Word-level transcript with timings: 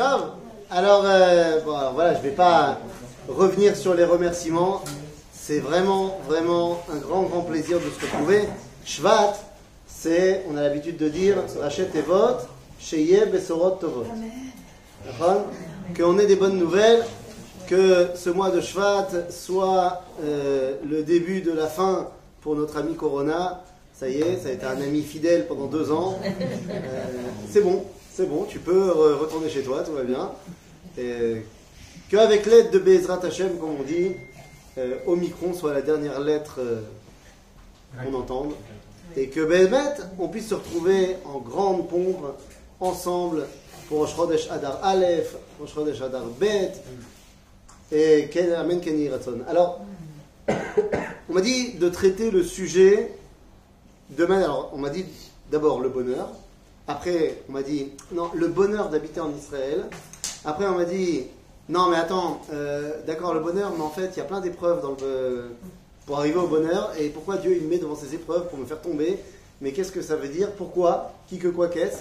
Euh, 0.00 0.18
alors 0.70 1.02
voilà, 1.94 2.14
je 2.14 2.20
vais 2.20 2.30
pas 2.30 2.78
revenir 3.28 3.76
sur 3.76 3.92
les 3.94 4.04
remerciements. 4.04 4.82
C'est 5.32 5.58
vraiment, 5.58 6.18
vraiment 6.26 6.80
un 6.90 6.96
grand, 6.96 7.22
grand 7.24 7.42
plaisir 7.42 7.78
de 7.78 7.90
se 7.90 8.06
retrouver. 8.06 8.48
Shvat, 8.84 9.34
c'est, 9.86 10.44
on 10.50 10.56
a 10.56 10.62
l'habitude 10.62 10.96
de 10.96 11.08
dire, 11.08 11.36
Rachet 11.60 11.88
et 11.94 12.00
vote, 12.00 12.48
Sheye 12.78 13.26
Besorot 13.30 13.72
Tovot. 13.72 14.06
Qu'on 15.96 16.18
ait 16.18 16.26
des 16.26 16.36
bonnes 16.36 16.58
nouvelles, 16.58 17.04
que 17.66 18.08
ce 18.14 18.30
mois 18.30 18.50
de 18.50 18.60
Shvat 18.62 19.08
soit 19.28 20.02
euh, 20.22 20.76
le 20.88 21.02
début 21.02 21.42
de 21.42 21.52
la 21.52 21.66
fin 21.66 22.08
pour 22.40 22.56
notre 22.56 22.78
ami 22.78 22.94
Corona. 22.94 23.62
Ça 23.92 24.08
y 24.08 24.22
est, 24.22 24.38
ça 24.38 24.48
a 24.48 24.52
été 24.52 24.64
un 24.64 24.80
ami 24.80 25.02
fidèle 25.02 25.46
pendant 25.46 25.66
deux 25.66 25.92
ans. 25.92 26.18
Euh, 26.24 27.04
c'est 27.50 27.60
bon, 27.60 27.84
c'est 28.12 28.26
bon, 28.28 28.44
tu 28.44 28.58
peux 28.58 28.88
re- 28.90 29.14
retourner 29.18 29.48
chez 29.48 29.62
toi, 29.62 29.82
tout 29.82 29.92
va 29.92 30.02
bien. 30.02 30.30
Et 30.98 31.42
qu'avec 32.10 32.46
l'aide 32.46 32.70
de 32.70 32.78
Bezrat 32.78 33.24
Hashem, 33.24 33.56
comme 33.58 33.76
on 33.80 33.82
dit, 33.82 34.12
euh, 34.78 34.96
Omicron 35.06 35.54
soit 35.54 35.72
la 35.72 35.82
dernière 35.82 36.20
lettre 36.20 36.56
euh, 36.58 36.80
qu'on 38.04 38.14
entende. 38.14 38.52
Et 39.16 39.28
que 39.28 39.40
Bémet, 39.44 39.94
on 40.18 40.28
puisse 40.28 40.48
se 40.48 40.54
retrouver 40.54 41.16
en 41.24 41.38
grande 41.38 41.88
pompe, 41.88 42.24
ensemble, 42.78 43.46
pour 43.88 43.98
Rosh 44.00 44.14
Chodesh 44.14 44.48
Adar 44.50 44.78
Aleph, 44.84 45.34
Rosh 45.60 45.74
Chodesh 45.74 46.00
Adar 46.00 46.24
Bet, 46.38 46.72
et 47.90 48.28
Ken- 48.32 48.52
Amen 48.52 48.80
Keni 48.80 49.08
Ratzon. 49.08 49.40
Alors, 49.48 49.80
on 51.28 51.32
m'a 51.32 51.40
dit 51.40 51.72
de 51.72 51.88
traiter 51.88 52.30
le 52.30 52.44
sujet 52.44 53.12
de 54.10 54.24
manière. 54.26 54.46
Alors, 54.50 54.70
on 54.74 54.78
m'a 54.78 54.90
dit 54.90 55.04
d'abord 55.50 55.80
le 55.80 55.88
bonheur. 55.88 56.28
Après, 56.88 57.42
on 57.48 57.52
m'a 57.52 57.62
dit 57.62 57.92
non, 58.12 58.30
le 58.34 58.48
bonheur 58.48 58.88
d'habiter 58.88 59.20
en 59.20 59.32
Israël. 59.34 59.84
Après, 60.44 60.66
on 60.66 60.74
m'a 60.74 60.84
dit 60.84 61.24
non, 61.68 61.88
mais 61.88 61.96
attends, 61.96 62.40
euh, 62.52 63.00
d'accord, 63.06 63.32
le 63.32 63.40
bonheur, 63.40 63.72
mais 63.76 63.82
en 63.84 63.90
fait, 63.90 64.10
il 64.14 64.18
y 64.18 64.20
a 64.20 64.24
plein 64.24 64.40
d'épreuves 64.40 64.80
pour 66.06 66.18
arriver 66.18 66.38
au 66.38 66.48
bonheur. 66.48 66.92
Et 66.98 67.10
pourquoi 67.10 67.36
Dieu 67.36 67.56
il 67.56 67.62
me 67.62 67.68
met 67.68 67.78
devant 67.78 67.94
ces 67.94 68.14
épreuves 68.14 68.48
pour 68.48 68.58
me 68.58 68.64
faire 68.64 68.80
tomber? 68.80 69.18
Mais 69.60 69.72
qu'est-ce 69.72 69.92
que 69.92 70.02
ça 70.02 70.16
veut 70.16 70.28
dire? 70.28 70.50
Pourquoi? 70.52 71.12
Qui 71.28 71.38
que 71.38 71.48
quoi 71.48 71.68
qu'est-ce? 71.68 71.98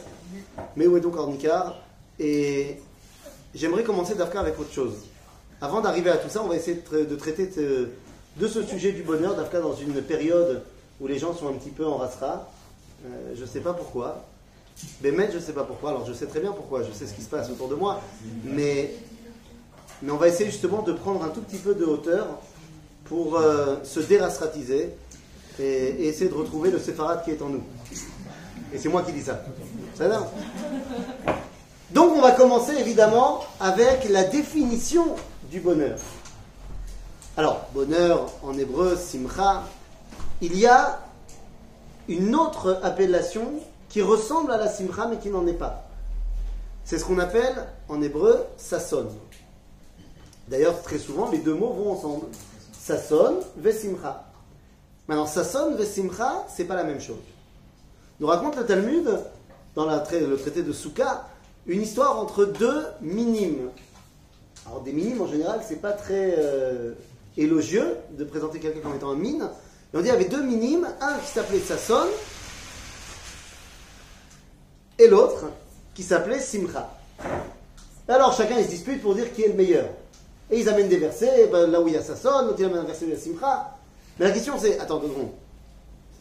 Mais 0.75 0.87
où 0.87 0.97
est 0.97 1.01
donc 1.01 1.17
Ornicar? 1.17 1.75
Et 2.17 2.77
j'aimerais 3.53 3.83
commencer 3.83 4.15
d'Afka 4.15 4.39
avec 4.39 4.59
autre 4.59 4.71
chose. 4.71 4.93
Avant 5.61 5.81
d'arriver 5.81 6.09
à 6.09 6.17
tout 6.17 6.29
ça, 6.29 6.41
on 6.41 6.47
va 6.47 6.55
essayer 6.55 6.77
de, 6.77 6.81
tra- 6.81 7.05
de 7.05 7.15
traiter 7.15 7.47
de, 7.47 8.47
ce 8.47 8.63
sujet 8.63 8.93
du 8.93 9.03
bonheur 9.03 9.35
d'Afka 9.35 9.59
dans 9.59 9.75
une 9.75 10.01
période 10.01 10.63
où 11.01 11.07
les 11.07 11.19
gens 11.19 11.35
sont 11.35 11.49
un 11.49 11.53
petit 11.53 11.69
peu 11.69 11.85
en 11.85 11.97
rasra. 11.97 12.49
Euh, 13.05 13.33
je 13.35 13.41
ne 13.41 13.45
sais 13.45 13.59
pas 13.59 13.73
pourquoi. 13.73 14.25
Bémet, 15.01 15.29
je 15.31 15.37
ne 15.37 15.41
sais 15.41 15.53
pas 15.53 15.63
pourquoi. 15.63 15.91
Alors 15.91 16.05
je 16.05 16.13
sais 16.13 16.25
très 16.25 16.39
bien 16.39 16.51
pourquoi, 16.51 16.83
je 16.83 16.91
sais 16.91 17.07
ce 17.07 17.13
qui 17.13 17.21
se 17.21 17.29
passe 17.29 17.49
autour 17.49 17.67
de 17.67 17.75
moi. 17.75 18.01
Mais, 18.43 18.93
mais 20.01 20.11
on 20.11 20.17
va 20.17 20.27
essayer 20.27 20.49
justement 20.49 20.81
de 20.81 20.93
prendre 20.93 21.23
un 21.23 21.29
tout 21.29 21.41
petit 21.41 21.57
peu 21.57 21.75
de 21.75 21.85
hauteur 21.85 22.27
pour 23.05 23.37
euh, 23.37 23.77
se 23.83 23.99
dérasratiser 23.99 24.91
et, 25.59 26.07
essayer 26.07 26.29
de 26.29 26.35
retrouver 26.35 26.71
le 26.71 26.79
séfarade 26.79 27.23
qui 27.23 27.31
est 27.31 27.41
en 27.41 27.49
nous. 27.49 27.63
Et 28.73 28.77
c'est 28.77 28.89
moi 28.89 29.01
qui 29.01 29.11
dis 29.11 29.23
ça. 29.23 29.43
Ça 29.95 30.07
va? 30.07 30.31
Donc 31.91 32.13
on 32.15 32.21
va 32.21 32.31
commencer 32.31 32.73
évidemment 32.73 33.43
avec 33.59 34.07
la 34.09 34.23
définition 34.25 35.15
du 35.49 35.59
bonheur. 35.59 35.97
Alors, 37.35 37.67
bonheur 37.73 38.29
en 38.43 38.57
hébreu, 38.57 38.95
simcha, 38.95 39.63
il 40.41 40.57
y 40.57 40.67
a 40.67 40.99
une 42.07 42.35
autre 42.35 42.79
appellation 42.83 43.53
qui 43.89 44.01
ressemble 44.01 44.51
à 44.51 44.57
la 44.57 44.69
simcha 44.69 45.07
mais 45.07 45.17
qui 45.17 45.29
n'en 45.29 45.45
est 45.47 45.53
pas. 45.53 45.89
C'est 46.85 46.97
ce 46.97 47.05
qu'on 47.05 47.19
appelle 47.19 47.65
en 47.87 48.01
hébreu 48.01 48.45
sasson. 48.57 49.07
D'ailleurs, 50.47 50.81
très 50.81 50.97
souvent, 50.97 51.29
les 51.29 51.39
deux 51.39 51.53
mots 51.53 51.73
vont 51.73 51.91
ensemble. 51.91 52.25
Sasson, 52.71 53.39
vesimcha. 53.57 54.25
Maintenant, 55.07 55.27
sasson, 55.27 55.75
vesimcha, 55.75 56.45
c'est 56.55 56.65
pas 56.65 56.75
la 56.75 56.83
même 56.83 57.01
chose. 57.01 57.17
Nous 58.19 58.27
raconte 58.27 58.57
le 58.57 58.65
Talmud, 58.65 59.07
dans 59.75 59.85
la 59.85 60.03
le 60.11 60.37
traité 60.37 60.63
de 60.63 60.73
Souka, 60.73 61.27
une 61.67 61.81
histoire 61.81 62.19
entre 62.19 62.45
deux 62.45 62.83
minimes. 63.01 63.69
Alors, 64.65 64.81
des 64.81 64.91
minimes, 64.91 65.21
en 65.21 65.27
général, 65.27 65.61
c'est 65.67 65.81
pas 65.81 65.91
très 65.91 66.35
euh, 66.37 66.93
élogieux 67.37 67.97
de 68.11 68.23
présenter 68.23 68.59
quelqu'un 68.59 68.79
comme 68.81 68.95
étant 68.95 69.11
un 69.11 69.15
mine. 69.15 69.47
Et 69.93 69.97
on 69.97 70.01
dit 70.01 70.07
il 70.07 70.11
y 70.11 70.15
avait 70.15 70.25
deux 70.25 70.41
minimes, 70.41 70.87
un 71.01 71.17
qui 71.19 71.27
s'appelait 71.27 71.59
Sasson 71.59 72.07
et 74.99 75.07
l'autre 75.07 75.45
qui 75.95 76.03
s'appelait 76.03 76.39
Simcha. 76.39 76.93
Alors 78.07 78.33
chacun 78.33 78.57
il 78.59 78.65
se 78.65 78.69
dispute 78.69 79.01
pour 79.01 79.15
dire 79.15 79.33
qui 79.33 79.43
est 79.43 79.47
le 79.47 79.53
meilleur. 79.55 79.89
Et 80.51 80.59
ils 80.59 80.69
amènent 80.69 80.89
des 80.89 80.97
versets, 80.97 81.47
ben, 81.47 81.67
là 81.67 81.79
où 81.79 81.87
il 81.87 81.93
y 81.93 81.97
a 81.97 82.03
Sasson, 82.03 82.45
l'autre 82.45 82.55
il 82.59 82.65
amène 82.65 82.79
un 82.79 82.83
verset 82.83 83.05
où 83.05 83.07
il 83.07 83.13
y 83.13 83.17
a 83.17 83.19
Simcha. 83.19 83.77
Mais 84.19 84.25
la 84.25 84.31
question 84.31 84.53
c'est, 84.59 84.79
attends 84.79 84.99
deux 84.99 85.07
secondes. 85.07 85.31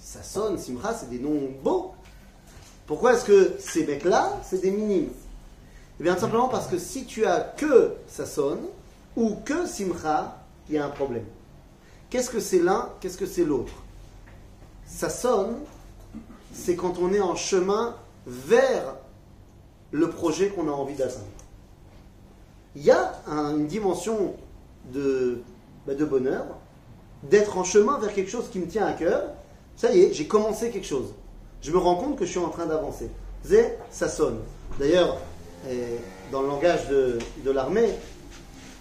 Sasson, 0.00 0.56
Simcha, 0.56 0.94
c'est 0.94 1.10
des 1.10 1.18
noms 1.18 1.50
beaux. 1.62 1.92
Pourquoi 2.86 3.14
est-ce 3.14 3.24
que 3.24 3.56
ces 3.58 3.84
mecs-là, 3.84 4.38
c'est 4.42 4.62
des 4.62 4.70
minimes? 4.70 5.10
Eh 6.00 6.02
bien 6.02 6.14
tout 6.14 6.20
simplement 6.20 6.48
parce 6.48 6.68
que 6.68 6.78
si 6.78 7.04
tu 7.04 7.26
as 7.26 7.40
que 7.40 7.94
Sasson 8.06 8.58
ou 9.16 9.36
que 9.44 9.66
Simcha, 9.66 10.38
il 10.68 10.76
y 10.76 10.78
a 10.78 10.84
un 10.84 10.90
problème. 10.90 11.24
Qu'est-ce 12.08 12.30
que 12.30 12.40
c'est 12.40 12.60
l'un 12.60 12.90
Qu'est-ce 13.00 13.18
que 13.18 13.26
c'est 13.26 13.44
l'autre? 13.44 13.72
Sasson, 14.86 15.56
c'est 16.54 16.76
quand 16.76 16.98
on 16.98 17.12
est 17.12 17.20
en 17.20 17.36
chemin 17.36 17.94
vers 18.28 18.94
le 19.90 20.10
projet 20.10 20.48
qu'on 20.50 20.68
a 20.68 20.72
envie 20.72 20.94
d'atteindre. 20.94 21.24
Il 22.76 22.82
y 22.84 22.90
a 22.90 23.14
un- 23.26 23.56
une 23.56 23.66
dimension 23.66 24.34
de, 24.92 25.40
bah, 25.86 25.94
de 25.94 26.04
bonheur, 26.04 26.44
d'être 27.22 27.56
en 27.58 27.64
chemin 27.64 27.98
vers 27.98 28.12
quelque 28.12 28.30
chose 28.30 28.48
qui 28.52 28.58
me 28.58 28.66
tient 28.66 28.86
à 28.86 28.92
cœur. 28.92 29.24
Ça 29.76 29.92
y 29.92 30.02
est, 30.02 30.12
j'ai 30.12 30.26
commencé 30.26 30.70
quelque 30.70 30.86
chose. 30.86 31.14
Je 31.62 31.72
me 31.72 31.78
rends 31.78 31.96
compte 31.96 32.16
que 32.16 32.24
je 32.24 32.30
suis 32.30 32.38
en 32.40 32.50
train 32.50 32.66
d'avancer. 32.66 33.10
Ça 33.90 34.08
sonne. 34.08 34.38
D'ailleurs, 34.78 35.16
eh, 35.68 35.96
dans 36.30 36.42
le 36.42 36.48
langage 36.48 36.86
de, 36.88 37.18
de 37.44 37.50
l'armée, 37.50 37.90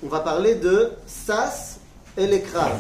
on 0.04 0.08
va 0.08 0.20
parler 0.20 0.56
de 0.56 0.92
sas 1.08 1.80
et 2.18 2.28
l'écrase. 2.28 2.78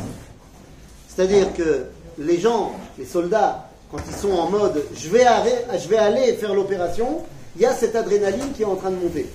C'est-à-dire 1.07 1.53
que 1.53 1.85
les 2.19 2.39
gens, 2.39 2.73
les 2.97 3.05
soldats, 3.05 3.66
quand 3.91 3.99
ils 4.07 4.15
sont 4.15 4.31
en 4.31 4.49
mode 4.49 4.83
je 4.95 5.09
vais, 5.09 5.25
aller 5.25 6.33
faire 6.33 6.53
l'opération, 6.53 7.23
il 7.55 7.61
y 7.61 7.65
a 7.65 7.73
cette 7.73 7.95
adrénaline 7.95 8.51
qui 8.53 8.63
est 8.63 8.65
en 8.65 8.75
train 8.75 8.91
de 8.91 8.97
monter. 8.97 9.29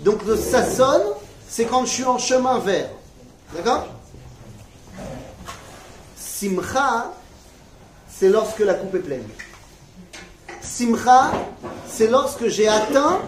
Donc 0.00 0.24
le 0.24 0.36
ça 0.36 0.64
sonne, 0.64 1.02
c'est 1.48 1.66
quand 1.66 1.84
je 1.84 1.90
suis 1.90 2.04
en 2.04 2.18
chemin 2.18 2.58
vers. 2.58 2.88
D'accord? 3.54 3.86
Simcha, 6.16 7.12
c'est 8.08 8.28
lorsque 8.30 8.60
la 8.60 8.74
coupe 8.74 8.94
est 8.94 9.00
pleine. 9.00 9.28
Simcha, 10.62 11.32
c'est 11.86 12.08
lorsque 12.08 12.46
j'ai 12.48 12.68
atteint 12.68 13.20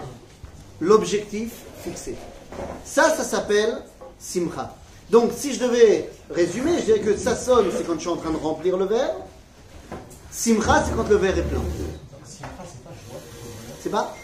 l'objectif 0.79 1.51
fixé. 1.83 2.15
Ça, 2.85 3.15
ça 3.15 3.23
s'appelle 3.23 3.77
Simcha. 4.17 4.75
Donc, 5.09 5.31
si 5.35 5.53
je 5.53 5.59
devais 5.59 6.09
résumer, 6.31 6.79
je 6.79 6.85
dirais 6.85 6.99
que 7.01 7.17
ça 7.17 7.35
sonne, 7.35 7.67
c'est 7.75 7.85
quand 7.85 7.95
je 7.95 7.99
suis 7.99 8.09
en 8.09 8.15
train 8.15 8.31
de 8.31 8.37
remplir 8.37 8.77
le 8.77 8.85
verre. 8.85 9.15
Simcha, 10.33 10.83
c'est 10.85 10.95
quand 10.95 11.07
le 11.07 11.15
verre 11.17 11.37
est 11.37 11.43
plein. 11.43 11.61
C'est 13.81 13.89
pas? 13.89 14.15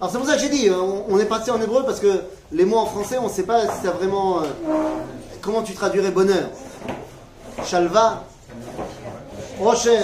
Alors, 0.00 0.10
c'est 0.12 0.18
pour 0.18 0.26
ça 0.26 0.34
que 0.34 0.40
j'ai 0.40 0.48
dit, 0.48 0.68
on, 0.70 1.04
on 1.08 1.18
est 1.18 1.24
parti 1.24 1.50
en 1.50 1.60
hébreu 1.60 1.84
parce 1.84 2.00
que 2.00 2.22
les 2.50 2.64
mots 2.64 2.78
en 2.78 2.86
français, 2.86 3.18
on 3.18 3.28
ne 3.28 3.32
sait 3.32 3.44
pas 3.44 3.62
si 3.68 3.84
ça 3.84 3.92
vraiment. 3.92 4.42
euh, 4.42 4.46
comment 5.40 5.62
tu 5.62 5.74
traduirais 5.74 6.10
bonheur 6.10 6.48
Shalva 7.64 8.24
Rocher 9.58 9.98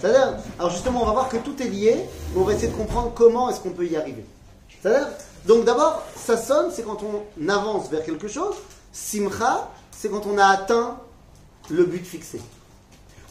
C'est-à-dire, 0.00 0.36
alors 0.58 0.70
justement, 0.70 1.02
on 1.02 1.06
va 1.06 1.12
voir 1.12 1.28
que 1.28 1.38
tout 1.38 1.60
est 1.62 1.68
lié, 1.68 1.96
on 2.36 2.42
va 2.42 2.52
essayer 2.52 2.68
de 2.68 2.76
comprendre 2.76 3.12
comment 3.14 3.50
est-ce 3.50 3.60
qu'on 3.60 3.70
peut 3.70 3.86
y 3.86 3.96
arriver. 3.96 4.24
C'est-à-dire, 4.80 5.08
donc 5.46 5.64
d'abord, 5.64 6.02
ça 6.16 6.36
sonne, 6.36 6.70
c'est 6.72 6.82
quand 6.82 6.98
on 7.02 7.48
avance 7.48 7.88
vers 7.90 8.04
quelque 8.04 8.28
chose. 8.28 8.54
Simcha, 8.92 9.68
c'est 9.90 10.10
quand 10.10 10.26
on 10.26 10.38
a 10.38 10.44
atteint 10.46 10.98
le 11.70 11.84
but 11.84 12.04
fixé. 12.04 12.40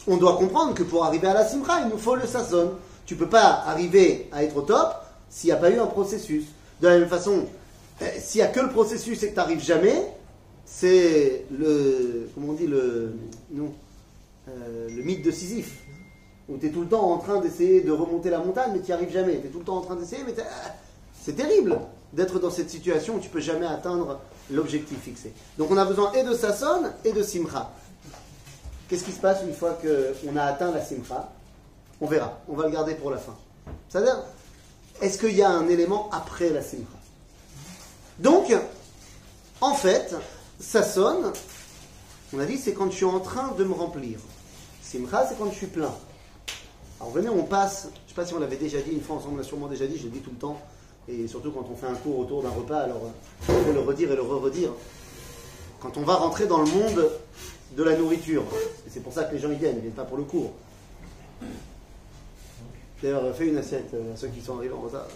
On 0.08 0.18
doit 0.18 0.38
comprendre 0.38 0.74
que 0.74 0.84
pour 0.84 1.06
arriver 1.06 1.28
à 1.28 1.34
la 1.34 1.46
simcha, 1.46 1.82
il 1.82 1.90
nous 1.90 1.98
faut 1.98 2.16
le 2.16 2.26
sasson. 2.26 2.72
Tu 3.06 3.16
peux 3.16 3.30
pas 3.30 3.64
arriver 3.68 4.28
à 4.32 4.44
être 4.44 4.58
au 4.58 4.62
top 4.62 4.96
s'il 5.30 5.50
n'y 5.50 5.54
a 5.54 5.58
pas 5.58 5.70
eu 5.70 5.80
un 5.80 5.88
processus. 5.88 6.46
De 6.82 6.88
la 6.88 7.00
même 7.00 7.08
façon, 7.10 7.46
euh, 8.02 8.06
s'il 8.20 8.42
n'y 8.42 8.48
a 8.48 8.50
que 8.50 8.60
le 8.60 8.70
processus 8.70 9.22
et 9.24 9.28
que 9.28 9.32
tu 9.32 9.38
n'arrives 9.38 9.64
jamais, 9.64 10.08
c'est 10.66 11.46
le. 11.52 12.30
Comment 12.34 12.50
on 12.50 12.54
dit 12.54 12.68
le. 12.68 13.14
Non. 13.52 13.72
euh, 14.50 14.88
le 14.90 15.04
mythe 15.04 15.24
de 15.24 15.32
Sisyphe. 15.32 15.84
Où 16.50 16.58
tu 16.58 16.66
es 16.68 16.70
tout 16.70 16.82
le 16.82 16.88
temps 16.88 17.12
en 17.12 17.18
train 17.18 17.40
d'essayer 17.40 17.82
de 17.82 17.92
remonter 17.92 18.30
la 18.30 18.40
montagne, 18.40 18.72
mais 18.74 18.80
tu 18.80 18.88
n'y 18.88 18.94
arrives 18.94 19.12
jamais. 19.12 19.40
Tu 19.40 19.48
es 19.48 19.50
tout 19.50 19.60
le 19.60 19.66
temps 19.66 19.78
en 19.78 19.82
train 19.82 19.96
d'essayer, 19.96 20.24
mais 20.26 20.34
ah, 20.40 20.72
c'est 21.22 21.36
terrible 21.36 21.80
d'être 22.14 22.40
dans 22.40 22.50
cette 22.50 22.70
situation 22.70 23.16
où 23.16 23.20
tu 23.20 23.30
peux 23.30 23.40
jamais 23.40 23.68
atteindre 23.68 24.20
l'objectif 24.50 25.00
fixé. 25.00 25.32
Donc 25.58 25.70
on 25.72 25.78
a 25.78 25.86
besoin 25.86 26.12
et 26.14 26.24
de 26.24 26.34
Sasson 26.34 26.84
et 27.06 27.14
de 27.14 27.24
Simcha. 27.24 27.72
Qu'est-ce 28.92 29.06
qui 29.06 29.14
se 29.14 29.22
passe 29.22 29.42
une 29.44 29.54
fois 29.54 29.80
qu'on 29.82 30.36
a 30.36 30.44
atteint 30.44 30.70
la 30.70 30.84
Simcha? 30.84 31.32
On 32.02 32.08
verra. 32.08 32.42
On 32.50 32.58
va 32.58 32.66
le 32.66 32.72
garder 32.72 32.94
pour 32.94 33.10
la 33.10 33.20
fin. 33.20 33.38
C'est-à-dire, 33.88 34.22
est-ce 35.02 35.18
qu'il 35.18 35.34
y 35.34 35.42
a 35.42 35.50
un 35.50 35.70
élément 35.70 36.10
après 36.12 36.50
la 36.50 36.62
simcha? 36.62 36.92
Donc, 38.20 38.54
en 39.62 39.74
fait, 39.76 40.14
ça 40.60 40.84
sonne, 40.84 41.32
on 42.34 42.40
a 42.40 42.46
dit, 42.46 42.58
c'est 42.58 42.74
quand 42.74 42.92
je 42.92 42.98
suis 42.98 43.06
en 43.06 43.22
train 43.22 43.54
de 43.58 43.64
me 43.64 43.72
remplir. 43.72 44.20
Simcha, 44.84 45.26
c'est 45.26 45.38
quand 45.38 45.50
je 45.50 45.56
suis 45.56 45.68
plein. 45.68 45.94
Alors 47.00 47.14
venez, 47.14 47.30
on 47.30 47.44
passe, 47.44 47.84
je 47.84 47.88
ne 47.88 48.10
sais 48.10 48.14
pas 48.14 48.26
si 48.26 48.34
on 48.34 48.40
l'avait 48.40 48.58
déjà 48.58 48.82
dit 48.82 48.92
une 48.92 49.02
fois 49.02 49.16
ensemble, 49.16 49.36
on 49.36 49.38
l'a 49.38 49.44
sûrement 49.44 49.68
déjà 49.68 49.88
dit, 49.88 49.98
je 49.98 50.04
le 50.04 50.10
dis 50.10 50.20
tout 50.20 50.32
le 50.32 50.38
temps, 50.38 50.60
et 51.08 51.30
surtout 51.30 51.52
quand 51.52 51.66
on 51.72 51.78
fait 51.78 51.88
un 51.88 51.96
cours 51.96 52.20
autour 52.20 52.44
d'un 52.44 52.50
repas, 52.50 52.80
alors 52.80 53.04
il 53.48 53.56
faut 53.56 53.72
le 53.72 53.80
redire 53.80 54.12
et 54.12 54.16
le 54.18 54.22
re-redire. 54.22 54.72
Quand 55.80 55.96
on 55.96 56.04
va 56.04 56.16
rentrer 56.16 56.46
dans 56.46 56.60
le 56.60 56.68
monde 56.68 57.10
de 57.76 57.84
la 57.84 57.96
nourriture, 57.96 58.44
et 58.86 58.90
c'est 58.90 59.00
pour 59.00 59.14
ça 59.14 59.24
que 59.24 59.34
les 59.34 59.40
gens 59.40 59.52
y 59.52 59.56
viennent, 59.56 59.74
ils 59.74 59.78
ne 59.78 59.82
viennent 59.82 59.94
pas 59.94 60.06
pour 60.06 60.18
le 60.18 60.24
cours. 60.24 60.54
D'ailleurs, 63.02 63.36
fais 63.36 63.48
une 63.48 63.58
assiette 63.58 63.94
euh, 63.94 64.14
à 64.14 64.18
ceux 64.18 64.28
qui 64.28 64.42
sont 64.42 64.58
arrivés 64.58 64.74
en 64.74 64.82
retard. 64.82 65.08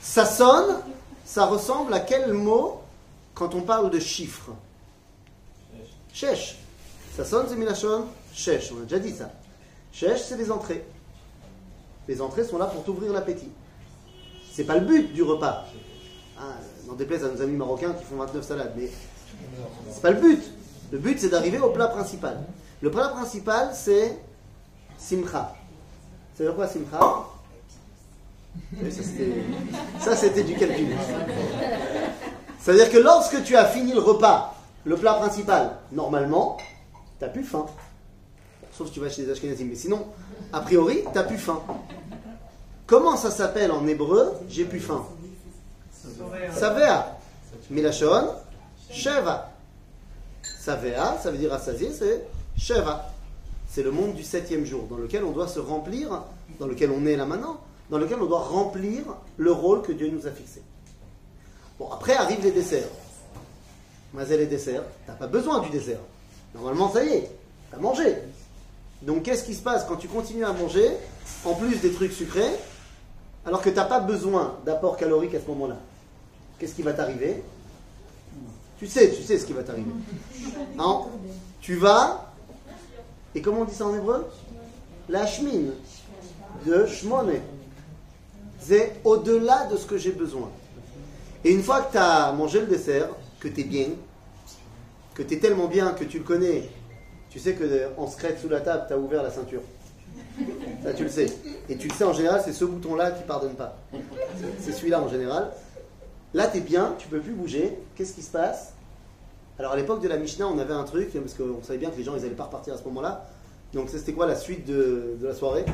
Ça 0.00 0.24
sonne, 0.24 0.80
ça 1.24 1.46
ressemble 1.46 1.92
à 1.92 2.00
quel 2.00 2.32
mot 2.32 2.80
quand 3.34 3.54
on 3.54 3.60
parle 3.62 3.90
de 3.90 3.98
chiffres 3.98 4.52
Chèche. 6.12 6.58
Ça 7.16 7.24
sonne, 7.24 7.46
c'est 7.48 7.56
Milachon 7.56 8.06
Chèche, 8.32 8.72
on 8.72 8.80
a 8.80 8.84
déjà 8.84 8.98
dit 8.98 9.12
ça. 9.12 9.30
Chèche, 9.92 10.22
c'est 10.22 10.36
les 10.36 10.50
entrées. 10.50 10.84
Les 12.08 12.20
entrées 12.20 12.44
sont 12.44 12.58
là 12.58 12.66
pour 12.66 12.82
t'ouvrir 12.82 13.12
l'appétit. 13.12 13.50
C'est 14.52 14.64
pas 14.64 14.76
le 14.76 14.86
but 14.86 15.12
du 15.12 15.22
repas. 15.22 15.66
Ah, 16.38 16.56
n'en 16.86 16.94
déplaise 16.94 17.24
à 17.24 17.28
nos 17.28 17.40
amis 17.42 17.56
marocains 17.56 17.92
qui 17.92 18.04
font 18.04 18.16
29 18.16 18.44
salades, 18.44 18.72
mais 18.76 18.88
c'est 19.90 20.02
pas 20.02 20.10
le 20.10 20.20
but. 20.20 20.42
Le 20.92 20.98
but, 20.98 21.18
c'est 21.20 21.28
d'arriver 21.28 21.58
au 21.58 21.70
plat 21.70 21.88
principal. 21.88 22.38
Le 22.80 22.90
plat 22.90 23.08
principal, 23.08 23.70
c'est 23.74 24.18
simcha. 24.98 25.54
C'est 26.36 26.54
quoi 26.54 26.66
simcha 26.66 27.26
Ça, 30.00 30.16
c'était 30.16 30.42
du 30.42 30.54
calcul. 30.54 30.88
C'est-à-dire 32.60 32.90
que 32.90 32.98
lorsque 32.98 33.42
tu 33.44 33.56
as 33.56 33.66
fini 33.66 33.92
le 33.92 34.00
repas, 34.00 34.54
le 34.84 34.96
plat 34.96 35.14
principal, 35.14 35.76
normalement, 35.92 36.56
tu 37.18 37.24
n'as 37.24 37.30
plus 37.30 37.44
faim. 37.44 37.66
Sauf 38.72 38.88
si 38.88 38.94
tu 38.94 39.00
vas 39.00 39.10
chez 39.10 39.22
les 39.22 39.30
Ashkenazim. 39.30 39.66
Mais 39.66 39.76
sinon, 39.76 40.06
a 40.52 40.60
priori, 40.60 41.04
tu 41.04 41.18
n'as 41.18 41.24
plus 41.24 41.38
faim. 41.38 41.60
Comment 42.86 43.16
ça 43.16 43.30
s'appelle 43.30 43.70
en 43.70 43.86
hébreu? 43.86 44.32
J'ai 44.48 44.64
plus 44.64 44.80
faim. 44.80 45.06
Savea. 46.52 47.18
Milachon, 47.70 48.30
Sheva. 48.90 49.52
Savea, 50.42 51.18
ça 51.22 51.30
veut 51.30 51.38
dire 51.38 51.52
assasié, 51.52 51.90
c'est 51.92 52.26
Sheva. 52.56 53.10
C'est 53.68 53.82
le 53.82 53.92
monde 53.92 54.14
du 54.14 54.24
septième 54.24 54.64
jour, 54.64 54.86
dans 54.90 54.96
lequel 54.96 55.24
on 55.24 55.30
doit 55.30 55.48
se 55.48 55.60
remplir, 55.60 56.24
dans 56.58 56.66
lequel 56.66 56.90
on 56.90 57.06
est 57.06 57.16
là 57.16 57.24
maintenant, 57.24 57.60
dans 57.88 57.98
lequel 57.98 58.18
on 58.20 58.26
doit 58.26 58.40
remplir 58.42 59.02
le 59.36 59.52
rôle 59.52 59.82
que 59.82 59.92
Dieu 59.92 60.10
nous 60.10 60.26
a 60.26 60.30
fixé. 60.30 60.60
Bon, 61.78 61.88
après 61.90 62.14
arrivent 62.14 62.42
les 62.42 62.50
desserts. 62.50 62.88
Mazel 64.12 64.40
les 64.40 64.46
desserts, 64.46 64.82
t'as 65.06 65.12
pas 65.12 65.28
besoin 65.28 65.60
du 65.60 65.70
dessert. 65.70 66.00
Normalement, 66.54 66.92
ça 66.92 67.04
y 67.04 67.10
est, 67.10 67.30
tu 67.70 67.76
as 67.76 67.78
mangé. 67.78 68.16
Donc, 69.02 69.22
qu'est-ce 69.22 69.44
qui 69.44 69.54
se 69.54 69.62
passe 69.62 69.84
quand 69.84 69.96
tu 69.96 70.08
continues 70.08 70.44
à 70.44 70.52
manger, 70.52 70.90
en 71.44 71.54
plus 71.54 71.80
des 71.80 71.92
trucs 71.92 72.12
sucrés, 72.12 72.50
alors 73.46 73.62
que 73.62 73.70
tu 73.70 73.76
n'as 73.76 73.84
pas 73.84 74.00
besoin 74.00 74.56
d'apport 74.66 74.96
calorique 74.96 75.34
à 75.34 75.40
ce 75.40 75.46
moment-là? 75.46 75.76
Qu'est-ce 76.58 76.74
qui 76.74 76.82
va 76.82 76.92
t'arriver? 76.92 77.42
Tu 78.80 78.86
sais, 78.86 79.10
tu 79.10 79.22
sais 79.22 79.38
ce 79.38 79.44
qui 79.44 79.52
va 79.52 79.62
t'arriver. 79.62 79.90
Hein 80.78 81.02
tu 81.60 81.76
vas, 81.76 82.32
et 83.34 83.42
comment 83.42 83.60
on 83.60 83.64
dit 83.66 83.74
ça 83.74 83.86
en 83.86 83.94
hébreu? 83.94 84.26
La 85.10 85.26
chemine 85.26 85.72
de 86.64 86.86
shmone. 86.86 87.34
C'est 88.58 89.00
au-delà 89.04 89.66
de 89.66 89.76
ce 89.76 89.84
que 89.84 89.98
j'ai 89.98 90.12
besoin. 90.12 90.50
Et 91.44 91.52
une 91.52 91.62
fois 91.62 91.82
que 91.82 91.92
tu 91.92 91.98
as 91.98 92.32
mangé 92.32 92.60
le 92.60 92.66
dessert, 92.66 93.10
que 93.38 93.48
tu 93.48 93.60
es 93.60 93.64
bien, 93.64 93.88
que 95.14 95.22
tu 95.22 95.34
es 95.34 95.38
tellement 95.38 95.66
bien 95.66 95.92
que 95.92 96.04
tu 96.04 96.18
le 96.18 96.24
connais, 96.24 96.70
tu 97.28 97.38
sais 97.38 97.54
qu'en 97.54 98.08
secret 98.08 98.38
sous 98.40 98.48
la 98.48 98.60
table, 98.60 98.84
tu 98.88 98.94
as 98.94 98.98
ouvert 98.98 99.22
la 99.22 99.30
ceinture. 99.30 99.62
Ça, 100.82 100.94
tu 100.94 101.04
le 101.04 101.10
sais. 101.10 101.26
Et 101.68 101.76
tu 101.76 101.88
le 101.88 101.94
sais 101.94 102.04
en 102.04 102.14
général, 102.14 102.40
c'est 102.42 102.54
ce 102.54 102.64
bouton-là 102.64 103.10
qui 103.10 103.24
pardonne 103.24 103.54
pas. 103.54 103.76
C'est 104.58 104.72
celui-là 104.72 105.02
en 105.02 105.08
général. 105.08 105.50
Là, 106.34 106.46
tu 106.46 106.58
es 106.58 106.60
bien, 106.60 106.94
tu 106.98 107.08
peux 107.08 107.20
plus 107.20 107.32
bouger. 107.32 107.76
Qu'est-ce 107.96 108.12
qui 108.12 108.22
se 108.22 108.30
passe? 108.30 108.72
Alors, 109.58 109.72
à 109.72 109.76
l'époque 109.76 110.00
de 110.00 110.08
la 110.08 110.16
Mishnah, 110.16 110.46
on 110.46 110.58
avait 110.58 110.74
un 110.74 110.84
truc, 110.84 111.12
parce 111.12 111.34
qu'on 111.34 111.62
savait 111.62 111.78
bien 111.78 111.90
que 111.90 111.96
les 111.96 112.04
gens, 112.04 112.14
ils 112.16 112.22
n'allaient 112.22 112.34
pas 112.34 112.44
repartir 112.44 112.74
à 112.74 112.78
ce 112.78 112.84
moment-là. 112.84 113.28
Donc, 113.72 113.88
c'était 113.90 114.12
quoi 114.12 114.26
la 114.26 114.36
suite 114.36 114.66
de, 114.66 115.18
la 115.22 115.34
soirée? 115.34 115.64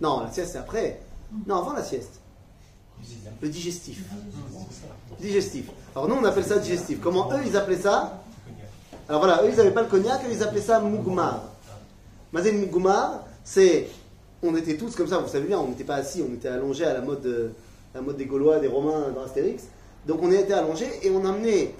Non, 0.00 0.20
la 0.20 0.30
sieste, 0.30 0.52
c'est 0.52 0.58
après. 0.58 1.00
Non, 1.46 1.56
avant 1.56 1.72
la 1.72 1.82
sieste. 1.82 2.20
Le 3.40 3.48
digestif. 3.48 4.04
Digestif. 5.20 5.70
Alors 5.94 6.08
nous, 6.08 6.16
on 6.16 6.24
appelle 6.24 6.44
ça 6.44 6.58
digestif. 6.58 7.00
Comment 7.00 7.32
eux, 7.32 7.40
ils 7.46 7.56
appelaient 7.56 7.78
ça? 7.78 8.22
Alors 9.08 9.20
voilà, 9.20 9.42
eux, 9.44 9.50
ils 9.50 9.56
n'avaient 9.56 9.72
pas 9.72 9.82
le 9.82 9.88
cognac, 9.88 10.20
ils 10.28 10.42
appelaient 10.42 10.60
ça 10.60 10.80
mugmar. 10.80 11.42
Mazen 12.32 12.58
mugmar, 12.58 13.24
c'est... 13.44 13.88
On 14.42 14.54
était 14.56 14.76
tous 14.76 14.94
comme 14.94 15.08
ça, 15.08 15.18
vous 15.18 15.28
savez 15.28 15.46
bien, 15.46 15.58
on 15.58 15.68
n'était 15.68 15.84
pas 15.84 15.96
assis, 15.96 16.22
on 16.22 16.32
était 16.34 16.48
allongés 16.48 16.84
à 16.84 16.94
la 16.94 17.00
mode, 17.00 17.52
la 17.94 18.00
mode 18.00 18.16
des 18.16 18.26
Gaulois, 18.26 18.58
des 18.60 18.68
Romains 18.68 19.10
dans 19.10 19.22
Astérix. 19.22 19.64
Donc 20.06 20.22
on 20.22 20.30
était 20.30 20.52
allongés 20.52 20.90
et 21.02 21.10
on 21.10 21.24
amenait 21.24 21.74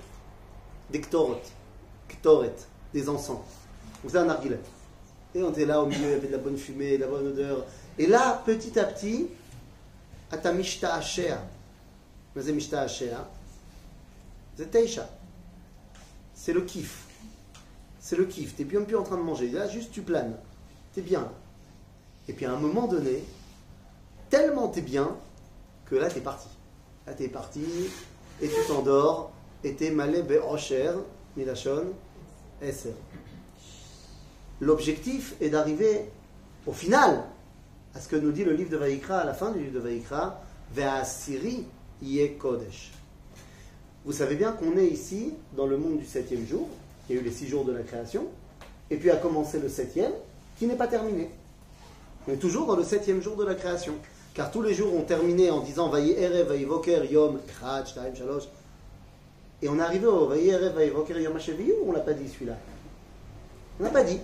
des 0.91 1.01
ktoret, 1.01 2.55
des 2.93 3.09
encens. 3.09 3.39
Donc 4.03 4.11
c'est 4.11 4.19
un 4.19 4.25
narguilé. 4.25 4.57
Et 5.35 5.43
on 5.43 5.51
était 5.51 5.67
là 5.67 5.83
au 5.83 5.87
milieu, 5.87 6.07
il 6.07 6.11
y 6.11 6.15
avait 6.15 6.27
de 6.27 6.33
la 6.33 6.39
bonne 6.39 6.57
fumée, 6.57 6.97
de 6.97 7.03
la 7.03 7.09
bonne 7.09 7.27
odeur. 7.27 7.65
Et 7.99 8.07
là, 8.07 8.43
petit 8.45 8.79
à 8.79 8.85
petit, 8.85 9.29
à 10.31 10.39
ta 10.39 10.53
mishta 10.53 10.95
asher, 10.95 11.35
mishta 12.35 12.81
asher, 12.81 13.15
c'est. 14.57 15.01
C'est 16.35 16.53
le 16.53 16.63
kiff. 16.63 17.07
C'est 18.01 18.17
le 18.17 18.25
kiff. 18.25 18.57
T'es 18.57 18.65
bien 18.65 18.83
plus 18.83 18.97
en 18.97 19.03
train 19.03 19.17
de 19.17 19.23
manger. 19.23 19.51
Là, 19.51 19.69
juste 19.69 19.93
tu 19.93 20.03
planes. 20.03 20.37
T'es 20.95 21.03
bien. 21.03 21.31
Et 22.29 22.33
puis 22.33 22.45
à 22.45 22.53
un 22.53 22.59
moment 22.59 22.87
donné, 22.87 23.23
tellement 24.31 24.69
t'es 24.69 24.81
bien 24.81 25.17
que 25.89 25.97
là 25.97 26.09
t'es 26.09 26.21
parti. 26.21 26.49
Là 27.07 27.15
t'es 27.15 27.29
parti 27.29 27.65
et 28.41 28.49
tu 28.49 28.61
t'endors 28.67 29.33
et 29.65 29.75
t'es 29.75 29.91
malé 29.91 30.23
be'osher, 30.23 30.93
milachon, 31.37 31.87
eser. 32.63 32.95
L'objectif 34.61 35.35
est 35.41 35.51
d'arriver 35.51 36.11
au 36.67 36.73
final 36.73 37.25
à 37.95 38.01
ce 38.01 38.09
que 38.09 38.17
nous 38.17 38.33
dit 38.33 38.45
le 38.45 38.53
livre 38.53 38.71
de 38.71 38.77
Vaïkra, 38.77 39.19
à 39.19 39.25
la 39.25 39.35
fin 39.35 39.51
du 39.51 39.61
livre 39.61 39.75
de 39.75 39.79
Vaïkra, 39.81 40.41
Ve'asiri 40.75 41.65
yé 42.03 42.33
kodesh. 42.33 42.93
Vous 44.05 44.13
savez 44.13 44.37
bien 44.37 44.53
qu'on 44.53 44.77
est 44.77 44.87
ici, 44.87 45.35
dans 45.57 45.67
le 45.67 45.77
monde 45.77 45.99
du 45.99 46.07
septième 46.07 46.47
jour, 46.47 46.69
il 47.09 47.17
y 47.17 47.19
a 47.19 47.23
eu 47.23 47.25
les 47.25 47.31
six 47.31 47.49
jours 47.49 47.65
de 47.65 47.73
la 47.73 47.83
création, 47.83 48.27
et 48.91 48.97
puis 48.97 49.11
a 49.11 49.17
commencé 49.17 49.59
le 49.59 49.69
septième, 49.69 50.13
qui 50.59 50.67
n'est 50.67 50.77
pas 50.77 50.87
terminé. 50.87 51.31
On 52.27 52.33
est 52.33 52.37
toujours 52.37 52.67
dans 52.67 52.77
le 52.77 52.85
septième 52.85 53.23
jour 53.23 53.37
de 53.37 53.45
la 53.45 53.55
création. 53.55 53.95
Car 54.39 54.53
tous 54.53 54.63
les 54.63 54.73
jours, 54.73 54.95
on 54.95 55.03
terminait 55.03 55.51
en 55.51 55.59
disant 55.59 55.89
Vaïe 55.89 56.13
Erev, 56.13 56.47
Vaïe 56.47 56.63
Voker, 56.63 57.05
Yom, 57.11 57.41
Krat, 57.45 57.85
Shtaim, 57.85 58.15
Shalosh. 58.15 58.45
Et 59.61 59.69
on 59.69 59.77
est 59.77 59.83
arrivé 59.83 60.07
au 60.07 60.29
Vaïe 60.29 60.51
Erev, 60.51 60.77
Vaïe 60.77 60.91
Voker, 60.91 61.19
Yom 61.19 61.35
Hasheviyu, 61.35 61.75
on 61.85 61.91
l'a 61.91 61.99
pas 61.99 62.13
dit 62.13 62.29
celui-là? 62.29 62.53
On 63.81 63.83
n'a 63.83 63.91
pas 63.91 64.05
dit. 64.05 64.21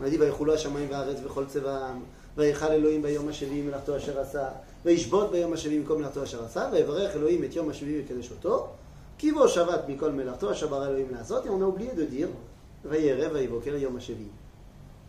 On 0.00 0.04
a 0.04 0.08
dit 0.08 0.18
Vaïe 0.18 0.30
Chula, 0.38 0.56
Shamaim, 0.56 0.86
Vaharetz, 0.88 1.20
Vechol 1.20 1.46
Tsevam, 1.48 2.02
Vaïe 2.36 2.54
Chal 2.54 2.74
Elohim, 2.74 3.00
Vaïe 3.00 3.14
Yom 3.14 3.28
Hasheviyu, 3.28 3.64
Melachto 3.64 3.94
Asher 3.94 4.16
Asa, 4.16 4.62
Vaïe 4.84 4.98
Shbot, 4.98 5.30
Vaïe 5.32 5.40
Yom 5.40 5.52
Hasheviyu, 5.52 5.82
Kom 5.82 5.98
Melachto 5.98 6.20
Asher 6.20 6.38
Asa, 6.46 6.68
Vaïe 6.68 6.84
Varech 6.84 7.16
Elohim, 7.16 7.42
Et 7.42 7.52
Yom 7.52 7.68
Hasheviyu, 7.68 8.04
Kedesh 8.04 8.30
Oto, 8.30 8.68
Kivo 9.18 9.48
Shavat, 9.48 9.88
Mikol 9.88 10.12
Melachto, 10.12 10.48
Ashabar 10.48 10.88
Elohim, 10.88 11.08
Lazot, 11.12 11.44
et 11.44 11.50
on 11.50 11.60
a 11.60 11.64
oublié 11.64 11.90
de 11.92 12.04
dire 12.04 12.28
Vaïe 12.84 13.08
Erev, 13.08 13.32
Vaïe 13.32 13.48
Voker, 13.48 13.76
Yom 13.76 13.96
Hasheviyu. 13.96 14.30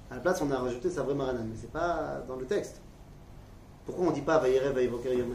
À 0.09 0.15
la 0.15 0.21
place, 0.21 0.41
on 0.41 0.49
a 0.49 0.57
rajouté 0.57 0.89
sa 0.89 1.03
vraie 1.03 1.13
maranane, 1.13 1.45
mais 1.47 1.57
c'est 1.61 1.71
pas 1.71 2.23
dans 2.27 2.37
le 2.37 2.45
texte. 2.45 2.81
Pourquoi 3.87 4.05
on 4.05 4.09
ne 4.09 4.15
dit 4.15 4.21
pas 4.21 4.37
Vayere 4.37 4.73
Vayivoker 4.73 5.15
Yom 5.15 5.33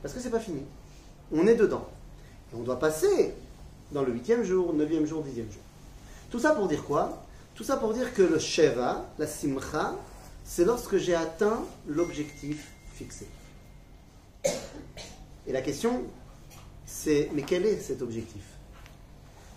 Parce 0.00 0.14
que 0.14 0.20
c'est 0.20 0.30
pas 0.30 0.40
fini. 0.40 0.62
On 1.30 1.46
est 1.46 1.54
dedans. 1.54 1.86
Et 2.50 2.56
on 2.56 2.62
doit 2.62 2.78
passer 2.78 3.34
dans 3.92 4.02
le 4.02 4.10
huitième 4.10 4.42
jour, 4.42 4.72
neuvième 4.72 5.06
jour, 5.06 5.22
dixième 5.22 5.52
jour. 5.52 5.60
Tout 6.30 6.38
ça 6.38 6.52
pour 6.52 6.66
dire 6.66 6.82
quoi? 6.82 7.22
Tout 7.54 7.62
ça 7.62 7.76
pour 7.76 7.92
dire 7.92 8.14
que 8.14 8.22
le 8.22 8.38
Sheva, 8.38 9.06
la 9.18 9.26
Simcha, 9.26 9.94
c'est 10.44 10.64
lorsque 10.64 10.96
j'ai 10.96 11.14
atteint 11.14 11.62
l'objectif 11.86 12.72
fixé. 12.94 13.26
Et 15.46 15.52
la 15.52 15.60
question, 15.60 16.04
c'est 16.86 17.28
mais 17.34 17.42
quel 17.42 17.66
est 17.66 17.78
cet 17.80 18.00
objectif? 18.00 18.42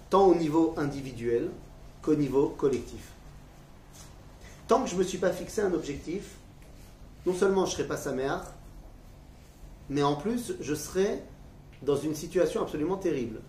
Tant 0.10 0.28
au 0.28 0.36
niveau 0.36 0.74
individuel 0.76 1.50
qu'au 2.02 2.16
niveau 2.16 2.50
collectif. 2.50 3.14
Tant 4.68 4.84
que 4.84 4.90
je 4.90 4.96
ne 4.96 5.00
me 5.00 5.06
suis 5.06 5.18
pas 5.18 5.32
fixé 5.32 5.62
un 5.62 5.74
objectif, 5.74 6.36
non 7.26 7.34
seulement 7.34 7.66
je 7.66 7.72
ne 7.72 7.76
serai 7.78 7.88
pas 7.88 7.98
sa 7.98 8.12
mère, 8.12 8.54
mais 9.90 10.04
en 10.04 10.16
plus 10.16 10.54
je 10.60 10.76
serai 10.76 11.24
dans 11.82 11.96
une 11.96 12.16
situation 12.16 12.62
absolument 12.62 12.98
terrible, 12.98 13.42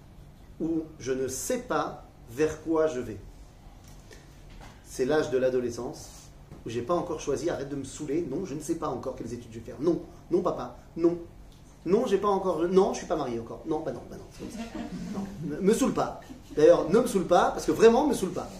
où 0.60 0.82
je 0.98 1.12
ne 1.12 1.28
sais 1.28 1.58
pas 1.58 2.06
vers 2.30 2.62
quoi 2.62 2.86
je 2.86 3.00
vais. 3.00 3.18
C'est 4.84 5.04
l'âge 5.04 5.30
de 5.30 5.38
l'adolescence, 5.38 6.08
où 6.64 6.70
j'ai 6.70 6.82
pas 6.82 6.94
encore 6.94 7.20
choisi, 7.20 7.50
arrête 7.50 7.68
de 7.68 7.76
me 7.76 7.84
saouler. 7.84 8.26
Non, 8.30 8.44
je 8.44 8.54
ne 8.54 8.60
sais 8.60 8.76
pas 8.76 8.88
encore 8.88 9.14
quelles 9.16 9.32
études 9.32 9.52
je 9.52 9.58
vais 9.58 9.64
faire. 9.64 9.76
Non, 9.80 10.00
non, 10.30 10.42
papa, 10.42 10.76
non. 10.96 11.18
Non, 11.84 12.04
j'ai 12.06 12.18
pas 12.18 12.28
encore. 12.28 12.66
Non, 12.66 12.92
je 12.92 12.98
suis 12.98 13.06
pas 13.06 13.14
marié 13.14 13.38
encore. 13.38 13.62
Non, 13.66 13.80
bah 13.80 13.92
non, 13.92 14.02
bah 14.10 14.16
non. 14.16 14.48
non. 15.14 15.56
Me 15.60 15.72
saoule 15.72 15.92
pas. 15.92 16.20
D'ailleurs, 16.56 16.90
ne 16.90 16.98
me 16.98 17.06
saoule 17.06 17.26
pas, 17.26 17.50
parce 17.50 17.64
que 17.64 17.72
vraiment, 17.72 18.06
me 18.06 18.14
saoule 18.14 18.32
pas. 18.32 18.50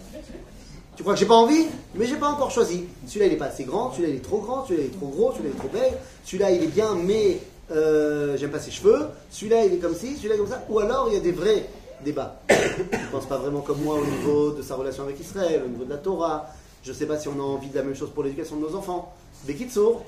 Tu 0.97 1.03
crois 1.03 1.13
que 1.13 1.19
j'ai 1.19 1.27
pas 1.27 1.35
envie? 1.35 1.67
Mais 1.93 2.07
j'ai 2.07 2.15
pas 2.15 2.29
encore 2.29 2.49
choisi. 2.49 2.85
Celui-là, 3.05 3.27
il 3.27 3.33
est 3.33 3.37
pas 3.37 3.45
assez 3.45 3.65
grand, 3.65 3.91
celui-là, 3.91 4.09
il 4.09 4.15
est 4.15 4.21
trop 4.21 4.39
grand, 4.39 4.65
celui-là, 4.65 4.83
il 4.83 4.87
est 4.87 4.97
trop 4.97 5.07
gros, 5.07 5.31
celui-là, 5.31 5.49
il 5.53 5.55
est 5.55 5.59
trop 5.59 5.69
belle, 5.69 5.93
celui-là, 6.25 6.51
il 6.51 6.63
est 6.63 6.67
bien, 6.67 6.95
mais 6.95 7.39
euh, 7.69 8.35
j'aime 8.35 8.49
pas 8.49 8.59
ses 8.59 8.71
cheveux, 8.71 9.07
celui-là, 9.29 9.65
il 9.65 9.75
est 9.75 9.77
comme 9.77 9.93
ci, 9.93 10.15
celui-là, 10.17 10.37
comme 10.37 10.47
ça. 10.47 10.65
Ou 10.67 10.79
alors, 10.79 11.07
il 11.09 11.13
y 11.13 11.17
a 11.17 11.19
des 11.19 11.33
vrais 11.33 11.69
débats. 12.03 12.41
Je 12.49 12.55
ne 12.55 13.11
pense 13.11 13.27
pas 13.27 13.37
vraiment 13.37 13.61
comme 13.61 13.79
moi 13.83 13.99
au 13.99 14.05
niveau 14.05 14.51
de 14.53 14.63
sa 14.63 14.73
relation 14.73 15.03
avec 15.03 15.19
Israël, 15.19 15.61
au 15.63 15.69
niveau 15.69 15.85
de 15.85 15.91
la 15.91 15.97
Torah. 15.97 16.47
Je 16.83 16.91
ne 16.91 16.95
sais 16.95 17.05
pas 17.05 17.19
si 17.19 17.27
on 17.27 17.39
a 17.39 17.43
envie 17.43 17.69
de 17.69 17.75
la 17.75 17.83
même 17.83 17.95
chose 17.95 18.09
pour 18.09 18.23
l'éducation 18.23 18.55
de 18.55 18.61
nos 18.61 18.75
enfants. 18.75 19.13
Bekitsour, 19.45 20.03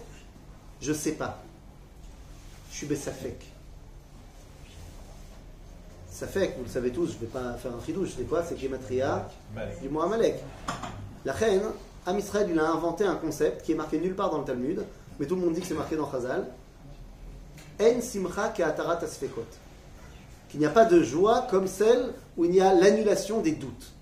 je 0.82 0.92
ne 0.92 0.98
sais 0.98 1.12
pas. 1.12 1.40
Je 2.72 2.78
suis 2.78 2.88
Bessafek. 2.88 3.49
Safek, 6.20 6.58
vous 6.58 6.66
le 6.66 6.70
savez 6.70 6.92
tous, 6.92 7.12
je 7.12 7.14
ne 7.14 7.20
vais 7.20 7.28
pas 7.28 7.54
faire 7.54 7.74
un 7.74 7.80
fridouche, 7.80 8.10
c'est 8.18 8.28
quoi? 8.28 8.44
C'est 8.44 8.60
Gematria 8.60 9.30
du 9.82 9.88
mot 9.88 10.02
Amalek. 10.02 10.36
La 11.24 11.32
reine, 11.32 11.62
Am 12.06 12.20
Israël, 12.20 12.50
il 12.52 12.60
a 12.60 12.70
inventé 12.70 13.06
un 13.06 13.16
concept 13.16 13.64
qui 13.66 13.72
est 13.72 13.76
marqué 13.76 14.00
nulle 14.00 14.16
part 14.16 14.30
dans 14.30 14.40
le 14.40 14.44
Talmud, 14.44 14.84
mais 15.18 15.26
tout 15.26 15.36
le 15.36 15.42
monde 15.42 15.54
dit 15.54 15.62
que 15.62 15.68
c'est 15.68 15.76
marqué 15.76 15.96
dans 15.96 16.12
Chazal. 16.12 16.46
En 17.82 18.02
simcha 18.02 18.52
atarat 18.66 19.02
asfekot. 19.02 19.46
Qu'il 20.50 20.60
n'y 20.60 20.66
a 20.66 20.72
pas 20.72 20.84
de 20.84 21.02
joie 21.02 21.48
comme 21.50 21.68
celle 21.68 22.12
où 22.36 22.44
il 22.44 22.54
y 22.54 22.60
a 22.60 22.74
l'annulation 22.74 23.40
des 23.40 23.54
doutes. 23.54 23.94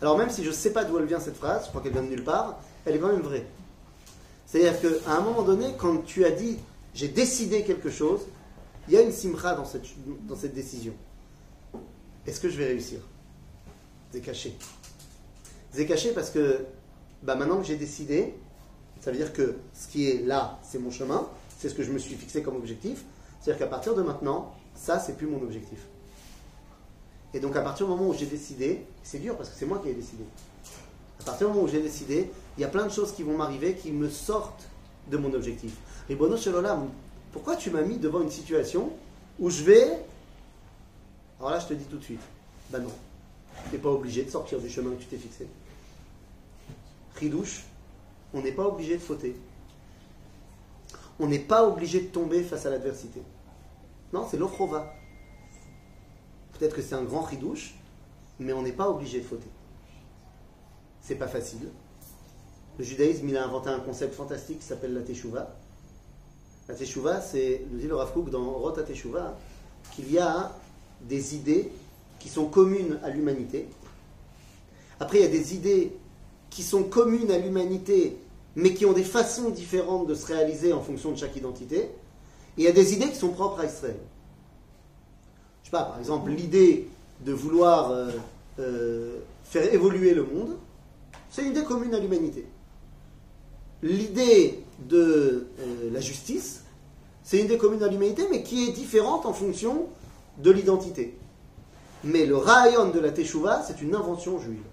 Alors 0.00 0.18
même 0.18 0.30
si 0.30 0.42
je 0.42 0.48
ne 0.48 0.54
sais 0.54 0.72
pas 0.72 0.82
d'où 0.82 0.98
elle 0.98 1.04
vient 1.04 1.20
cette 1.20 1.36
phrase, 1.36 1.66
je 1.66 1.68
crois 1.68 1.80
qu'elle 1.80 1.92
vient 1.92 2.02
de 2.02 2.08
nulle 2.08 2.24
part, 2.24 2.58
elle 2.84 2.96
est 2.96 2.98
quand 2.98 3.12
même 3.12 3.22
vraie. 3.22 3.46
C'est-à-dire 4.48 4.80
qu'à 4.80 5.12
un 5.12 5.20
moment 5.20 5.42
donné, 5.42 5.66
quand 5.78 6.04
tu 6.04 6.24
as 6.24 6.32
dit 6.32 6.58
j'ai 6.92 7.06
décidé 7.06 7.62
quelque 7.62 7.88
chose, 7.88 8.22
il 8.88 8.94
y 8.94 8.96
a 8.96 9.02
une 9.02 9.12
simcha 9.12 9.54
dans 9.54 9.64
cette, 9.64 9.84
dans 10.26 10.34
cette 10.34 10.54
décision. 10.54 10.92
Est-ce 12.26 12.40
que 12.40 12.48
je 12.48 12.56
vais 12.56 12.66
réussir? 12.66 13.00
C'est 14.12 14.20
caché. 14.20 14.56
C'est 15.72 15.86
caché 15.86 16.12
parce 16.12 16.30
que 16.30 16.64
bah 17.22 17.34
maintenant 17.34 17.58
que 17.58 17.64
j'ai 17.64 17.76
décidé, 17.76 18.34
ça 19.00 19.10
veut 19.10 19.16
dire 19.16 19.32
que 19.32 19.56
ce 19.74 19.88
qui 19.88 20.08
est 20.08 20.24
là, 20.24 20.58
c'est 20.62 20.78
mon 20.78 20.90
chemin, 20.90 21.28
c'est 21.58 21.68
ce 21.68 21.74
que 21.74 21.82
je 21.82 21.92
me 21.92 21.98
suis 21.98 22.14
fixé 22.14 22.42
comme 22.42 22.56
objectif. 22.56 23.04
C'est-à-dire 23.40 23.58
qu'à 23.58 23.70
partir 23.70 23.94
de 23.94 24.02
maintenant, 24.02 24.54
ça, 24.74 24.98
c'est 24.98 25.16
plus 25.16 25.26
mon 25.26 25.42
objectif. 25.42 25.78
Et 27.34 27.40
donc 27.40 27.56
à 27.56 27.62
partir 27.62 27.86
du 27.86 27.92
moment 27.92 28.08
où 28.08 28.14
j'ai 28.14 28.26
décidé, 28.26 28.84
c'est 29.02 29.18
dur 29.18 29.36
parce 29.36 29.48
que 29.48 29.56
c'est 29.56 29.66
moi 29.66 29.80
qui 29.82 29.88
ai 29.88 29.94
décidé. 29.94 30.24
À 31.20 31.24
partir 31.24 31.48
du 31.48 31.54
moment 31.54 31.66
où 31.66 31.68
j'ai 31.68 31.80
décidé, 31.80 32.30
il 32.58 32.60
y 32.60 32.64
a 32.64 32.68
plein 32.68 32.84
de 32.84 32.92
choses 32.92 33.12
qui 33.12 33.22
vont 33.22 33.36
m'arriver 33.36 33.74
qui 33.74 33.90
me 33.90 34.08
sortent 34.08 34.68
de 35.10 35.16
mon 35.16 35.32
objectif. 35.32 35.74
Et 36.08 36.14
Bono 36.14 36.36
Shelolam, 36.36 36.88
pourquoi 37.32 37.56
tu 37.56 37.70
m'as 37.70 37.82
mis 37.82 37.96
devant 37.96 38.20
une 38.20 38.30
situation 38.30 38.90
où 39.38 39.48
je 39.48 39.62
vais 39.62 40.04
alors 41.42 41.50
là, 41.50 41.58
je 41.58 41.66
te 41.66 41.74
dis 41.74 41.86
tout 41.86 41.98
de 41.98 42.04
suite, 42.04 42.20
ben 42.70 42.78
non, 42.78 42.92
tu 43.64 43.72
n'es 43.72 43.82
pas 43.82 43.90
obligé 43.90 44.22
de 44.22 44.30
sortir 44.30 44.60
du 44.60 44.70
chemin 44.70 44.92
que 44.92 45.02
tu 45.02 45.06
t'es 45.06 45.16
fixé. 45.16 45.48
Ridouche, 47.16 47.64
on 48.32 48.42
n'est 48.42 48.52
pas 48.52 48.64
obligé 48.64 48.96
de 48.96 49.02
fauter. 49.02 49.34
On 51.18 51.26
n'est 51.26 51.40
pas 51.40 51.66
obligé 51.66 52.00
de 52.00 52.06
tomber 52.06 52.44
face 52.44 52.64
à 52.64 52.70
l'adversité. 52.70 53.20
Non, 54.12 54.24
c'est 54.30 54.36
l'ochrova. 54.36 54.94
Peut-être 56.52 56.76
que 56.76 56.82
c'est 56.82 56.94
un 56.94 57.02
grand 57.02 57.22
ridouche, 57.22 57.74
mais 58.38 58.52
on 58.52 58.62
n'est 58.62 58.70
pas 58.70 58.88
obligé 58.88 59.18
de 59.18 59.24
fauter. 59.24 59.50
C'est 61.00 61.16
pas 61.16 61.26
facile. 61.26 61.68
Le 62.78 62.84
judaïsme, 62.84 63.28
il 63.28 63.36
a 63.36 63.44
inventé 63.44 63.68
un 63.68 63.80
concept 63.80 64.14
fantastique 64.14 64.60
qui 64.60 64.64
s'appelle 64.64 64.94
la 64.94 65.02
teshuva. 65.02 65.56
La 66.68 66.76
teshuva, 66.76 67.20
c'est, 67.20 67.66
nous 67.68 67.80
dit 67.80 67.88
le 67.88 67.96
Rav 67.96 68.12
dans 68.30 68.52
Rota 68.52 68.84
Teshuva, 68.84 69.36
qu'il 69.90 70.10
y 70.12 70.20
a 70.20 70.52
des 71.08 71.34
idées 71.34 71.70
qui 72.18 72.28
sont 72.28 72.46
communes 72.46 72.98
à 73.02 73.10
l'humanité. 73.10 73.66
Après, 75.00 75.18
il 75.18 75.22
y 75.22 75.26
a 75.26 75.30
des 75.30 75.54
idées 75.54 75.92
qui 76.50 76.62
sont 76.62 76.84
communes 76.84 77.30
à 77.30 77.38
l'humanité, 77.38 78.16
mais 78.54 78.74
qui 78.74 78.86
ont 78.86 78.92
des 78.92 79.04
façons 79.04 79.50
différentes 79.50 80.06
de 80.06 80.14
se 80.14 80.26
réaliser 80.26 80.72
en 80.72 80.80
fonction 80.80 81.10
de 81.12 81.16
chaque 81.16 81.34
identité. 81.36 81.78
Et 81.78 81.88
il 82.58 82.64
y 82.64 82.68
a 82.68 82.72
des 82.72 82.92
idées 82.92 83.08
qui 83.08 83.16
sont 83.16 83.30
propres 83.30 83.60
à 83.60 83.66
Israël. 83.66 83.96
Je 85.62 85.68
sais 85.68 85.72
pas, 85.72 85.84
par 85.84 85.98
exemple, 85.98 86.30
l'idée 86.30 86.88
de 87.24 87.32
vouloir 87.32 87.90
euh, 87.90 88.10
euh, 88.58 89.18
faire 89.44 89.72
évoluer 89.72 90.14
le 90.14 90.24
monde, 90.24 90.56
c'est 91.30 91.42
une 91.42 91.52
idée 91.52 91.64
commune 91.64 91.94
à 91.94 91.98
l'humanité. 91.98 92.44
L'idée 93.82 94.60
de 94.86 95.46
euh, 95.58 95.90
la 95.92 96.00
justice, 96.00 96.64
c'est 97.24 97.38
une 97.38 97.46
idée 97.46 97.58
commune 97.58 97.82
à 97.82 97.88
l'humanité, 97.88 98.26
mais 98.30 98.42
qui 98.42 98.68
est 98.68 98.72
différente 98.72 99.26
en 99.26 99.32
fonction 99.32 99.86
de 100.38 100.50
l'identité. 100.50 101.16
Mais 102.04 102.26
le 102.26 102.36
rayon 102.36 102.90
de 102.90 102.98
la 102.98 103.10
Teshuvah, 103.10 103.62
c'est 103.62 103.80
une 103.80 103.94
invention 103.94 104.38
juive. 104.40 104.64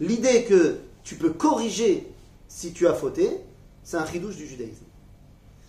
L'idée 0.00 0.44
que 0.44 0.78
tu 1.04 1.16
peux 1.16 1.30
corriger 1.30 2.06
si 2.48 2.72
tu 2.72 2.86
as 2.86 2.94
fauté, 2.94 3.40
c'est 3.84 3.96
un 3.96 4.04
ridouche 4.04 4.36
du 4.36 4.46
judaïsme. 4.46 4.84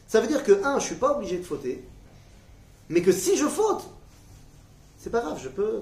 Ça 0.08 0.22
veut 0.22 0.28
dire 0.28 0.44
que, 0.44 0.64
un, 0.64 0.80
je 0.80 0.84
ne 0.84 0.88
suis 0.88 0.96
pas 0.96 1.16
obligé 1.16 1.38
de 1.38 1.44
fauter, 1.44 1.84
mais 2.90 3.02
que 3.02 3.12
si 3.12 3.38
je 3.38 3.46
faute, 3.46 3.88
c'est 4.98 5.12
pas 5.12 5.22
grave, 5.22 5.40
je 5.42 5.50
peux. 5.50 5.82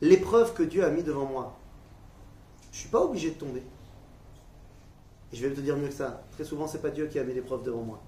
L'épreuve 0.00 0.54
que 0.54 0.62
Dieu 0.62 0.84
a 0.84 0.90
mis 0.90 1.02
devant 1.02 1.26
moi, 1.26 1.56
je 2.70 2.76
ne 2.76 2.80
suis 2.80 2.88
pas 2.88 3.00
obligé 3.00 3.30
de 3.30 3.36
tomber. 3.36 3.62
Et 5.32 5.36
je 5.36 5.46
vais 5.46 5.54
te 5.54 5.60
dire 5.60 5.76
mieux 5.76 5.88
que 5.88 5.94
ça. 5.94 6.22
Très 6.32 6.44
souvent, 6.44 6.68
c'est 6.68 6.80
pas 6.80 6.90
Dieu 6.90 7.06
qui 7.06 7.18
a 7.18 7.24
mis 7.24 7.34
l'épreuve 7.34 7.64
devant 7.64 7.82
moi. 7.82 8.00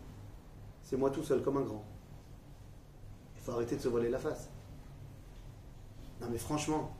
C'est 0.84 0.96
moi 0.96 1.10
tout 1.10 1.24
seul, 1.24 1.42
comme 1.42 1.56
un 1.56 1.62
grand 1.62 1.84
faut 3.46 3.52
arrêter 3.52 3.76
de 3.76 3.80
se 3.80 3.88
voiler 3.88 4.10
la 4.10 4.18
face. 4.18 4.48
Non 6.20 6.26
mais 6.30 6.38
franchement, 6.38 6.92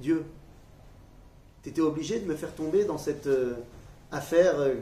Dieu, 0.00 0.24
tu 1.62 1.70
étais 1.70 1.80
obligé 1.80 2.20
de 2.20 2.26
me 2.26 2.36
faire 2.36 2.54
tomber 2.54 2.84
dans 2.84 2.98
cette 2.98 3.26
euh, 3.26 3.54
affaire 4.12 4.60
euh, 4.60 4.74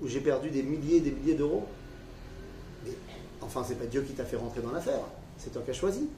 où 0.00 0.08
j'ai 0.08 0.20
perdu 0.20 0.50
des 0.50 0.62
milliers 0.62 0.96
et 0.96 1.00
des 1.00 1.12
milliers 1.12 1.34
d'euros. 1.34 1.66
Mais 2.84 2.92
enfin, 3.40 3.62
c'est 3.66 3.76
pas 3.76 3.86
Dieu 3.86 4.02
qui 4.02 4.14
t'a 4.14 4.24
fait 4.24 4.36
rentrer 4.36 4.60
dans 4.60 4.72
l'affaire, 4.72 5.00
c'est 5.36 5.50
toi 5.52 5.62
qui 5.62 5.70
as 5.70 5.74
choisi. 5.74 6.08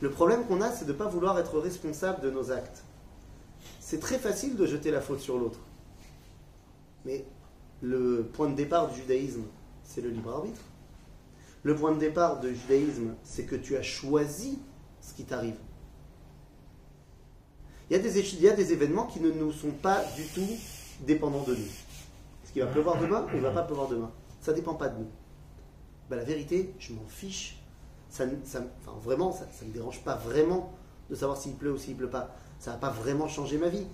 Le 0.00 0.10
problème 0.10 0.44
qu'on 0.46 0.60
a, 0.60 0.70
c'est 0.70 0.84
de 0.86 0.92
ne 0.92 0.98
pas 0.98 1.08
vouloir 1.08 1.38
être 1.38 1.58
responsable 1.58 2.22
de 2.22 2.30
nos 2.30 2.50
actes. 2.50 2.84
C'est 3.80 4.00
très 4.00 4.18
facile 4.18 4.56
de 4.56 4.66
jeter 4.66 4.90
la 4.90 5.00
faute 5.00 5.20
sur 5.20 5.38
l'autre. 5.38 5.60
Mais 7.04 7.24
le 7.82 8.26
point 8.32 8.48
de 8.48 8.54
départ 8.54 8.88
du 8.88 9.00
judaïsme, 9.00 9.42
c'est 9.82 10.00
le 10.00 10.08
libre 10.08 10.30
arbitre. 10.30 10.60
Le 11.64 11.74
point 11.74 11.92
de 11.92 11.98
départ 11.98 12.40
du 12.40 12.54
judaïsme, 12.54 13.14
c'est 13.22 13.44
que 13.44 13.56
tu 13.56 13.76
as 13.76 13.82
choisi 13.82 14.58
ce 15.00 15.14
qui 15.14 15.24
t'arrive. 15.24 15.56
Il 17.88 17.96
y, 17.96 18.48
a 18.48 18.54
des, 18.54 18.72
événements 18.72 19.06
qui 19.06 19.20
ne 19.20 19.30
nous 19.30 19.50
sont 19.50 19.70
pas 19.70 20.02
du 20.14 20.24
tout 20.26 20.48
dépendants 21.06 21.42
de 21.42 21.54
nous. 21.54 21.64
Est-ce 22.42 22.52
qu'il 22.52 22.62
va 22.62 22.68
pleuvoir 22.68 22.98
demain 23.00 23.24
ou 23.26 23.30
il 23.32 23.36
ne 23.36 23.42
va 23.42 23.50
pas 23.50 23.62
pleuvoir 23.62 23.88
demain? 23.88 24.10
Ça 24.40 24.52
ne 24.52 24.56
dépend 24.56 24.74
pas 24.74 24.88
de 24.88 25.00
nous. 25.00 25.08
Ben, 26.10 26.16
la 26.16 26.24
vérité, 26.24 26.74
je 26.78 26.92
m'en 26.92 27.06
fiche. 27.06 27.58
Ça, 28.10 28.24
vraiment, 29.02 29.32
ça 29.32 29.46
ne 29.62 29.68
me 29.68 29.72
dérange 29.72 30.02
pas 30.02 30.16
vraiment 30.16 30.72
de 31.08 31.14
savoir 31.14 31.38
s'il 31.38 31.54
pleut 31.54 31.72
ou 31.72 31.78
s'il 31.78 31.94
ne 31.94 31.98
pleut 31.98 32.10
pas. 32.10 32.34
Ça 32.58 32.70
ne 32.70 32.76
va 32.76 32.80
pas 32.80 32.90
vraiment 32.90 33.28
changer 33.28 33.56
ma 33.58 33.68
vie. 33.68 33.86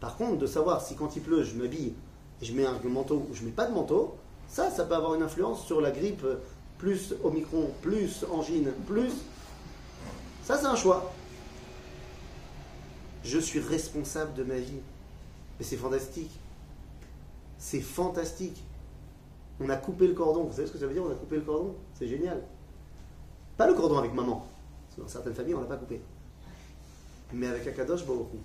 Par 0.00 0.16
contre, 0.16 0.38
de 0.38 0.46
savoir 0.46 0.80
si 0.80 0.94
quand 0.94 1.16
il 1.16 1.22
pleut, 1.22 1.42
je 1.42 1.54
m'habille 1.54 1.94
et 2.40 2.44
je 2.44 2.54
mets 2.54 2.64
un 2.64 2.78
manteau 2.84 3.26
ou 3.30 3.34
je 3.34 3.42
ne 3.42 3.46
mets 3.46 3.52
pas 3.52 3.66
de 3.66 3.74
manteau, 3.74 4.16
ça, 4.48 4.70
ça 4.70 4.84
peut 4.84 4.94
avoir 4.94 5.14
une 5.14 5.22
influence 5.22 5.64
sur 5.64 5.80
la 5.80 5.90
grippe 5.90 6.24
plus 6.80 7.14
Omicron, 7.22 7.70
plus 7.82 8.24
angine, 8.32 8.72
plus. 8.86 9.12
Ça, 10.42 10.56
c'est 10.56 10.66
un 10.66 10.74
choix. 10.74 11.12
Je 13.22 13.38
suis 13.38 13.60
responsable 13.60 14.32
de 14.32 14.44
ma 14.44 14.56
vie. 14.56 14.80
Mais 15.58 15.64
c'est 15.64 15.76
fantastique. 15.76 16.30
C'est 17.58 17.82
fantastique. 17.82 18.64
On 19.60 19.68
a 19.68 19.76
coupé 19.76 20.06
le 20.06 20.14
cordon. 20.14 20.44
Vous 20.44 20.54
savez 20.54 20.68
ce 20.68 20.72
que 20.72 20.78
ça 20.78 20.86
veut 20.86 20.94
dire 20.94 21.04
On 21.04 21.12
a 21.12 21.16
coupé 21.16 21.36
le 21.36 21.42
cordon? 21.42 21.74
C'est 21.98 22.08
génial. 22.08 22.42
Pas 23.58 23.66
le 23.66 23.74
cordon 23.74 23.98
avec 23.98 24.14
maman. 24.14 24.46
dans 24.96 25.06
certaines 25.06 25.34
familles, 25.34 25.54
on 25.54 25.58
ne 25.58 25.64
l'a 25.64 25.68
pas 25.68 25.76
coupé. 25.76 26.00
Mais 27.34 27.46
avec 27.46 27.66
Akadosh 27.66 28.06
beaucoup. 28.06 28.40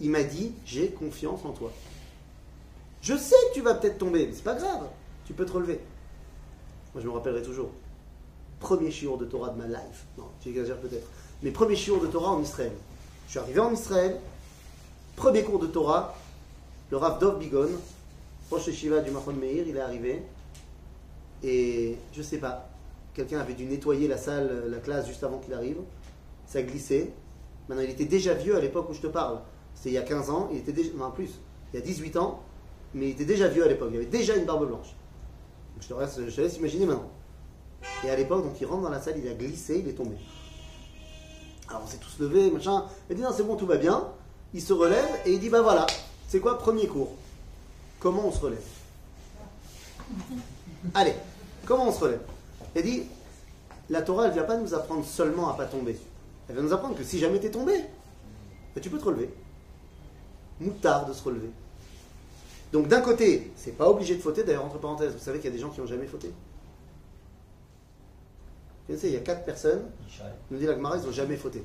Il 0.00 0.08
m'a 0.08 0.22
dit 0.22 0.54
J'ai 0.64 0.88
confiance 0.88 1.44
en 1.44 1.52
toi. 1.52 1.70
Je 3.02 3.14
sais 3.14 3.36
que 3.50 3.54
tu 3.54 3.60
vas 3.60 3.74
peut-être 3.74 3.98
tomber, 3.98 4.26
mais 4.26 4.32
c'est 4.32 4.42
pas 4.42 4.54
grave. 4.54 4.88
Tu 5.26 5.34
peux 5.34 5.44
te 5.44 5.52
relever. 5.52 5.80
Moi, 6.96 7.02
je 7.02 7.08
me 7.10 7.12
rappellerai 7.12 7.42
toujours. 7.42 7.68
Premier 8.58 8.90
shiur 8.90 9.18
de 9.18 9.26
Torah 9.26 9.50
de 9.50 9.58
ma 9.58 9.66
life. 9.66 10.06
Non, 10.16 10.28
j'exagère 10.42 10.78
peut-être. 10.78 11.06
Mais 11.42 11.50
premier 11.50 11.76
shiur 11.76 12.00
de 12.00 12.06
Torah 12.06 12.30
en 12.30 12.40
Israël. 12.40 12.72
Je 13.26 13.32
suis 13.32 13.38
arrivé 13.38 13.60
en 13.60 13.70
Israël. 13.70 14.18
Premier 15.14 15.42
cours 15.42 15.58
de 15.58 15.66
Torah. 15.66 16.16
Le 16.90 16.96
Rav 16.96 17.18
Dov 17.18 17.38
Bigon, 17.38 17.68
proche 18.48 18.70
Shiva 18.70 19.00
du 19.00 19.10
Mahon 19.10 19.34
Meir, 19.34 19.68
il 19.68 19.76
est 19.76 19.80
arrivé. 19.80 20.22
Et 21.44 21.96
je 22.14 22.22
sais 22.22 22.38
pas. 22.38 22.66
Quelqu'un 23.12 23.40
avait 23.40 23.52
dû 23.52 23.66
nettoyer 23.66 24.08
la 24.08 24.16
salle, 24.16 24.64
la 24.66 24.78
classe 24.78 25.06
juste 25.06 25.22
avant 25.22 25.36
qu'il 25.36 25.52
arrive. 25.52 25.76
Ça 26.46 26.62
glissait. 26.62 27.10
Maintenant, 27.68 27.84
il 27.84 27.90
était 27.90 28.06
déjà 28.06 28.32
vieux 28.32 28.56
à 28.56 28.60
l'époque 28.60 28.88
où 28.88 28.94
je 28.94 29.02
te 29.02 29.08
parle. 29.08 29.40
C'était 29.74 29.90
il 29.90 29.94
y 29.96 29.98
a 29.98 30.02
15 30.02 30.30
ans, 30.30 30.48
il 30.50 30.60
était 30.60 30.72
déjà, 30.72 30.94
non 30.96 31.10
plus, 31.10 31.28
il 31.74 31.78
y 31.78 31.82
a 31.82 31.84
18 31.84 32.16
ans, 32.16 32.40
mais 32.94 33.08
il 33.08 33.10
était 33.10 33.26
déjà 33.26 33.48
vieux 33.48 33.64
à 33.64 33.68
l'époque, 33.68 33.90
il 33.92 33.96
avait 33.96 34.06
déjà 34.06 34.34
une 34.34 34.46
barbe 34.46 34.66
blanche. 34.66 34.95
Je, 35.80 35.88
te 35.88 35.94
laisse, 35.94 36.20
je 36.28 36.34
te 36.34 36.40
laisse 36.40 36.56
imaginer 36.56 36.86
maintenant. 36.86 37.10
Et 38.04 38.10
à 38.10 38.16
l'époque, 38.16 38.44
donc 38.44 38.60
il 38.60 38.66
rentre 38.66 38.82
dans 38.82 38.90
la 38.90 39.00
salle, 39.00 39.18
il 39.18 39.28
a 39.28 39.34
glissé, 39.34 39.78
il 39.78 39.88
est 39.88 39.94
tombé. 39.94 40.16
Alors 41.68 41.82
on 41.84 41.86
s'est 41.86 41.98
tous 41.98 42.18
levés, 42.20 42.50
machin. 42.50 42.84
Il 43.10 43.16
dit 43.16 43.22
non, 43.22 43.30
c'est 43.34 43.42
bon, 43.42 43.56
tout 43.56 43.66
va 43.66 43.76
bien. 43.76 44.04
Il 44.54 44.62
se 44.62 44.72
relève 44.72 45.08
et 45.24 45.32
il 45.32 45.40
dit 45.40 45.48
bah 45.48 45.62
voilà, 45.62 45.86
c'est 46.28 46.40
quoi 46.40 46.58
premier 46.58 46.86
cours? 46.86 47.10
Comment 48.00 48.26
on 48.26 48.32
se 48.32 48.40
relève? 48.40 48.64
Allez, 50.94 51.14
comment 51.64 51.88
on 51.88 51.92
se 51.92 52.00
relève? 52.00 52.22
Il 52.74 52.82
dit 52.82 53.02
la 53.88 54.02
Torah, 54.02 54.24
elle 54.24 54.30
ne 54.30 54.34
vient 54.34 54.44
pas 54.44 54.56
nous 54.56 54.74
apprendre 54.74 55.04
seulement 55.04 55.48
à 55.48 55.54
pas 55.54 55.66
tomber. 55.66 55.98
Elle 56.48 56.54
vient 56.54 56.64
nous 56.64 56.72
apprendre 56.72 56.96
que 56.96 57.04
si 57.04 57.18
jamais 57.18 57.40
tu 57.40 57.46
es 57.46 57.50
tombé, 57.50 57.84
ben, 58.74 58.80
tu 58.80 58.90
peux 58.90 58.98
te 58.98 59.04
relever. 59.04 59.32
Moutard 60.60 61.06
de 61.06 61.12
se 61.12 61.22
relever. 61.22 61.50
Donc 62.72 62.88
d'un 62.88 63.00
côté, 63.00 63.52
c'est 63.56 63.76
pas 63.76 63.88
obligé 63.88 64.16
de 64.16 64.20
fauter. 64.20 64.44
D'ailleurs, 64.44 64.64
entre 64.64 64.78
parenthèses, 64.78 65.12
vous 65.12 65.18
savez 65.18 65.38
qu'il 65.38 65.50
y 65.50 65.52
a 65.52 65.56
des 65.56 65.60
gens 65.60 65.70
qui 65.70 65.80
n'ont 65.80 65.86
jamais 65.86 66.06
fauté. 66.06 66.28
Vous 66.28 66.34
connaissez, 68.88 69.08
il 69.08 69.14
y 69.14 69.16
a 69.16 69.20
quatre 69.20 69.44
personnes, 69.44 69.82
nous 70.50 70.58
dit 70.58 70.66
la 70.66 70.74
Gemara, 70.74 70.96
ils 70.96 71.04
n'ont 71.04 71.12
jamais 71.12 71.36
fauté. 71.36 71.64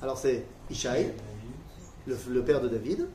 Alors 0.00 0.18
c'est 0.18 0.44
Ishaï, 0.70 1.12
le, 2.06 2.16
le 2.28 2.42
père 2.42 2.60
de 2.60 2.68
David, 2.68 3.06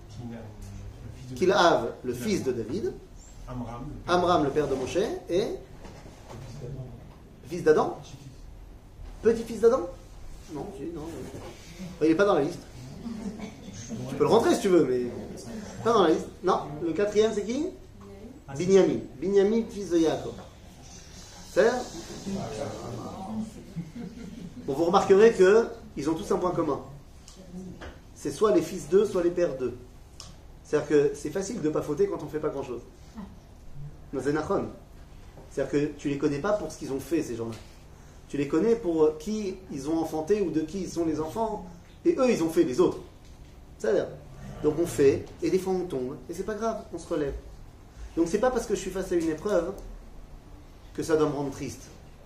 Kilhav, 1.35 1.93
le 2.03 2.13
fils 2.13 2.43
de 2.43 2.53
David, 2.53 2.93
Amram, 4.07 4.43
le 4.45 4.49
père 4.49 4.67
de 4.67 4.75
Moshe, 4.75 4.97
et 5.29 5.45
fils 7.49 7.63
d'Adam 7.63 7.99
Petit-fils 9.21 9.59
d'Adam? 9.59 9.89
Non, 10.53 10.67
non. 10.93 11.01
Il 12.01 12.07
n'est 12.07 12.15
pas 12.15 12.25
dans 12.25 12.35
la 12.35 12.43
liste. 12.43 12.59
Tu 14.09 14.15
peux 14.15 14.23
le 14.23 14.29
rentrer 14.29 14.55
si 14.55 14.61
tu 14.61 14.67
veux, 14.69 14.85
mais. 14.85 15.03
Non, 16.43 16.59
le 16.83 16.93
quatrième 16.93 17.31
c'est 17.33 17.43
qui 17.43 17.67
Binyamin. 18.57 18.99
Binyamin, 19.19 19.63
fils 19.69 19.89
de 19.89 19.97
Yaakov. 19.99 20.33
C'est 21.53 21.69
Bon, 24.65 24.73
vous 24.73 24.85
remarquerez 24.85 25.33
qu'ils 25.33 26.09
ont 26.09 26.13
tous 26.13 26.31
un 26.31 26.37
point 26.37 26.51
commun. 26.51 26.81
C'est 28.15 28.31
soit 28.31 28.53
les 28.53 28.61
fils 28.61 28.89
d'eux, 28.89 29.05
soit 29.05 29.23
les 29.23 29.31
pères 29.31 29.57
d'eux. 29.57 29.77
C'est-à-dire 30.63 30.89
que 30.89 31.11
c'est 31.13 31.29
facile 31.29 31.61
de 31.61 31.67
ne 31.67 31.73
pas 31.73 31.81
fauter 31.81 32.07
quand 32.07 32.21
on 32.21 32.25
ne 32.25 32.29
fait 32.29 32.39
pas 32.39 32.49
grand-chose. 32.49 32.81
C'est-à-dire 34.13 35.71
que 35.71 35.85
tu 35.97 36.09
les 36.09 36.17
connais 36.17 36.39
pas 36.39 36.53
pour 36.53 36.71
ce 36.71 36.77
qu'ils 36.77 36.91
ont 36.91 36.99
fait, 36.99 37.23
ces 37.23 37.35
gens-là. 37.35 37.55
Tu 38.27 38.35
les 38.37 38.47
connais 38.47 38.75
pour 38.75 39.17
qui 39.17 39.55
ils 39.71 39.89
ont 39.89 39.97
enfanté 39.97 40.41
ou 40.41 40.51
de 40.51 40.61
qui 40.61 40.81
ils 40.81 40.89
sont 40.89 41.05
les 41.05 41.21
enfants. 41.21 41.65
Et 42.03 42.15
eux, 42.17 42.29
ils 42.29 42.43
ont 42.43 42.49
fait 42.49 42.63
les 42.63 42.81
autres. 42.81 42.99
C'est-à-dire. 43.77 44.07
Donc 44.63 44.75
on 44.79 44.87
fait, 44.87 45.25
et 45.41 45.49
des 45.49 45.59
fois 45.59 45.73
on 45.73 45.85
tombe, 45.85 46.17
et 46.29 46.33
c'est 46.33 46.43
pas 46.43 46.55
grave, 46.55 46.83
on 46.93 46.97
se 46.97 47.07
relève. 47.07 47.35
Donc 48.15 48.27
c'est 48.27 48.39
pas 48.39 48.49
parce 48.49 48.65
que 48.65 48.75
je 48.75 48.79
suis 48.79 48.89
face 48.89 49.11
à 49.11 49.15
une 49.15 49.29
épreuve 49.29 49.73
que 50.95 51.03
ça 51.03 51.15
doit 51.15 51.29
me 51.29 51.35
rendre 51.35 51.51
triste. 51.51 51.83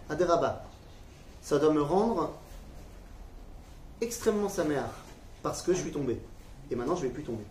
Adéraba. 0.09 0.63
Ça 1.41 1.59
doit 1.59 1.73
me 1.73 1.81
rendre 1.81 2.31
extrêmement 3.99 4.49
sa 4.49 4.63
mère 4.63 4.89
parce 5.43 5.61
que 5.61 5.73
je 5.73 5.81
suis 5.81 5.91
tombé. 5.91 6.19
Et 6.69 6.75
maintenant 6.75 6.95
je 6.95 7.01
vais 7.01 7.09
plus 7.09 7.23
tomber. 7.23 7.43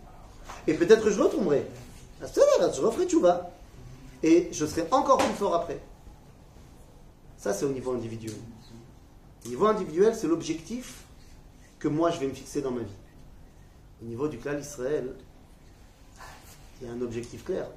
Et 0.65 0.73
peut-être 0.73 1.03
que 1.03 1.11
je 1.11 1.21
retomberai. 1.21 1.67
Je 2.21 2.81
referai 2.81 3.05
vas 3.19 3.51
et 4.23 4.49
je 4.51 4.65
serai 4.65 4.87
encore 4.91 5.17
plus 5.17 5.33
fort 5.33 5.55
après. 5.55 5.79
Ça, 7.37 7.53
c'est 7.53 7.65
au 7.65 7.71
niveau 7.71 7.93
individuel. 7.93 8.35
Au 9.45 9.49
niveau 9.49 9.65
individuel, 9.65 10.15
c'est 10.15 10.27
l'objectif 10.27 11.03
que 11.79 11.87
moi 11.87 12.11
je 12.11 12.19
vais 12.19 12.27
me 12.27 12.33
fixer 12.33 12.61
dans 12.61 12.69
ma 12.69 12.81
vie. 12.81 13.00
Au 14.01 14.05
niveau 14.05 14.27
du 14.27 14.37
clan 14.37 14.57
Israël, 14.57 15.13
il 16.79 16.87
y 16.87 16.89
a 16.89 16.93
un 16.93 17.01
objectif 17.01 17.43
clair. 17.43 17.67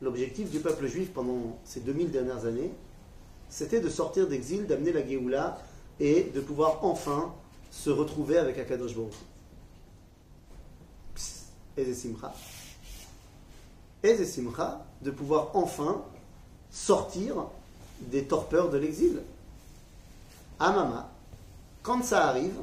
L'objectif 0.00 0.50
du 0.50 0.60
peuple 0.60 0.86
juif 0.86 1.10
pendant 1.12 1.58
ces 1.64 1.80
2000 1.80 2.10
dernières 2.10 2.44
années, 2.46 2.72
c'était 3.48 3.80
de 3.80 3.88
sortir 3.88 4.28
d'exil, 4.28 4.66
d'amener 4.66 4.92
la 4.92 5.06
Géoula 5.06 5.58
et 5.98 6.30
de 6.34 6.40
pouvoir 6.40 6.84
enfin 6.84 7.34
se 7.70 7.90
retrouver 7.90 8.38
avec 8.38 8.58
Akadosh 8.58 8.94
Baruch. 8.94 9.14
Et 11.76 11.94
Simcha. 11.94 12.32
Et 14.02 14.24
Simcha 14.24 14.84
de 15.02 15.10
pouvoir 15.10 15.50
enfin 15.54 16.02
sortir 16.70 17.46
des 18.00 18.24
torpeurs 18.24 18.70
de 18.70 18.78
l'exil. 18.78 19.20
Amama, 20.58 21.10
quand 21.82 22.02
ça 22.04 22.28
arrive, 22.28 22.54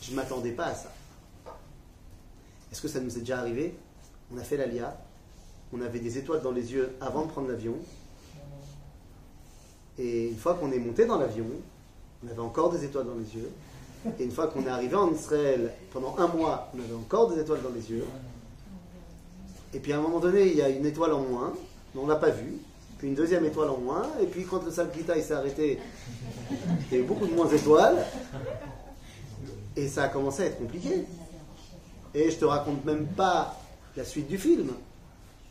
je 0.00 0.10
ne 0.10 0.16
m'attendais 0.16 0.52
pas 0.52 0.66
à 0.66 0.74
ça. 0.74 0.92
Est-ce 2.72 2.80
que 2.80 2.88
ça 2.88 3.00
nous 3.00 3.16
est 3.16 3.20
déjà 3.20 3.38
arrivé? 3.38 3.74
On 4.32 4.38
a 4.38 4.42
fait 4.42 4.56
l'Alia, 4.56 4.96
on 5.72 5.80
avait 5.80 5.98
des 5.98 6.18
étoiles 6.18 6.42
dans 6.42 6.52
les 6.52 6.72
yeux 6.72 6.94
avant 7.00 7.24
de 7.24 7.30
prendre 7.30 7.48
l'avion. 7.48 7.74
Et 9.98 10.28
une 10.28 10.36
fois 10.36 10.54
qu'on 10.54 10.70
est 10.72 10.78
monté 10.78 11.04
dans 11.04 11.18
l'avion, 11.18 11.46
on 12.24 12.30
avait 12.30 12.40
encore 12.40 12.70
des 12.70 12.84
étoiles 12.84 13.06
dans 13.06 13.16
les 13.16 13.34
yeux. 13.34 13.50
Et 14.18 14.24
une 14.24 14.30
fois 14.30 14.46
qu'on 14.48 14.64
est 14.64 14.70
arrivé 14.70 14.94
en 14.94 15.12
Israël, 15.12 15.72
pendant 15.92 16.16
un 16.16 16.26
mois, 16.28 16.70
on 16.74 16.78
avait 16.78 16.94
encore 16.94 17.32
des 17.32 17.40
étoiles 17.40 17.62
dans 17.62 17.74
les 17.74 17.90
yeux. 17.90 18.04
Et 19.74 19.78
puis 19.78 19.92
à 19.92 19.98
un 19.98 20.00
moment 20.00 20.20
donné, 20.20 20.48
il 20.48 20.56
y 20.56 20.62
a 20.62 20.68
une 20.68 20.86
étoile 20.86 21.12
en 21.12 21.22
moins, 21.22 21.52
mais 21.94 22.00
on 22.00 22.04
ne 22.04 22.10
l'a 22.10 22.16
pas 22.16 22.30
vue. 22.30 22.56
Puis 22.98 23.08
une 23.08 23.14
deuxième 23.14 23.44
étoile 23.44 23.70
en 23.70 23.78
moins. 23.78 24.06
Et 24.22 24.26
puis 24.26 24.44
quand 24.44 24.64
le 24.64 24.70
Salkita 24.70 25.20
s'est 25.20 25.34
arrêté, 25.34 25.78
il 26.50 26.96
y 26.96 27.00
a 27.00 27.02
eu 27.02 27.06
beaucoup 27.06 27.26
de 27.26 27.34
moins 27.34 27.48
étoiles. 27.48 28.04
Et 29.76 29.88
ça 29.88 30.04
a 30.04 30.08
commencé 30.08 30.42
à 30.42 30.46
être 30.46 30.58
compliqué. 30.58 31.04
Et 32.14 32.30
je 32.30 32.36
te 32.36 32.44
raconte 32.44 32.84
même 32.84 33.06
pas 33.06 33.56
la 33.96 34.04
suite 34.04 34.28
du 34.28 34.38
film. 34.38 34.70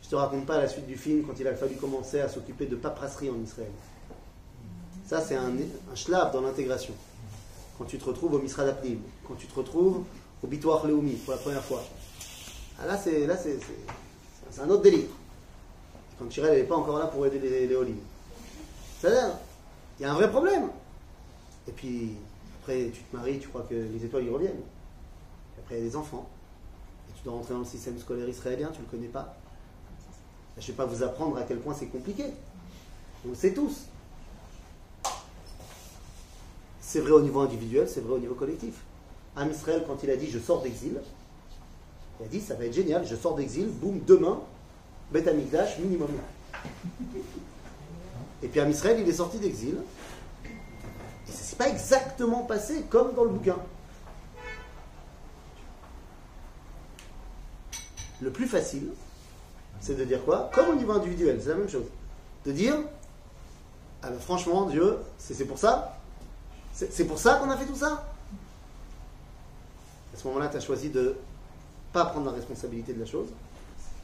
Je 0.02 0.08
te 0.08 0.14
raconte 0.14 0.46
pas 0.46 0.58
la 0.58 0.68
suite 0.68 0.86
du 0.86 0.96
film 0.96 1.24
quand 1.26 1.38
il 1.38 1.46
a 1.46 1.54
fallu 1.54 1.76
commencer 1.76 2.20
à 2.20 2.28
s'occuper 2.28 2.66
de 2.66 2.76
paperasserie 2.76 3.30
en 3.30 3.40
Israël. 3.42 3.70
Ça, 5.06 5.20
c'est 5.20 5.36
un, 5.36 5.50
un 5.50 6.30
dans 6.32 6.40
l'intégration. 6.40 6.94
Quand 7.78 7.84
tu 7.84 7.98
te 7.98 8.04
retrouves 8.04 8.34
au 8.34 8.38
Misrad 8.38 8.68
Apnim, 8.68 8.98
quand 9.26 9.34
tu 9.34 9.46
te 9.46 9.54
retrouves 9.54 10.04
au 10.42 10.46
Bitoir 10.46 10.86
Leoumi 10.86 11.12
pour 11.14 11.32
la 11.32 11.38
première 11.38 11.62
fois. 11.62 11.82
Ah, 12.78 12.86
là, 12.86 12.96
c'est, 12.96 13.28
un 14.60 14.70
autre 14.70 14.82
délire. 14.82 15.08
Quand 16.18 16.30
Chirel 16.30 16.54
n'est 16.54 16.64
pas 16.64 16.76
encore 16.76 16.98
là 16.98 17.06
pour 17.06 17.26
aider 17.26 17.38
les, 17.38 17.66
les 17.66 17.76
C'est-à-dire, 19.00 19.36
il 19.98 20.02
y 20.02 20.06
a 20.06 20.12
un 20.12 20.14
vrai 20.14 20.30
problème. 20.30 20.68
Et 21.68 21.72
puis, 21.72 22.16
tu 22.92 23.02
te 23.02 23.16
maries, 23.16 23.38
tu 23.38 23.48
crois 23.48 23.62
que 23.62 23.74
les 23.74 24.04
étoiles 24.04 24.24
y 24.24 24.30
reviennent. 24.30 24.52
Et 25.56 25.60
après, 25.60 25.76
il 25.76 25.84
y 25.84 25.86
a 25.86 25.90
des 25.90 25.96
enfants. 25.96 26.28
Et 27.08 27.18
tu 27.18 27.24
dois 27.24 27.34
rentrer 27.34 27.54
dans 27.54 27.60
le 27.60 27.66
système 27.66 27.98
scolaire 27.98 28.28
israélien, 28.28 28.68
tu 28.72 28.80
ne 28.80 28.84
le 28.84 28.90
connais 28.90 29.08
pas. 29.08 29.36
Je 30.56 30.62
ne 30.62 30.66
vais 30.68 30.72
pas 30.72 30.86
vous 30.86 31.02
apprendre 31.02 31.36
à 31.36 31.42
quel 31.42 31.58
point 31.58 31.74
c'est 31.74 31.86
compliqué. 31.86 32.24
On 33.24 33.30
le 33.30 33.34
sait 33.34 33.52
tous. 33.52 33.86
C'est 36.80 37.00
vrai 37.00 37.12
au 37.12 37.20
niveau 37.20 37.40
individuel, 37.40 37.88
c'est 37.88 38.00
vrai 38.00 38.14
au 38.14 38.18
niveau 38.18 38.34
collectif. 38.34 38.74
Am 39.36 39.50
Israël, 39.50 39.84
quand 39.86 40.02
il 40.02 40.10
a 40.10 40.16
dit 40.16 40.28
je 40.28 40.38
sors 40.38 40.62
d'exil, 40.62 41.00
il 42.20 42.26
a 42.26 42.28
dit, 42.28 42.40
ça 42.40 42.54
va 42.54 42.66
être 42.66 42.74
génial, 42.74 43.06
je 43.06 43.16
sors 43.16 43.34
d'exil, 43.34 43.68
boum, 43.68 44.00
demain, 44.06 44.40
Beth 45.10 45.28
minimum. 45.78 46.10
Et 48.42 48.48
puis 48.48 48.60
à 48.60 48.68
Israël, 48.68 48.98
il 49.00 49.08
est 49.08 49.14
sorti 49.14 49.38
d'exil. 49.38 49.76
Et 51.30 51.32
ça 51.32 51.38
ne 51.38 51.44
s'est 51.44 51.56
pas 51.56 51.68
exactement 51.68 52.42
passé 52.42 52.84
comme 52.90 53.14
dans 53.14 53.22
le 53.22 53.30
bouquin. 53.30 53.56
Le 58.20 58.30
plus 58.30 58.48
facile, 58.48 58.88
c'est 59.80 59.94
de 59.96 60.04
dire 60.04 60.24
quoi? 60.24 60.50
Comme 60.52 60.70
au 60.70 60.74
niveau 60.74 60.92
individuel, 60.92 61.40
c'est 61.40 61.50
la 61.50 61.54
même 61.54 61.68
chose. 61.68 61.86
De 62.44 62.50
dire, 62.50 62.74
ah 64.02 64.10
ben, 64.10 64.18
franchement, 64.18 64.66
Dieu, 64.66 64.98
c'est 65.18 65.44
pour 65.44 65.58
ça? 65.58 65.96
C'est 66.72 67.06
pour 67.06 67.18
ça 67.18 67.36
qu'on 67.36 67.48
a 67.50 67.56
fait 67.56 67.66
tout 67.66 67.76
ça? 67.76 68.04
À 70.12 70.16
ce 70.18 70.26
moment-là, 70.26 70.48
tu 70.48 70.56
as 70.56 70.60
choisi 70.60 70.90
de 70.90 71.16
pas 71.92 72.06
prendre 72.06 72.26
la 72.26 72.32
responsabilité 72.32 72.92
de 72.92 73.00
la 73.00 73.06
chose, 73.06 73.28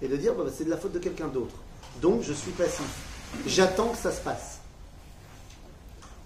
et 0.00 0.08
de 0.08 0.16
dire 0.16 0.34
bah, 0.34 0.44
c'est 0.54 0.64
de 0.64 0.70
la 0.70 0.76
faute 0.76 0.92
de 0.92 0.98
quelqu'un 0.98 1.28
d'autre. 1.28 1.56
Donc 2.00 2.22
je 2.22 2.32
suis 2.32 2.52
passif. 2.52 2.86
J'attends 3.46 3.88
que 3.88 3.98
ça 3.98 4.12
se 4.12 4.20
passe. 4.20 4.60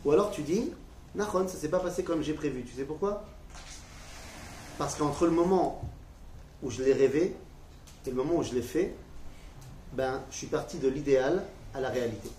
Ou 0.05 0.13
alors 0.13 0.31
tu 0.31 0.43
dis, 0.43 0.71
Nahon, 1.15 1.49
ça 1.49 1.57
s'est 1.57 1.69
pas 1.69 1.81
passé 1.81 2.05
comme 2.05 2.23
j'ai 2.23 2.35
prévu. 2.35 2.65
Tu 2.65 2.75
sais 2.75 2.85
pourquoi? 2.85 3.25
Parce 4.79 4.95
qu'entre 4.95 5.27
le 5.27 5.33
moment 5.33 5.83
où 6.63 6.71
je 6.71 6.83
l'ai 6.83 6.93
rêvé 6.93 7.35
et 8.07 8.11
le 8.11 8.17
moment 8.17 8.37
où 8.37 8.43
je 8.43 8.55
l'ai 8.55 8.63
fait, 8.63 8.95
ben, 9.93 10.23
je 10.31 10.37
suis 10.37 10.47
parti 10.47 10.79
de 10.79 10.89
l'idéal 10.89 11.45
à 11.75 11.81
la 11.81 11.89
réalité. 11.89 12.31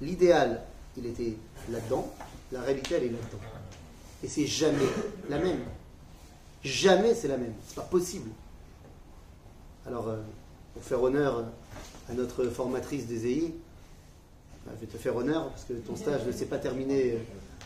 L'idéal, 0.00 0.62
il 0.96 1.06
était 1.06 1.36
là-dedans, 1.70 2.12
la 2.52 2.60
réalité, 2.60 2.96
elle 2.96 3.04
est 3.04 3.10
là-dedans. 3.10 3.42
Et 4.22 4.28
c'est 4.28 4.46
jamais 4.46 4.86
la 5.28 5.38
même. 5.38 5.60
Jamais 6.62 7.14
c'est 7.14 7.28
la 7.28 7.38
même. 7.38 7.54
C'est 7.66 7.76
pas 7.76 7.82
possible. 7.82 8.30
Alors, 9.86 10.08
euh, 10.08 10.20
pour 10.74 10.82
faire 10.82 11.02
honneur 11.02 11.44
à 12.10 12.12
notre 12.12 12.44
formatrice 12.44 13.06
des 13.06 13.26
EI, 13.26 13.54
bah, 14.66 14.72
je 14.74 14.80
vais 14.80 14.92
te 14.92 14.98
faire 14.98 15.14
honneur 15.14 15.48
parce 15.50 15.64
que 15.64 15.74
ton 15.74 15.94
stage 15.94 16.26
ne 16.26 16.32
s'est 16.32 16.46
pas 16.46 16.58
terminé 16.58 17.18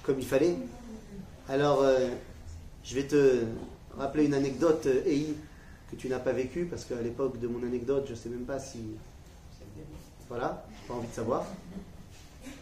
comme 0.03 0.19
il 0.19 0.27
fallait. 0.27 0.57
Alors, 1.49 1.81
euh, 1.83 2.09
je 2.85 2.95
vais 2.95 3.07
te 3.07 3.45
rappeler 3.97 4.27
une 4.27 4.35
anecdote, 4.35 4.87
euh, 4.87 5.03
Ei, 5.07 5.35
que 5.91 5.97
tu 5.97 6.09
n'as 6.09 6.19
pas 6.19 6.33
vécue, 6.33 6.67
parce 6.67 6.85
qu'à 6.85 7.01
l'époque 7.01 7.41
de 7.41 7.49
mon 7.49 7.63
anecdote, 7.67 8.05
je 8.07 8.13
ne 8.13 8.17
sais 8.17 8.29
même 8.29 8.45
pas 8.45 8.59
si. 8.59 8.79
Voilà, 10.29 10.65
pas 10.87 10.95
envie 10.95 11.09
de 11.09 11.13
savoir. 11.13 11.45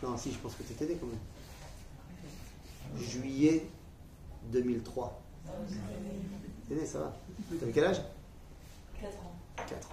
Non, 0.03 0.17
si, 0.17 0.33
je 0.33 0.39
pense 0.39 0.55
que 0.55 0.63
tu 0.63 0.73
étais 0.73 0.87
né 0.87 0.97
quand 0.99 1.07
même. 1.07 1.19
Juillet 2.99 3.67
2003. 4.53 5.21
T'es 6.69 6.75
né, 6.75 6.87
ça 6.87 7.01
va. 7.01 7.17
T'avais 7.59 7.73
quel 7.73 7.85
âge? 7.85 8.01
4 9.01 9.13
ans. 9.19 9.33
4. 9.69 9.89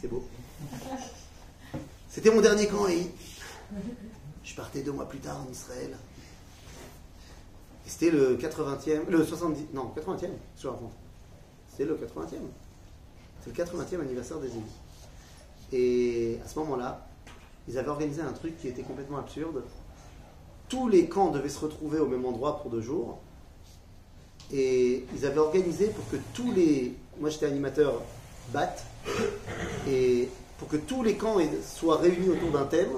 C'est 0.00 0.08
beau. 0.08 0.24
C'était 2.08 2.30
mon 2.30 2.40
dernier 2.40 2.66
camp, 2.66 2.88
et 2.88 3.10
je 4.42 4.54
partais 4.54 4.80
deux 4.80 4.92
mois 4.92 5.08
plus 5.08 5.18
tard 5.18 5.40
en 5.46 5.50
Israël. 5.50 5.94
C'était 7.84 8.10
le 8.10 8.36
80e, 8.36 9.08
le 9.08 9.24
70, 9.24 9.66
non, 9.72 9.92
80e, 9.96 10.30
je 10.60 10.68
raconte. 10.68 10.92
C'était 11.70 11.84
le 11.84 11.96
80e. 11.96 12.36
C'est 13.42 13.56
le 13.56 13.64
80e 13.64 14.00
anniversaire 14.00 14.38
des 14.38 14.48
élites. 14.48 14.62
Et 15.72 16.38
à 16.44 16.48
ce 16.48 16.58
moment-là, 16.60 17.06
ils 17.68 17.76
avaient 17.78 17.88
organisé 17.88 18.22
un 18.22 18.32
truc 18.32 18.58
qui 18.58 18.68
était 18.68 18.82
complètement 18.82 19.18
absurde. 19.18 19.62
Tous 20.68 20.88
les 20.88 21.08
camps 21.08 21.30
devaient 21.30 21.48
se 21.48 21.60
retrouver 21.60 21.98
au 21.98 22.06
même 22.06 22.24
endroit 22.24 22.60
pour 22.60 22.70
deux 22.70 22.80
jours. 22.80 23.18
Et 24.50 25.04
ils 25.14 25.26
avaient 25.26 25.38
organisé 25.38 25.88
pour 25.88 26.08
que 26.10 26.16
tous 26.32 26.52
les. 26.52 26.94
Moi 27.20 27.28
j'étais 27.28 27.46
animateur 27.46 28.02
BAT. 28.52 28.76
Et 29.86 30.28
pour 30.58 30.68
que 30.68 30.76
tous 30.76 31.02
les 31.02 31.16
camps 31.16 31.38
soient 31.64 31.98
réunis 31.98 32.28
autour 32.28 32.50
d'un 32.50 32.66
thème, 32.66 32.90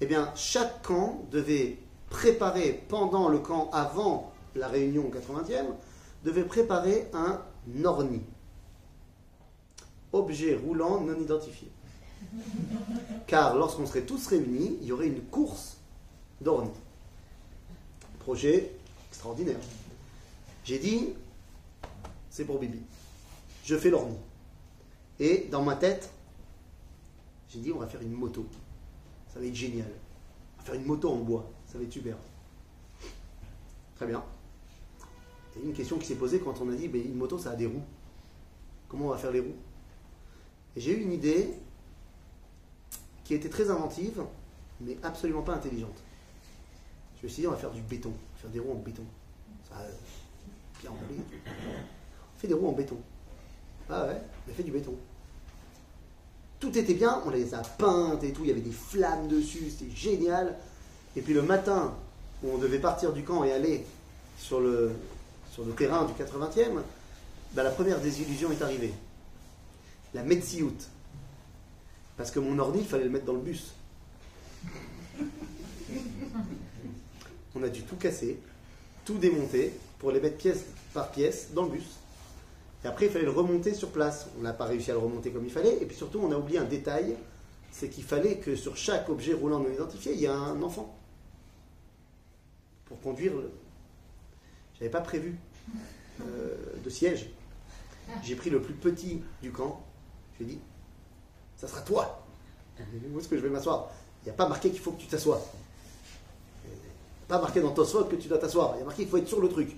eh 0.00 0.06
bien 0.06 0.30
chaque 0.34 0.82
camp 0.82 1.24
devait 1.30 1.78
préparer 2.10 2.84
pendant 2.88 3.28
le 3.28 3.38
camp 3.38 3.70
avant 3.72 4.32
la 4.54 4.68
réunion 4.68 5.06
au 5.06 5.10
80e, 5.10 5.66
devait 6.24 6.44
préparer 6.44 7.08
un 7.12 7.40
orni. 7.84 8.22
Objet 10.12 10.56
roulant 10.56 11.00
non 11.00 11.18
identifié. 11.20 11.68
Car 13.26 13.56
lorsqu'on 13.56 13.86
serait 13.86 14.02
tous 14.02 14.26
réunis, 14.26 14.78
il 14.80 14.88
y 14.88 14.92
aurait 14.92 15.08
une 15.08 15.22
course 15.22 15.76
d'orni. 16.40 16.70
Projet 18.20 18.72
extraordinaire. 19.10 19.58
J'ai 20.64 20.78
dit, 20.78 21.10
c'est 22.30 22.44
pour 22.44 22.58
Bibi. 22.58 22.80
Je 23.64 23.76
fais 23.76 23.90
l'orni. 23.90 24.16
Et 25.20 25.48
dans 25.50 25.62
ma 25.62 25.76
tête, 25.76 26.10
dit, 27.60 27.72
on 27.72 27.78
va 27.78 27.86
faire 27.86 28.02
une 28.02 28.12
moto. 28.12 28.46
Ça 29.32 29.40
va 29.40 29.46
être 29.46 29.54
génial. 29.54 29.90
On 30.54 30.58
va 30.58 30.64
faire 30.64 30.74
une 30.74 30.86
moto 30.86 31.10
en 31.10 31.16
bois. 31.16 31.50
Ça 31.66 31.78
va 31.78 31.84
être 31.84 31.92
super. 31.92 32.16
Très 33.96 34.06
bien. 34.06 34.18
A 34.18 35.58
une 35.64 35.72
question 35.72 35.98
qui 35.98 36.06
s'est 36.06 36.16
posée 36.16 36.40
quand 36.40 36.60
on 36.60 36.70
a 36.70 36.74
dit, 36.74 36.88
mais 36.88 37.00
une 37.00 37.16
moto, 37.16 37.38
ça 37.38 37.52
a 37.52 37.56
des 37.56 37.66
roues. 37.66 37.84
Comment 38.88 39.06
on 39.06 39.10
va 39.10 39.18
faire 39.18 39.32
les 39.32 39.40
roues? 39.40 39.56
Et 40.76 40.80
j'ai 40.80 40.92
eu 40.92 41.02
une 41.02 41.12
idée 41.12 41.54
qui 43.24 43.34
était 43.34 43.48
très 43.48 43.70
inventive, 43.70 44.22
mais 44.80 44.98
absolument 45.02 45.42
pas 45.42 45.54
intelligente. 45.54 45.96
Je 47.20 47.26
me 47.26 47.28
suis 47.28 47.40
dit, 47.42 47.46
on 47.48 47.52
va 47.52 47.56
faire 47.56 47.72
du 47.72 47.80
béton. 47.80 48.12
Faire 48.36 48.50
des 48.50 48.60
roues 48.60 48.72
en 48.72 48.78
béton. 48.78 49.04
Ça, 49.68 49.78
euh, 49.80 49.90
bien 50.80 50.90
emballé. 50.90 51.20
On 51.46 52.38
fait 52.38 52.48
des 52.48 52.54
roues 52.54 52.68
en 52.68 52.72
béton. 52.72 52.98
Ah 53.88 54.06
ouais, 54.06 54.20
on 54.48 54.52
fait 54.52 54.62
du 54.62 54.70
béton. 54.70 54.94
Tout 56.58 56.76
était 56.76 56.94
bien, 56.94 57.22
on 57.26 57.30
les 57.30 57.54
a 57.54 57.58
peintes 57.58 58.24
et 58.24 58.32
tout, 58.32 58.42
il 58.44 58.48
y 58.48 58.50
avait 58.50 58.60
des 58.60 58.72
flammes 58.72 59.28
dessus, 59.28 59.70
c'était 59.70 59.94
génial. 59.94 60.56
Et 61.14 61.20
puis 61.20 61.34
le 61.34 61.42
matin, 61.42 61.94
où 62.42 62.50
on 62.50 62.58
devait 62.58 62.78
partir 62.78 63.12
du 63.12 63.22
camp 63.22 63.44
et 63.44 63.52
aller 63.52 63.84
sur 64.38 64.60
le, 64.60 64.92
terrain 65.76 66.04
du 66.04 66.12
80e, 66.12 66.80
bah, 67.52 67.62
la 67.62 67.70
première 67.70 68.00
désillusion 68.00 68.50
est 68.52 68.62
arrivée. 68.62 68.92
La 70.14 70.22
Metsiout. 70.22 70.76
Parce 72.16 72.30
que 72.30 72.38
mon 72.38 72.58
ordi, 72.58 72.80
il 72.80 72.86
fallait 72.86 73.04
le 73.04 73.10
mettre 73.10 73.26
dans 73.26 73.34
le 73.34 73.40
bus. 73.40 73.74
On 77.54 77.62
a 77.62 77.68
dû 77.68 77.82
tout 77.82 77.96
casser, 77.96 78.38
tout 79.04 79.18
démonter 79.18 79.72
pour 79.98 80.10
les 80.10 80.20
mettre 80.20 80.36
pièce 80.36 80.64
par 80.92 81.10
pièce 81.10 81.48
dans 81.54 81.64
le 81.64 81.70
bus. 81.70 81.98
Et 82.84 82.88
après, 82.88 83.06
il 83.06 83.12
fallait 83.12 83.24
le 83.24 83.30
remonter 83.30 83.74
sur 83.74 83.90
place. 83.90 84.28
On 84.38 84.42
n'a 84.42 84.52
pas 84.52 84.66
réussi 84.66 84.90
à 84.90 84.94
le 84.94 85.00
remonter 85.00 85.30
comme 85.30 85.44
il 85.44 85.50
fallait. 85.50 85.78
Et 85.82 85.86
puis 85.86 85.96
surtout, 85.96 86.20
on 86.22 86.30
a 86.30 86.36
oublié 86.36 86.58
un 86.58 86.64
détail 86.64 87.16
c'est 87.76 87.90
qu'il 87.90 88.04
fallait 88.04 88.38
que 88.38 88.56
sur 88.56 88.74
chaque 88.74 89.10
objet 89.10 89.34
roulant 89.34 89.58
non 89.60 89.70
identifié, 89.70 90.14
il 90.14 90.20
y 90.20 90.24
ait 90.24 90.28
un 90.28 90.62
enfant 90.62 90.96
pour 92.86 92.98
conduire. 93.02 93.32
J'avais 94.78 94.90
pas 94.90 95.02
prévu 95.02 95.36
euh, 96.22 96.54
de 96.82 96.88
siège. 96.88 97.28
J'ai 98.22 98.34
pris 98.34 98.48
le 98.48 98.62
plus 98.62 98.72
petit 98.72 99.22
du 99.42 99.52
camp. 99.52 99.84
Je 100.32 100.44
lui 100.44 100.52
ai 100.52 100.54
dit, 100.54 100.60
ça 101.58 101.68
sera 101.68 101.82
toi. 101.82 102.24
Où 103.12 103.18
est-ce 103.18 103.28
que 103.28 103.36
je 103.36 103.42
vais 103.42 103.50
m'asseoir? 103.50 103.90
Il 104.22 104.26
n'y 104.26 104.30
a 104.30 104.36
pas 104.36 104.48
marqué 104.48 104.70
qu'il 104.70 104.80
faut 104.80 104.92
que 104.92 105.00
tu 105.02 105.06
t'assoies. 105.06 105.42
Pas 107.28 107.40
marqué 107.42 107.60
dans 107.60 107.74
Tosfot 107.74 108.04
que 108.04 108.16
tu 108.16 108.28
dois 108.28 108.38
t'asseoir. 108.38 108.72
Il 108.76 108.78
y 108.78 108.82
a 108.82 108.84
marqué 108.86 109.02
qu'il 109.02 109.10
faut 109.10 109.18
être 109.18 109.28
sur 109.28 109.40
le 109.42 109.50
truc. 109.50 109.76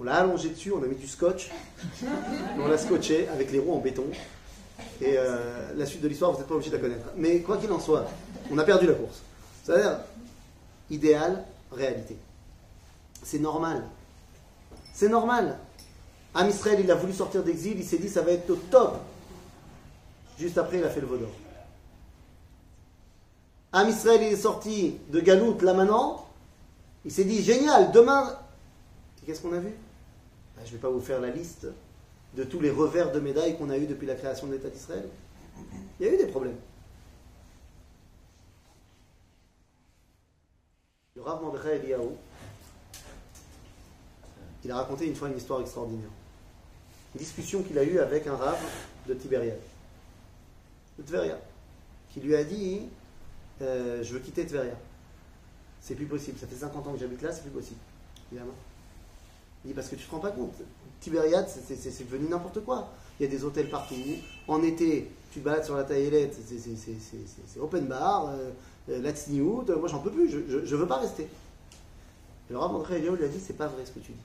On 0.00 0.04
l'a 0.04 0.16
allongé 0.16 0.48
dessus, 0.50 0.72
on 0.72 0.82
a 0.82 0.86
mis 0.86 0.96
du 0.96 1.06
scotch, 1.06 1.50
on 2.58 2.66
l'a 2.66 2.78
scotché 2.78 3.28
avec 3.28 3.52
les 3.52 3.58
roues 3.58 3.74
en 3.74 3.78
béton. 3.78 4.04
Et 5.00 5.14
euh, 5.16 5.72
la 5.76 5.86
suite 5.86 6.00
de 6.00 6.08
l'histoire, 6.08 6.32
vous 6.32 6.38
n'êtes 6.38 6.48
pas 6.48 6.54
obligé 6.54 6.70
de 6.70 6.76
la 6.76 6.82
connaître. 6.82 7.06
Mais 7.16 7.40
quoi 7.40 7.56
qu'il 7.58 7.70
en 7.72 7.80
soit, 7.80 8.06
on 8.50 8.58
a 8.58 8.64
perdu 8.64 8.86
la 8.86 8.94
course. 8.94 9.20
C'est-à-dire, 9.62 9.98
idéal, 10.90 11.44
réalité. 11.70 12.16
C'est 13.22 13.38
normal. 13.38 13.84
C'est 14.92 15.08
normal. 15.08 15.58
Am 16.34 16.48
Israël, 16.48 16.80
il 16.82 16.90
a 16.90 16.94
voulu 16.94 17.12
sortir 17.12 17.42
d'exil, 17.42 17.78
il 17.78 17.84
s'est 17.84 17.98
dit 17.98 18.08
ça 18.08 18.22
va 18.22 18.32
être 18.32 18.48
au 18.50 18.56
top. 18.56 18.98
Juste 20.38 20.58
après, 20.58 20.78
il 20.78 20.84
a 20.84 20.90
fait 20.90 21.00
le 21.00 21.06
vaudor. 21.06 21.28
Am 23.72 23.88
Israël, 23.88 24.20
il 24.22 24.32
est 24.32 24.36
sorti 24.36 24.96
de 25.10 25.20
Galout 25.20 25.58
là 25.62 25.74
maintenant. 25.74 26.26
Il 27.04 27.10
s'est 27.10 27.24
dit 27.24 27.42
génial, 27.42 27.92
demain. 27.92 28.36
Qu'est-ce 29.24 29.40
qu'on 29.40 29.52
a 29.52 29.60
vu? 29.60 29.72
Ben, 30.56 30.62
Je 30.64 30.70
ne 30.70 30.76
vais 30.76 30.78
pas 30.78 30.90
vous 30.90 31.00
faire 31.00 31.20
la 31.20 31.30
liste 31.30 31.66
de 32.36 32.44
tous 32.44 32.60
les 32.60 32.70
revers 32.70 33.12
de 33.12 33.20
médailles 33.20 33.56
qu'on 33.56 33.70
a 33.70 33.78
eu 33.78 33.86
depuis 33.86 34.06
la 34.06 34.14
création 34.14 34.46
de 34.46 34.52
l'État 34.52 34.68
d'Israël. 34.68 35.08
Il 36.00 36.06
y 36.06 36.08
a 36.08 36.14
eu 36.14 36.16
des 36.16 36.26
problèmes. 36.26 36.56
Le 41.14 41.22
Rav 41.22 41.42
Mordechai 41.42 41.76
Eliyahu, 41.76 42.08
il 44.64 44.70
a 44.70 44.76
raconté 44.76 45.06
une 45.06 45.14
fois 45.14 45.28
une 45.28 45.36
histoire 45.36 45.60
extraordinaire. 45.60 46.08
Une 47.14 47.18
discussion 47.20 47.62
qu'il 47.62 47.78
a 47.78 47.84
eue 47.84 47.98
avec 47.98 48.26
un 48.26 48.36
Rav 48.36 48.58
de 49.06 49.14
Tibériade, 49.14 49.60
de 50.98 51.02
Tveria, 51.02 51.38
qui 52.12 52.20
lui 52.20 52.34
a 52.34 52.42
dit 52.42 52.88
euh, 53.60 54.02
Je 54.02 54.14
veux 54.14 54.20
quitter 54.20 54.46
Tveria. 54.46 54.76
C'est 55.80 55.94
plus 55.94 56.06
possible. 56.06 56.38
Ça 56.38 56.46
fait 56.46 56.56
50 56.56 56.86
ans 56.86 56.92
que 56.92 56.98
j'habite 56.98 57.20
là, 57.22 57.30
c'est 57.32 57.42
plus 57.42 57.50
possible. 57.50 57.80
Évidemment. 58.30 58.54
Il 59.64 59.68
dit 59.68 59.74
Parce 59.74 59.88
que 59.88 59.96
tu 59.96 60.06
te 60.06 60.10
rends 60.10 60.20
pas 60.20 60.30
compte. 60.30 60.54
Tibériade, 61.00 61.48
c'est 61.48 62.10
devenu 62.10 62.28
n'importe 62.28 62.64
quoi. 62.64 62.88
Il 63.18 63.24
y 63.24 63.26
a 63.26 63.30
des 63.30 63.44
hôtels 63.44 63.68
partout. 63.68 63.94
En 64.48 64.62
été, 64.62 65.10
tu 65.32 65.40
te 65.40 65.44
balades 65.44 65.64
sur 65.64 65.76
la 65.76 65.84
taillette, 65.84 66.36
c'est 66.46 67.60
open 67.60 67.86
bar, 67.86 68.28
euh, 68.28 68.50
euh 68.88 69.02
la 69.02 69.12
tsniout. 69.12 69.64
Moi, 69.78 69.88
j'en 69.88 69.98
peux 69.98 70.10
plus. 70.10 70.30
Je 70.30 70.56
ne 70.56 70.76
veux 70.76 70.86
pas 70.86 70.98
rester. 70.98 71.24
Et 72.48 72.52
le 72.52 72.58
Rav 72.58 72.74
André 72.74 72.96
Eliyahu 72.96 73.16
lui 73.16 73.24
a 73.24 73.28
dit 73.28 73.40
C'est 73.40 73.56
pas 73.56 73.66
vrai 73.66 73.84
ce 73.84 73.90
que 73.90 74.00
tu 74.00 74.12
dis. 74.12 74.18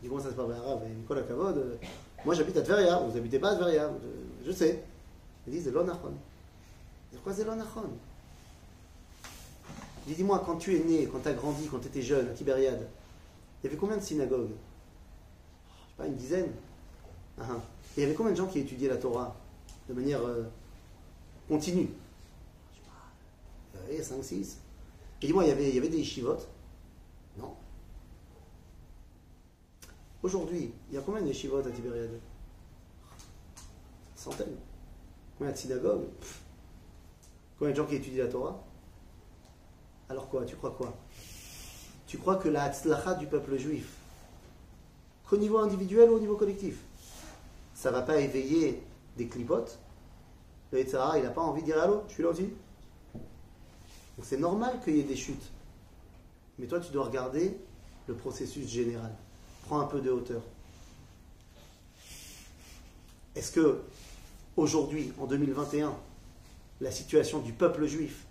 Il 0.00 0.04
dit 0.04 0.08
Comment 0.08 0.22
ça, 0.22 0.28
c'est 0.30 0.36
pas 0.36 0.44
vrai? 0.44 0.58
Rav 0.58 0.80
Nicolas 0.96 1.22
Kavod, 1.22 1.56
euh, 1.56 1.76
moi 2.24 2.34
j'habite 2.34 2.56
à 2.56 2.62
Tveria, 2.62 2.98
vous 2.98 3.16
habitez 3.16 3.38
pas 3.38 3.50
à 3.50 3.56
Tveria. 3.56 3.90
Je, 4.46 4.52
sais. 4.52 4.82
Il 5.46 5.52
dit 5.52 5.62
C'est 5.62 5.70
l'onachon. 5.70 6.12
Pourquoi 7.12 7.32
c'est 7.32 7.44
l'onachon 7.44 7.84
Il 10.06 10.10
dit 10.10 10.16
Dis-moi, 10.16 10.42
quand 10.44 10.56
tu 10.56 10.76
es 10.76 10.80
né, 10.80 11.08
quand 11.10 11.20
tu 11.20 11.28
as 11.28 11.32
grandi, 11.32 11.66
quand 11.66 11.78
tu 11.78 11.88
étais 11.88 12.02
jeune 12.02 12.28
à 12.28 12.32
Tibériade, 12.32 12.86
il 13.62 13.66
y 13.66 13.68
avait 13.68 13.76
combien 13.76 13.96
de 13.96 14.02
synagogues 14.02 14.50
Je 14.50 15.90
sais 15.90 15.96
pas, 15.96 16.06
une 16.06 16.16
dizaine. 16.16 16.52
Ah, 17.38 17.46
ah. 17.50 17.62
Et 17.96 18.00
il 18.00 18.02
y 18.02 18.06
avait 18.06 18.14
combien 18.14 18.32
de 18.32 18.36
gens 18.36 18.46
qui 18.46 18.60
étudiaient 18.60 18.88
la 18.88 18.96
Torah 18.96 19.36
de 19.88 19.94
manière 19.94 20.22
euh, 20.22 20.44
continue 21.48 21.90
Je 22.72 22.78
sais 22.78 22.84
pas, 22.86 23.82
il 23.88 23.92
y 23.92 23.94
avait 23.96 24.02
5, 24.02 24.22
6. 24.22 24.58
Et 25.22 25.26
dis-moi, 25.26 25.44
il 25.44 25.48
y 25.48 25.52
avait, 25.52 25.68
il 25.68 25.74
y 25.74 25.78
avait 25.78 25.88
des 25.88 25.98
yeshivotes 25.98 26.48
Non. 27.38 27.54
Aujourd'hui, 30.22 30.72
il 30.88 30.94
y 30.94 30.98
a 30.98 31.02
combien 31.02 31.22
de 31.22 31.28
yeshivotes 31.28 31.66
à 31.66 31.70
Tibériade? 31.70 32.18
Centaines. 34.14 34.56
Combien 35.36 35.52
de 35.52 35.58
synagogues? 35.58 36.06
Combien 37.58 37.72
de 37.72 37.76
gens 37.76 37.86
qui 37.86 37.96
étudient 37.96 38.24
la 38.24 38.30
Torah? 38.30 38.62
Alors 40.08 40.28
quoi 40.28 40.44
Tu 40.44 40.56
crois 40.56 40.72
quoi? 40.72 40.94
Tu 42.10 42.18
crois 42.18 42.34
que 42.34 42.48
la 42.48 42.64
hatzlacha 42.64 43.14
du 43.14 43.28
peuple 43.28 43.56
juif, 43.56 43.86
qu'au 45.28 45.36
niveau 45.36 45.58
individuel 45.58 46.10
ou 46.10 46.14
au 46.14 46.18
niveau 46.18 46.34
collectif, 46.34 46.78
ça 47.72 47.90
ne 47.90 47.94
va 47.94 48.02
pas 48.02 48.18
éveiller 48.18 48.82
des 49.16 49.28
clipotes 49.28 49.78
Le 50.72 50.80
il 50.80 51.22
n'a 51.22 51.30
pas 51.30 51.40
envie 51.40 51.60
de 51.60 51.66
dire 51.66 51.80
allô, 51.80 52.02
je 52.08 52.14
suis 52.14 52.24
là 52.24 52.30
aussi. 52.30 52.48
Donc 53.14 54.24
c'est 54.24 54.38
normal 54.38 54.80
qu'il 54.82 54.96
y 54.96 55.00
ait 55.00 55.04
des 55.04 55.14
chutes. 55.14 55.52
Mais 56.58 56.66
toi, 56.66 56.80
tu 56.80 56.90
dois 56.90 57.04
regarder 57.04 57.56
le 58.08 58.14
processus 58.14 58.68
général. 58.68 59.12
Prends 59.66 59.78
un 59.78 59.86
peu 59.86 60.00
de 60.00 60.10
hauteur. 60.10 60.42
Est-ce 63.36 63.52
que 63.52 63.82
aujourd'hui, 64.56 65.12
en 65.20 65.26
2021, 65.26 65.94
la 66.80 66.90
situation 66.90 67.38
du 67.38 67.52
peuple 67.52 67.86
juif, 67.86 68.24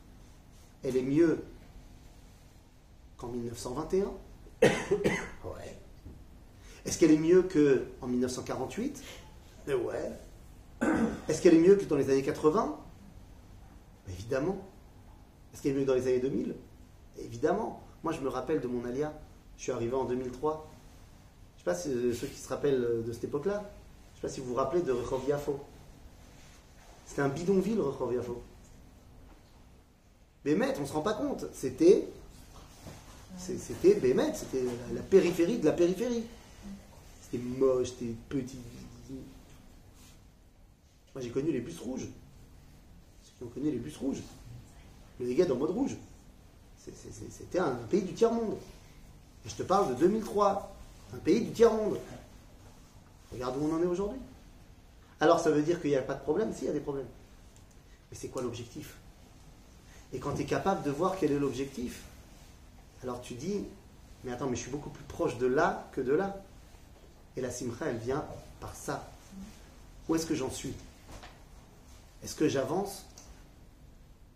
elle 0.83 0.97
est 0.97 1.01
mieux 1.01 1.41
qu'en 3.19 3.27
1921 3.27 4.11
Ouais. 4.61 5.77
Est-ce 6.85 6.97
qu'elle 6.97 7.11
est 7.11 7.17
mieux 7.17 7.43
qu'en 7.43 8.07
1948 8.07 9.03
Ouais. 9.67 10.11
Est-ce 11.27 11.41
qu'elle 11.41 11.53
est 11.53 11.59
mieux 11.59 11.75
que 11.75 11.85
dans 11.85 11.97
les 11.97 12.09
années 12.09 12.23
80 12.23 12.79
Évidemment. 14.09 14.57
Est-ce 15.53 15.61
qu'elle 15.61 15.73
est 15.73 15.75
mieux 15.75 15.83
que 15.83 15.87
dans 15.87 15.95
les 15.95 16.07
années 16.07 16.19
2000 16.19 16.55
Évidemment. 17.19 17.83
Moi, 18.03 18.13
je 18.13 18.21
me 18.21 18.29
rappelle 18.29 18.61
de 18.61 18.67
mon 18.67 18.85
alia. 18.85 19.13
Je 19.57 19.63
suis 19.63 19.71
arrivé 19.71 19.93
en 19.93 20.05
2003. 20.05 20.71
Je 21.57 21.61
ne 21.61 21.65
sais 21.65 21.65
pas 21.65 21.75
si 21.75 21.89
euh, 21.93 22.13
ceux 22.13 22.27
qui 22.27 22.39
se 22.39 22.47
rappellent 22.47 23.03
de 23.05 23.11
cette 23.11 23.25
époque-là. 23.25 23.69
Je 24.13 24.17
ne 24.17 24.21
sais 24.21 24.27
pas 24.27 24.29
si 24.29 24.39
vous 24.39 24.47
vous 24.47 24.55
rappelez 24.55 24.81
de 24.81 24.91
Rehov 24.91 25.27
Yafo. 25.27 25.59
C'était 27.05 27.21
un 27.21 27.29
bidonville, 27.29 27.79
Rehov 27.81 28.13
Yafo. 28.13 28.41
Bémet, 30.45 30.73
on 30.77 30.81
ne 30.81 30.85
se 30.85 30.93
rend 30.93 31.01
pas 31.01 31.13
compte. 31.13 31.45
C'était. 31.53 32.07
C'était 33.37 33.95
Bémet, 33.95 34.33
c'était 34.33 34.63
la 34.93 35.01
périphérie 35.01 35.59
de 35.59 35.65
la 35.65 35.71
périphérie. 35.71 36.23
C'était 37.21 37.43
moche, 37.43 37.89
c'était 37.89 38.13
petit. 38.27 38.59
Moi, 41.13 41.21
j'ai 41.21 41.29
connu 41.29 41.51
les 41.51 41.61
bus 41.61 41.79
rouges. 41.79 42.07
Ceux 43.23 43.31
qui 43.37 43.43
ont 43.43 43.47
connu 43.47 43.71
les 43.71 43.77
bus 43.77 43.97
rouges. 43.97 44.21
Le 45.19 45.25
dégât 45.25 45.51
en 45.51 45.55
mode 45.55 45.71
rouge. 45.71 45.95
C'était 46.77 47.59
un 47.59 47.75
pays 47.89 48.01
du 48.01 48.13
tiers-monde. 48.13 48.57
Je 49.45 49.53
te 49.55 49.63
parle 49.63 49.95
de 49.95 49.99
2003. 49.99 50.75
Un 51.13 51.17
pays 51.17 51.41
du 51.41 51.51
tiers-monde. 51.51 51.97
Regarde 53.31 53.57
où 53.57 53.65
on 53.65 53.75
en 53.75 53.81
est 53.81 53.87
aujourd'hui. 53.87 54.19
Alors 55.19 55.39
ça 55.39 55.51
veut 55.51 55.61
dire 55.61 55.81
qu'il 55.81 55.91
n'y 55.91 55.95
a 55.95 56.01
pas 56.01 56.15
de 56.15 56.21
problème? 56.21 56.53
Si, 56.53 56.63
il 56.63 56.67
y 56.67 56.69
a 56.69 56.73
des 56.73 56.79
problèmes. 56.79 57.07
Mais 58.09 58.17
c'est 58.17 58.29
quoi 58.29 58.41
l'objectif? 58.41 58.95
Et 60.13 60.19
quand 60.19 60.33
tu 60.33 60.41
es 60.41 60.45
capable 60.45 60.83
de 60.83 60.91
voir 60.91 61.17
quel 61.19 61.31
est 61.31 61.39
l'objectif, 61.39 62.03
alors 63.03 63.21
tu 63.21 63.35
dis, 63.35 63.63
mais 64.23 64.31
attends, 64.31 64.47
mais 64.47 64.55
je 64.55 64.61
suis 64.61 64.71
beaucoup 64.71 64.89
plus 64.89 65.03
proche 65.03 65.37
de 65.37 65.47
là 65.47 65.87
que 65.91 66.01
de 66.01 66.13
là. 66.13 66.41
Et 67.37 67.41
la 67.41 67.51
simcha, 67.51 67.85
elle 67.85 67.97
vient 67.97 68.25
par 68.59 68.75
ça. 68.75 69.09
Où 70.07 70.15
est-ce 70.15 70.25
que 70.25 70.35
j'en 70.35 70.49
suis? 70.49 70.73
Est-ce 72.23 72.35
que 72.35 72.49
j'avance 72.49 73.05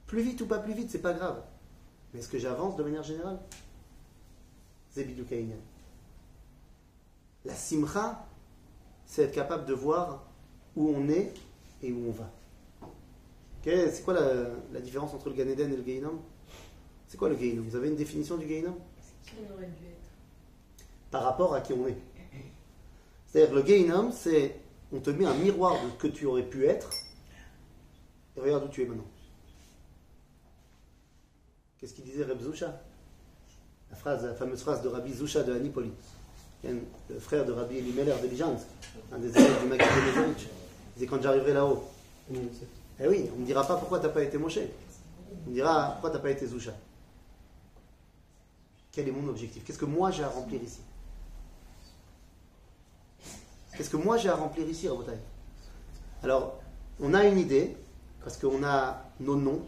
Plus 0.08 0.22
vite 0.22 0.40
ou 0.42 0.46
pas 0.46 0.60
plus 0.60 0.74
vite, 0.74 0.90
c'est 0.90 1.02
pas 1.02 1.14
grave. 1.14 1.42
Mais 2.14 2.20
est-ce 2.20 2.30
que 2.30 2.40
j'avance 2.40 2.78
de 2.78 2.84
manière 2.84 3.04
générale? 3.04 3.40
Zebidou 4.94 5.26
La 7.44 7.56
simcha, 7.56 8.26
c'est 9.06 9.24
être 9.24 9.34
capable 9.34 9.66
de 9.66 9.74
voir 9.74 10.24
où 10.76 10.90
on 10.96 11.10
est 11.10 11.34
et 11.82 11.92
où 11.92 12.08
on 12.08 12.12
va. 12.12 12.30
C'est 13.64 14.04
quoi 14.04 14.14
la, 14.14 14.80
différence 14.82 15.14
entre 15.14 15.30
le 15.30 15.36
Gan 15.36 15.48
et 15.48 15.56
le 15.56 15.82
Gainom 15.82 16.20
C'est 17.14 17.18
quoi 17.20 17.30
le 17.30 17.36
Gainom 17.36 17.62
Vous 17.62 17.76
avez 17.76 17.90
une 17.90 17.96
définition 17.96 18.38
du 18.38 18.48
Gainom 18.48 18.76
Qui 19.24 19.34
on 19.48 19.54
aurait 19.54 19.68
dû 19.68 19.86
être? 19.86 20.82
Par 21.12 21.22
rapport 21.22 21.54
à 21.54 21.62
qui 21.62 21.72
on 21.72 21.88
est. 21.88 21.96
C'est-à-dire, 23.28 23.54
le 23.54 23.62
Gainom, 23.62 24.12
c'est 24.12 24.56
on 24.92 25.00
te 25.00 25.12
met 25.12 25.28
un 25.28 25.36
miroir 25.36 25.76
de 25.76 25.92
ce 25.92 25.96
que 25.98 26.08
tu 26.08 26.26
aurais 26.26 26.42
pu 26.42 26.66
être 26.66 26.90
et 28.36 28.40
regarde 28.42 28.66
où 28.66 28.68
tu 28.68 28.82
es 28.82 28.86
maintenant. 28.88 29.06
Qu'est-ce 31.78 31.94
qu'il 31.94 32.04
disait 32.04 32.24
Reb 32.24 32.42
Zusha? 32.42 32.82
La, 33.92 33.96
phrase, 33.96 34.26
la 34.26 34.34
fameuse 34.34 34.64
phrase 34.64 34.82
de 34.82 34.88
Rabbi 34.88 35.14
Zusha 35.14 35.44
de 35.44 35.54
Anipoli, 35.54 35.92
le 36.64 37.20
frère 37.20 37.46
de 37.46 37.52
Rabbi 37.52 37.78
Elimelech 37.78 38.24
de 38.24 38.28
Lijansk, 38.28 38.66
un 39.12 39.20
des 39.20 39.30
élèves 39.30 39.62
du 39.62 39.68
Maguire 39.68 39.86
de 39.88 40.32
Il 40.32 40.94
disait 40.96 41.06
quand 41.06 41.22
j'arriverai 41.22 41.54
là-haut. 41.54 41.84
Eh 42.32 43.08
oui, 43.08 43.30
on 43.32 43.36
ne 43.36 43.42
me 43.42 43.46
dira 43.46 43.64
pas 43.68 43.76
pourquoi 43.76 44.00
tu 44.00 44.08
n'as 44.08 44.12
pas 44.14 44.24
été 44.24 44.40
Moshe. 44.40 44.58
On 45.46 45.50
me 45.52 45.54
dira 45.54 45.92
pourquoi 45.92 46.10
tu 46.10 46.16
n'as 46.16 46.24
pas 46.24 46.32
été 46.32 46.48
Zusha. 46.48 46.74
Quel 48.94 49.08
est 49.08 49.12
mon 49.12 49.28
objectif? 49.28 49.64
Qu'est-ce 49.66 49.80
que 49.80 49.86
moi 49.86 50.12
j'ai 50.12 50.24
à 50.24 50.30
remplir 50.30 50.62
ici? 50.62 50.82
Qu'est-ce 53.76 53.90
que 53.90 53.98
moi 53.98 54.18
j'ai 54.18 54.30
à 54.30 54.36
remplir 54.36 54.70
ici, 54.70 54.88
Rabotai 54.88 55.18
Alors, 56.22 56.60
on 57.00 57.16
a 57.16 57.26
une 57.26 57.40
idée, 57.40 57.76
parce 58.24 58.38
qu'on 58.38 58.64
a 58.64 59.04
nos 59.20 59.36
noms, 59.36 59.64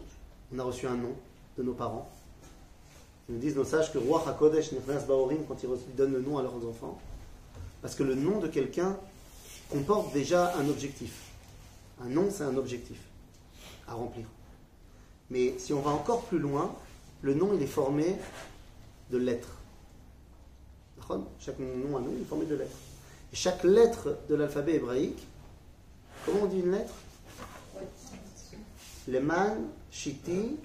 on 0.54 0.58
a 0.60 0.62
reçu 0.62 0.86
un 0.86 0.94
nom 0.94 1.12
de 1.58 1.64
nos 1.64 1.74
parents. 1.74 2.08
Ils 3.28 3.34
nous 3.34 3.40
disent 3.40 3.56
nos 3.56 3.64
sages 3.64 3.92
que 3.92 3.98
Roi 3.98 4.22
HaKodesh 4.28 4.70
Nefnas 4.70 5.04
Baorim 5.06 5.44
quand 5.48 5.56
ils 5.60 5.96
donnent 5.96 6.12
le 6.12 6.20
nom 6.20 6.38
à 6.38 6.42
leurs 6.42 6.64
enfants. 6.64 6.96
Parce 7.82 7.96
que 7.96 8.04
le 8.04 8.14
nom 8.14 8.38
de 8.38 8.46
quelqu'un 8.46 8.96
comporte 9.68 10.12
déjà 10.12 10.54
un 10.56 10.68
objectif. 10.68 11.32
Un 12.00 12.08
nom, 12.08 12.28
c'est 12.30 12.44
un 12.44 12.56
objectif 12.56 13.00
à 13.88 13.94
remplir. 13.94 14.26
Mais 15.30 15.58
si 15.58 15.72
on 15.72 15.80
va 15.80 15.90
encore 15.90 16.22
plus 16.22 16.38
loin, 16.38 16.72
le 17.22 17.34
nom, 17.34 17.50
il 17.54 17.60
est 17.60 17.66
formé 17.66 18.14
de 19.10 19.18
lettres. 19.18 19.56
Chaque 21.38 21.58
nom 21.58 21.96
à 21.96 22.00
nous, 22.00 22.12
est 22.20 22.24
formé 22.28 22.46
de 22.46 22.56
lettres. 22.56 22.76
Et 23.32 23.36
chaque 23.36 23.62
lettre 23.64 24.18
de 24.28 24.34
l'alphabet 24.34 24.74
hébraïque, 24.74 25.26
comment 26.24 26.42
on 26.42 26.46
dit 26.46 26.60
une 26.60 26.72
lettre? 26.72 26.94
Leman, 29.08 29.68
Shiti, 29.90 30.56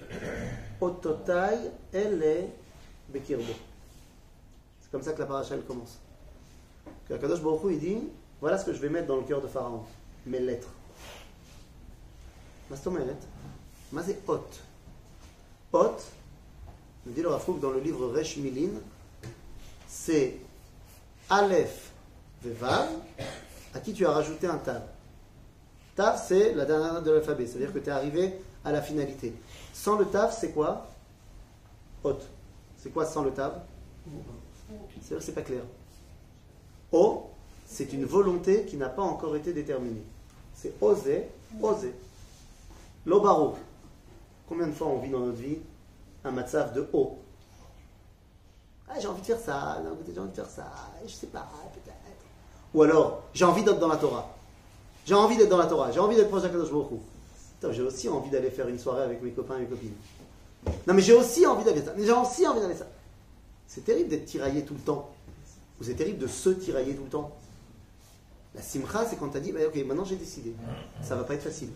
Ototai, 0.80 1.58
Ele, 1.92 2.48
Bekirbo. 3.08 3.52
C'est 4.80 4.90
comme 4.90 5.02
ça 5.02 5.12
que 5.12 5.20
la 5.20 5.26
paracha 5.26 5.56
commence. 5.58 5.98
Que 7.08 7.14
Kadosh 7.14 7.40
Baruch 7.40 7.60
il 7.70 7.78
dit 7.78 7.98
voilà 8.40 8.58
ce 8.58 8.64
que 8.64 8.72
je 8.72 8.80
vais 8.80 8.88
mettre 8.88 9.06
dans 9.06 9.18
le 9.18 9.22
cœur 9.22 9.40
de 9.40 9.46
Pharaon, 9.46 9.84
mes 10.26 10.40
lettres. 10.40 10.68
Mais 12.68 12.76
c'est 14.04 14.28
Ot. 14.28 14.48
Ot, 15.72 15.96
nous 17.06 17.12
dit 17.12 17.22
le 17.22 17.28
Rafouk 17.28 17.60
dans 17.60 17.70
le 17.70 17.80
livre 17.80 18.08
Resh 18.12 18.36
Milin, 18.36 18.70
c'est 19.88 20.36
Aleph 21.28 21.90
Vevav, 22.42 22.88
à 23.74 23.80
qui 23.80 23.92
tu 23.92 24.06
as 24.06 24.12
rajouté 24.12 24.46
un 24.46 24.58
Tav. 24.58 24.82
Tav, 25.94 26.20
c'est 26.26 26.54
la 26.54 26.64
dernière 26.64 26.94
note 26.94 27.04
de 27.04 27.10
l'alphabet, 27.10 27.46
c'est-à-dire 27.46 27.72
que 27.72 27.78
tu 27.78 27.86
es 27.88 27.92
arrivé 27.92 28.34
à 28.64 28.72
la 28.72 28.80
finalité. 28.80 29.34
Sans 29.72 29.96
le 29.98 30.06
Tav, 30.06 30.34
c'est 30.38 30.52
quoi? 30.52 30.86
Ot. 32.04 32.18
C'est 32.78 32.90
quoi 32.90 33.04
sans 33.04 33.22
le 33.22 33.30
Tav? 33.32 33.60
C'est-à-dire 35.00 35.18
que 35.18 35.22
c'est 35.24 35.32
pas 35.32 35.42
clair. 35.42 35.62
O, 36.92 37.30
c'est 37.66 37.92
une 37.92 38.04
volonté 38.04 38.64
qui 38.64 38.76
n'a 38.76 38.88
pas 38.88 39.02
encore 39.02 39.36
été 39.36 39.52
déterminée. 39.52 40.02
C'est 40.54 40.72
oser, 40.80 41.28
oser. 41.60 41.94
L'obaro. 43.06 43.56
Combien 44.48 44.66
de 44.66 44.72
fois 44.72 44.88
on 44.88 44.98
vit 44.98 45.10
dans 45.10 45.20
notre 45.20 45.38
vie? 45.38 45.58
Un 46.24 46.30
matzav 46.30 46.72
de 46.74 46.88
haut 46.92 47.18
ah, 48.88 48.94
J'ai 49.00 49.08
envie 49.08 49.20
de 49.20 49.26
faire 49.26 49.40
ça, 49.40 49.80
j'ai 49.82 49.88
envie 50.20 50.30
de 50.30 50.34
faire 50.34 50.50
ça, 50.50 50.70
je 51.06 51.12
sais 51.12 51.26
pas, 51.26 51.48
peut-être. 51.72 51.96
Ou 52.74 52.82
alors, 52.82 53.22
j'ai 53.34 53.44
envie 53.44 53.62
d'être 53.62 53.78
dans 53.78 53.88
la 53.88 53.96
Torah. 53.96 54.34
J'ai 55.04 55.14
envie 55.14 55.36
d'être 55.36 55.48
dans 55.48 55.58
la 55.58 55.66
Torah, 55.66 55.90
j'ai 55.90 56.00
envie 56.00 56.16
d'être 56.16 56.28
proche 56.28 56.42
d'Akadosh 56.42 56.70
Baruch 56.70 57.00
J'ai 57.70 57.82
aussi 57.82 58.08
envie 58.08 58.30
d'aller 58.30 58.50
faire 58.50 58.68
une 58.68 58.78
soirée 58.78 59.02
avec 59.02 59.22
mes 59.22 59.32
copains 59.32 59.56
et 59.56 59.60
mes 59.60 59.66
copines. 59.66 59.94
Non, 60.86 60.94
mais 60.94 61.02
j'ai 61.02 61.14
aussi 61.14 61.44
envie 61.46 61.64
d'aller 61.64 61.82
ça. 61.82 61.92
Mais 61.96 62.04
j'ai 62.04 62.12
aussi 62.12 62.46
envie 62.46 62.60
d'aller 62.60 62.76
ça. 62.76 62.86
C'est 63.66 63.84
terrible 63.84 64.08
d'être 64.08 64.26
tiraillé 64.26 64.64
tout 64.64 64.74
le 64.74 64.80
temps. 64.80 65.10
Ou 65.80 65.84
c'est 65.84 65.94
terrible 65.94 66.18
de 66.18 66.28
se 66.28 66.50
tirailler 66.50 66.94
tout 66.94 67.04
le 67.04 67.10
temps. 67.10 67.32
La 68.54 68.62
simcha, 68.62 69.06
c'est 69.06 69.16
quand 69.16 69.30
tu 69.30 69.38
as 69.38 69.40
dit, 69.40 69.50
bah, 69.50 69.60
ok, 69.66 69.84
maintenant 69.84 70.04
j'ai 70.04 70.16
décidé. 70.16 70.54
Ça 71.02 71.16
va 71.16 71.24
pas 71.24 71.34
être 71.34 71.42
facile. 71.42 71.70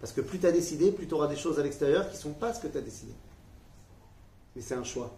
Parce 0.00 0.12
que 0.12 0.20
plus 0.20 0.38
tu 0.38 0.46
as 0.46 0.52
décidé, 0.52 0.92
plus 0.92 1.08
tu 1.08 1.14
auras 1.14 1.26
des 1.26 1.36
choses 1.36 1.58
à 1.58 1.62
l'extérieur 1.62 2.08
qui 2.08 2.16
ne 2.16 2.20
sont 2.20 2.32
pas 2.32 2.54
ce 2.54 2.60
que 2.60 2.68
tu 2.68 2.78
as 2.78 2.82
décidé. 2.82 3.12
Mais 4.58 4.64
c'est 4.66 4.74
un 4.74 4.82
choix. 4.82 5.08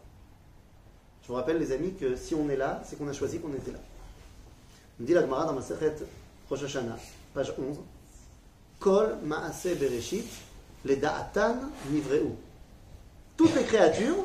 Je 1.23 1.29
vous 1.29 1.35
rappelle, 1.35 1.57
les 1.57 1.73
amis, 1.73 1.95
que 1.99 2.15
si 2.15 2.35
on 2.35 2.51
est 2.51 2.59
là, 2.59 2.83
c'est 2.85 2.99
qu'on 2.99 3.09
a 3.09 3.15
choisi 3.15 3.39
qu'on 3.39 3.55
était 3.55 3.71
là. 3.71 3.79
On 5.01 5.05
dit 5.05 5.15
la 5.15 5.23
Gemara 5.23 5.47
dans 5.47 5.55
ma 5.55 5.63
Rosh 6.51 6.63
Hashanah, 6.63 6.99
page 7.33 7.55
11. 7.59 7.79
Kol 8.79 9.17
ma'ase 9.25 9.75
bereshit, 9.81 10.27
les 10.85 10.97
da'atan 10.97 11.57
nivreu. 11.91 12.27
Toutes 13.39 13.55
les 13.55 13.65
créatures 13.65 14.17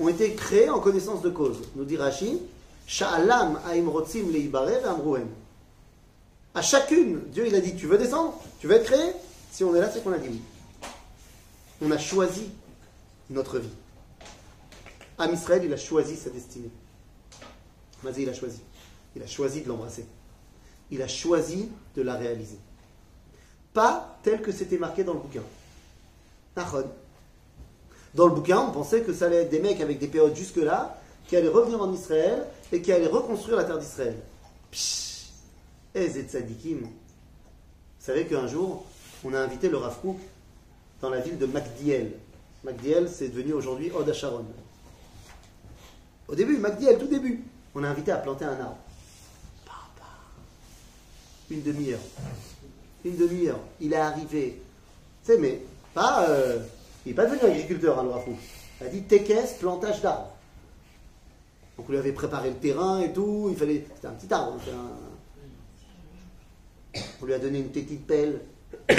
ont 0.00 0.08
été 0.08 0.34
créées 0.34 0.70
en 0.70 0.80
connaissance 0.80 1.22
de 1.22 1.30
cause. 1.30 1.58
Nous 1.76 1.84
dit 1.84 1.96
Rashi, 1.96 2.42
Sha'alam 2.88 3.60
ha'im 3.64 3.88
rotzim 3.88 4.28
leibare 4.32 4.80
ve'amruhem. 4.82 5.28
À 6.52 6.62
chacune, 6.62 7.20
Dieu 7.28 7.46
il 7.46 7.54
a 7.54 7.60
dit, 7.60 7.76
tu 7.76 7.86
veux 7.86 7.96
descendre 7.96 8.42
Tu 8.58 8.66
veux 8.66 8.74
être 8.74 8.86
créé 8.86 9.12
si 9.52 9.62
on 9.62 9.72
est 9.76 9.80
là, 9.80 9.88
c'est 9.88 10.02
qu'on 10.02 10.12
a 10.12 10.18
dit 10.18 10.30
oui. 10.30 10.40
On 11.80 11.92
a 11.92 11.98
choisi 11.98 12.50
notre 13.30 13.60
vie. 13.60 13.68
Israël, 15.32 15.62
il 15.64 15.72
a 15.72 15.76
choisi 15.76 16.16
sa 16.16 16.30
destinée. 16.30 16.70
Vas-y, 18.02 18.22
il 18.22 18.28
a 18.28 18.34
choisi. 18.34 18.60
Il 19.14 19.22
a 19.22 19.26
choisi 19.26 19.62
de 19.62 19.68
l'embrasser. 19.68 20.06
Il 20.90 21.02
a 21.02 21.08
choisi 21.08 21.68
de 21.96 22.02
la 22.02 22.16
réaliser. 22.16 22.58
Pas 23.72 24.18
tel 24.22 24.42
que 24.42 24.52
c'était 24.52 24.78
marqué 24.78 25.04
dans 25.04 25.14
le 25.14 25.20
bouquin. 25.20 25.42
Dans 28.14 28.26
le 28.26 28.34
bouquin, 28.34 28.60
on 28.60 28.72
pensait 28.72 29.02
que 29.02 29.12
ça 29.12 29.26
allait 29.26 29.42
être 29.42 29.50
des 29.50 29.60
mecs 29.60 29.80
avec 29.80 29.98
des 29.98 30.08
périodes 30.08 30.36
jusque-là, 30.36 30.98
qui 31.28 31.36
allaient 31.36 31.48
revenir 31.48 31.80
en 31.80 31.92
Israël 31.92 32.44
et 32.72 32.82
qui 32.82 32.92
allaient 32.92 33.06
reconstruire 33.06 33.56
la 33.56 33.64
terre 33.64 33.78
d'Israël. 33.78 34.16
Pshh 34.70 35.12
Eh, 35.94 36.08
Tzadikim 36.08 36.80
Vous 36.80 36.88
savez 37.98 38.26
qu'un 38.26 38.46
jour, 38.46 38.84
on 39.24 39.32
a 39.34 39.38
invité 39.38 39.68
le 39.68 39.76
Rav 39.76 39.98
dans 41.00 41.10
la 41.10 41.20
ville 41.20 41.38
de 41.38 41.46
Magdiel. 41.46 42.12
Magdiel, 42.64 43.08
c'est 43.08 43.28
devenu 43.28 43.54
aujourd'hui 43.54 43.90
Od 43.92 44.08
Hasharon. 44.08 44.46
Au 46.28 46.34
début, 46.34 46.56
Magdiel, 46.58 46.98
tout 46.98 47.06
début, 47.06 47.42
on 47.74 47.84
a 47.84 47.88
invité 47.88 48.12
à 48.12 48.16
planter 48.16 48.44
un 48.44 48.60
arbre. 48.60 48.78
Une 51.50 51.62
demi-heure. 51.62 52.00
Une 53.04 53.16
demi-heure. 53.16 53.60
Il 53.80 53.92
est 53.92 53.96
arrivé. 53.96 54.62
Tu 55.24 55.32
sais, 55.32 55.38
mais 55.38 55.60
pas. 55.92 56.28
Euh, 56.28 56.60
il 57.04 57.10
n'est 57.10 57.14
pas 57.14 57.26
devenu 57.26 57.50
agriculteur, 57.50 57.98
hein, 57.98 58.04
le 58.04 58.10
Rav 58.10 58.22
Il 58.80 58.86
a 58.86 58.90
dit 58.90 59.02
Tekes, 59.02 59.58
plantage 59.60 60.00
d'arbres. 60.00 60.30
Donc 61.76 61.88
on 61.88 61.92
lui 61.92 61.98
avait 61.98 62.12
préparé 62.12 62.50
le 62.50 62.56
terrain 62.56 63.00
et 63.00 63.12
tout. 63.12 63.48
Il 63.50 63.56
fallait. 63.56 63.84
C'était 63.94 64.06
un 64.06 64.12
petit 64.12 64.32
arbre. 64.32 64.58
On 67.20 67.26
lui 67.26 67.34
a 67.34 67.38
donné 67.38 67.58
une 67.58 67.70
petite 67.70 68.06
pelle. 68.06 68.40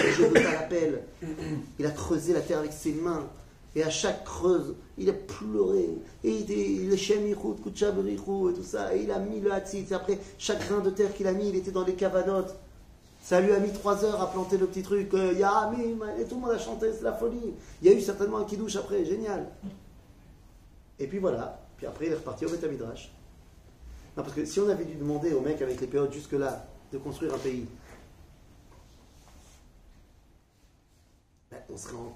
Il 1.79 1.85
a 1.85 1.91
creusé 1.91 2.33
la 2.33 2.41
terre 2.41 2.59
avec 2.59 2.73
ses 2.73 2.93
mains. 2.93 3.27
Et 3.75 3.83
à 3.83 3.89
chaque 3.89 4.23
creuse, 4.23 4.75
il 4.97 5.09
a 5.09 5.13
pleuré. 5.13 5.89
Et 6.23 6.29
il 6.29 6.89
le 6.89 6.95
Shem 6.95 7.25
et 7.25 7.35
tout 7.35 8.63
ça. 8.63 8.95
Et 8.95 9.03
il 9.03 9.11
a 9.11 9.19
mis 9.19 9.39
le 9.39 9.51
Hatzitz. 9.51 9.91
Et 9.91 9.95
après, 9.95 10.19
chaque 10.37 10.67
grain 10.67 10.79
de 10.79 10.91
terre 10.91 11.13
qu'il 11.13 11.27
a 11.27 11.33
mis, 11.33 11.49
il 11.49 11.55
était 11.55 11.71
dans 11.71 11.83
les 11.83 11.95
cavanotes. 11.95 12.55
Ça 13.23 13.39
lui 13.39 13.53
a 13.53 13.59
mis 13.59 13.71
trois 13.71 14.03
heures 14.03 14.21
à 14.21 14.29
planter 14.29 14.57
le 14.57 14.67
petit 14.67 14.83
truc. 14.83 15.13
Euh, 15.13 15.31
et 15.31 16.25
tout 16.25 16.35
le 16.35 16.41
monde 16.41 16.51
a 16.51 16.59
chanté, 16.59 16.91
c'est 16.93 17.03
la 17.03 17.13
folie. 17.13 17.53
Il 17.81 17.87
y 17.87 17.91
a 17.91 17.97
eu 17.97 18.01
certainement 18.01 18.37
un 18.37 18.45
kidouche 18.45 18.75
après, 18.75 19.05
génial. 19.05 19.47
Et 20.99 21.07
puis 21.07 21.19
voilà. 21.19 21.59
Puis 21.77 21.87
après, 21.87 22.07
il 22.07 22.11
est 22.11 22.15
reparti 22.15 22.45
au 22.45 22.49
Betamidrash. 22.49 23.11
Non, 24.15 24.23
parce 24.23 24.35
que 24.35 24.45
si 24.45 24.59
on 24.59 24.69
avait 24.69 24.85
dû 24.85 24.95
demander 24.95 25.33
au 25.33 25.41
mec 25.41 25.61
avec 25.61 25.81
les 25.81 25.87
périodes 25.87 26.13
jusque-là 26.13 26.67
de 26.91 26.97
construire 26.99 27.33
un 27.33 27.39
pays, 27.39 27.65
on 31.69 31.77
serait 31.77 31.95
en 31.95 32.13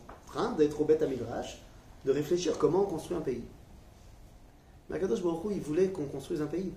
d'être 0.57 0.79
au 0.81 0.85
Beth 0.85 1.01
Midrash, 1.01 1.59
de 2.05 2.11
réfléchir 2.11 2.57
comment 2.57 2.83
on 2.83 2.85
construit 2.85 3.17
un 3.17 3.21
pays. 3.21 3.43
Makadosh 4.89 5.21
Baruch 5.21 5.51
il 5.51 5.61
voulait 5.61 5.87
qu'on 5.87 6.05
construise 6.05 6.41
un 6.41 6.47
pays. 6.47 6.71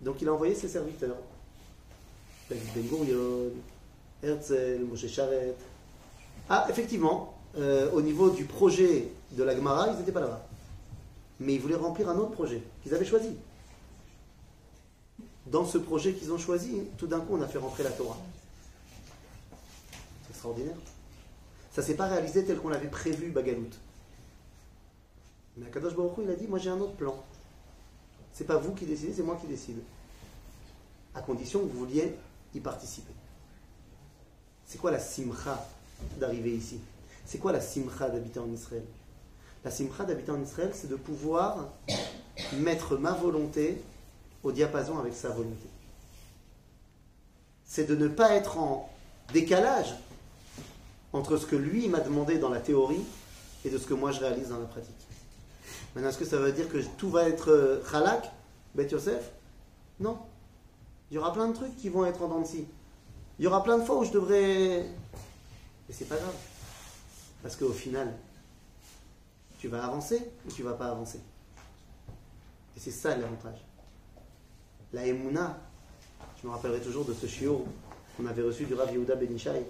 Donc 0.00 0.22
il 0.22 0.28
a 0.28 0.32
envoyé 0.32 0.54
ses 0.54 0.68
serviteurs. 0.68 1.16
Ben 2.48 2.58
Gurion, 2.88 3.50
Herzl, 4.22 4.84
Moshe 4.88 5.06
Charet. 5.06 5.54
Ah, 6.48 6.66
effectivement, 6.70 7.34
euh, 7.58 7.90
au 7.92 8.02
niveau 8.02 8.30
du 8.30 8.44
projet 8.44 9.08
de 9.32 9.42
la 9.42 9.54
Gemara, 9.54 9.88
ils 9.88 9.98
n'étaient 9.98 10.12
pas 10.12 10.20
là-bas. 10.20 10.46
Mais 11.38 11.54
ils 11.54 11.60
voulaient 11.60 11.76
remplir 11.76 12.08
un 12.08 12.16
autre 12.16 12.32
projet 12.32 12.62
qu'ils 12.82 12.94
avaient 12.94 13.04
choisi. 13.04 13.36
Dans 15.46 15.64
ce 15.64 15.78
projet 15.78 16.12
qu'ils 16.12 16.32
ont 16.32 16.38
choisi, 16.38 16.82
tout 16.98 17.06
d'un 17.06 17.20
coup, 17.20 17.36
on 17.36 17.42
a 17.42 17.46
fait 17.46 17.58
rentrer 17.58 17.82
la 17.82 17.90
Torah. 17.90 18.18
C'est 20.22 20.30
extraordinaire. 20.30 20.76
Ça 21.70 21.82
ne 21.82 21.86
s'est 21.86 21.94
pas 21.94 22.06
réalisé 22.06 22.44
tel 22.44 22.58
qu'on 22.58 22.68
l'avait 22.68 22.88
prévu, 22.88 23.30
Bagalout. 23.30 23.70
Mais 25.56 25.66
Akadosh 25.66 25.94
Baruch 25.94 26.12
il 26.22 26.30
a 26.30 26.34
dit 26.34 26.46
Moi 26.46 26.58
j'ai 26.58 26.70
un 26.70 26.80
autre 26.80 26.94
plan. 26.94 27.22
C'est 28.32 28.44
pas 28.46 28.56
vous 28.56 28.72
qui 28.72 28.86
décidez, 28.86 29.12
c'est 29.12 29.22
moi 29.22 29.36
qui 29.40 29.46
décide. 29.46 29.78
À 31.14 31.22
condition 31.22 31.60
que 31.60 31.66
vous 31.66 31.80
vouliez 31.80 32.14
y 32.54 32.60
participer. 32.60 33.12
C'est 34.66 34.78
quoi 34.78 34.90
la 34.90 35.00
simcha 35.00 35.66
d'arriver 36.18 36.52
ici? 36.52 36.78
C'est 37.26 37.38
quoi 37.38 37.52
la 37.52 37.60
simcha 37.60 38.08
d'habiter 38.08 38.38
en 38.38 38.50
Israël? 38.50 38.84
La 39.64 39.70
simcha 39.70 40.04
d'habiter 40.04 40.30
en 40.30 40.40
Israël, 40.40 40.70
c'est 40.72 40.88
de 40.88 40.96
pouvoir 40.96 41.68
mettre 42.54 42.96
ma 42.96 43.12
volonté 43.12 43.82
au 44.42 44.52
diapason 44.52 44.98
avec 44.98 45.14
sa 45.14 45.28
volonté. 45.28 45.68
C'est 47.66 47.84
de 47.84 47.94
ne 47.94 48.08
pas 48.08 48.32
être 48.32 48.58
en 48.58 48.88
décalage 49.32 49.94
entre 51.12 51.36
ce 51.36 51.46
que 51.46 51.56
lui 51.56 51.88
m'a 51.88 52.00
demandé 52.00 52.38
dans 52.38 52.48
la 52.48 52.60
théorie 52.60 53.04
et 53.64 53.70
de 53.70 53.78
ce 53.78 53.86
que 53.86 53.94
moi 53.94 54.12
je 54.12 54.20
réalise 54.20 54.48
dans 54.48 54.58
la 54.58 54.66
pratique. 54.66 54.94
Maintenant, 55.94 56.10
est-ce 56.10 56.18
que 56.18 56.24
ça 56.24 56.38
veut 56.38 56.52
dire 56.52 56.68
que 56.68 56.78
tout 56.96 57.10
va 57.10 57.28
être 57.28 57.50
euh, 57.50 57.82
halak, 57.92 58.30
Bet 58.74 58.88
Yosef? 58.88 59.30
Non. 59.98 60.18
Il 61.10 61.14
y 61.14 61.18
aura 61.18 61.32
plein 61.32 61.48
de 61.48 61.54
trucs 61.54 61.76
qui 61.76 61.88
vont 61.88 62.04
être 62.04 62.22
en 62.22 62.28
dents 62.28 62.44
Il 63.38 63.44
y 63.44 63.46
aura 63.48 63.64
plein 63.64 63.78
de 63.78 63.84
fois 63.84 63.98
où 63.98 64.04
je 64.04 64.12
devrais. 64.12 64.86
Et 65.88 65.92
c'est 65.92 66.08
pas 66.08 66.16
grave. 66.16 66.34
Parce 67.42 67.56
qu'au 67.56 67.72
final, 67.72 68.14
tu 69.58 69.66
vas 69.66 69.84
avancer 69.84 70.30
ou 70.46 70.52
tu 70.52 70.62
vas 70.62 70.74
pas 70.74 70.86
avancer. 70.86 71.18
Et 72.76 72.80
c'est 72.80 72.92
ça 72.92 73.16
l'avantage. 73.16 73.58
La 74.92 75.06
Emouna, 75.06 75.58
je 76.40 76.46
me 76.46 76.52
rappellerai 76.52 76.80
toujours 76.80 77.04
de 77.04 77.14
ce 77.14 77.26
chiot 77.26 77.64
qu'on 78.16 78.26
avait 78.26 78.42
reçu 78.42 78.64
du 78.64 78.74
Rav 78.74 78.92
Yehuda 78.92 79.16
Benishai 79.16 79.64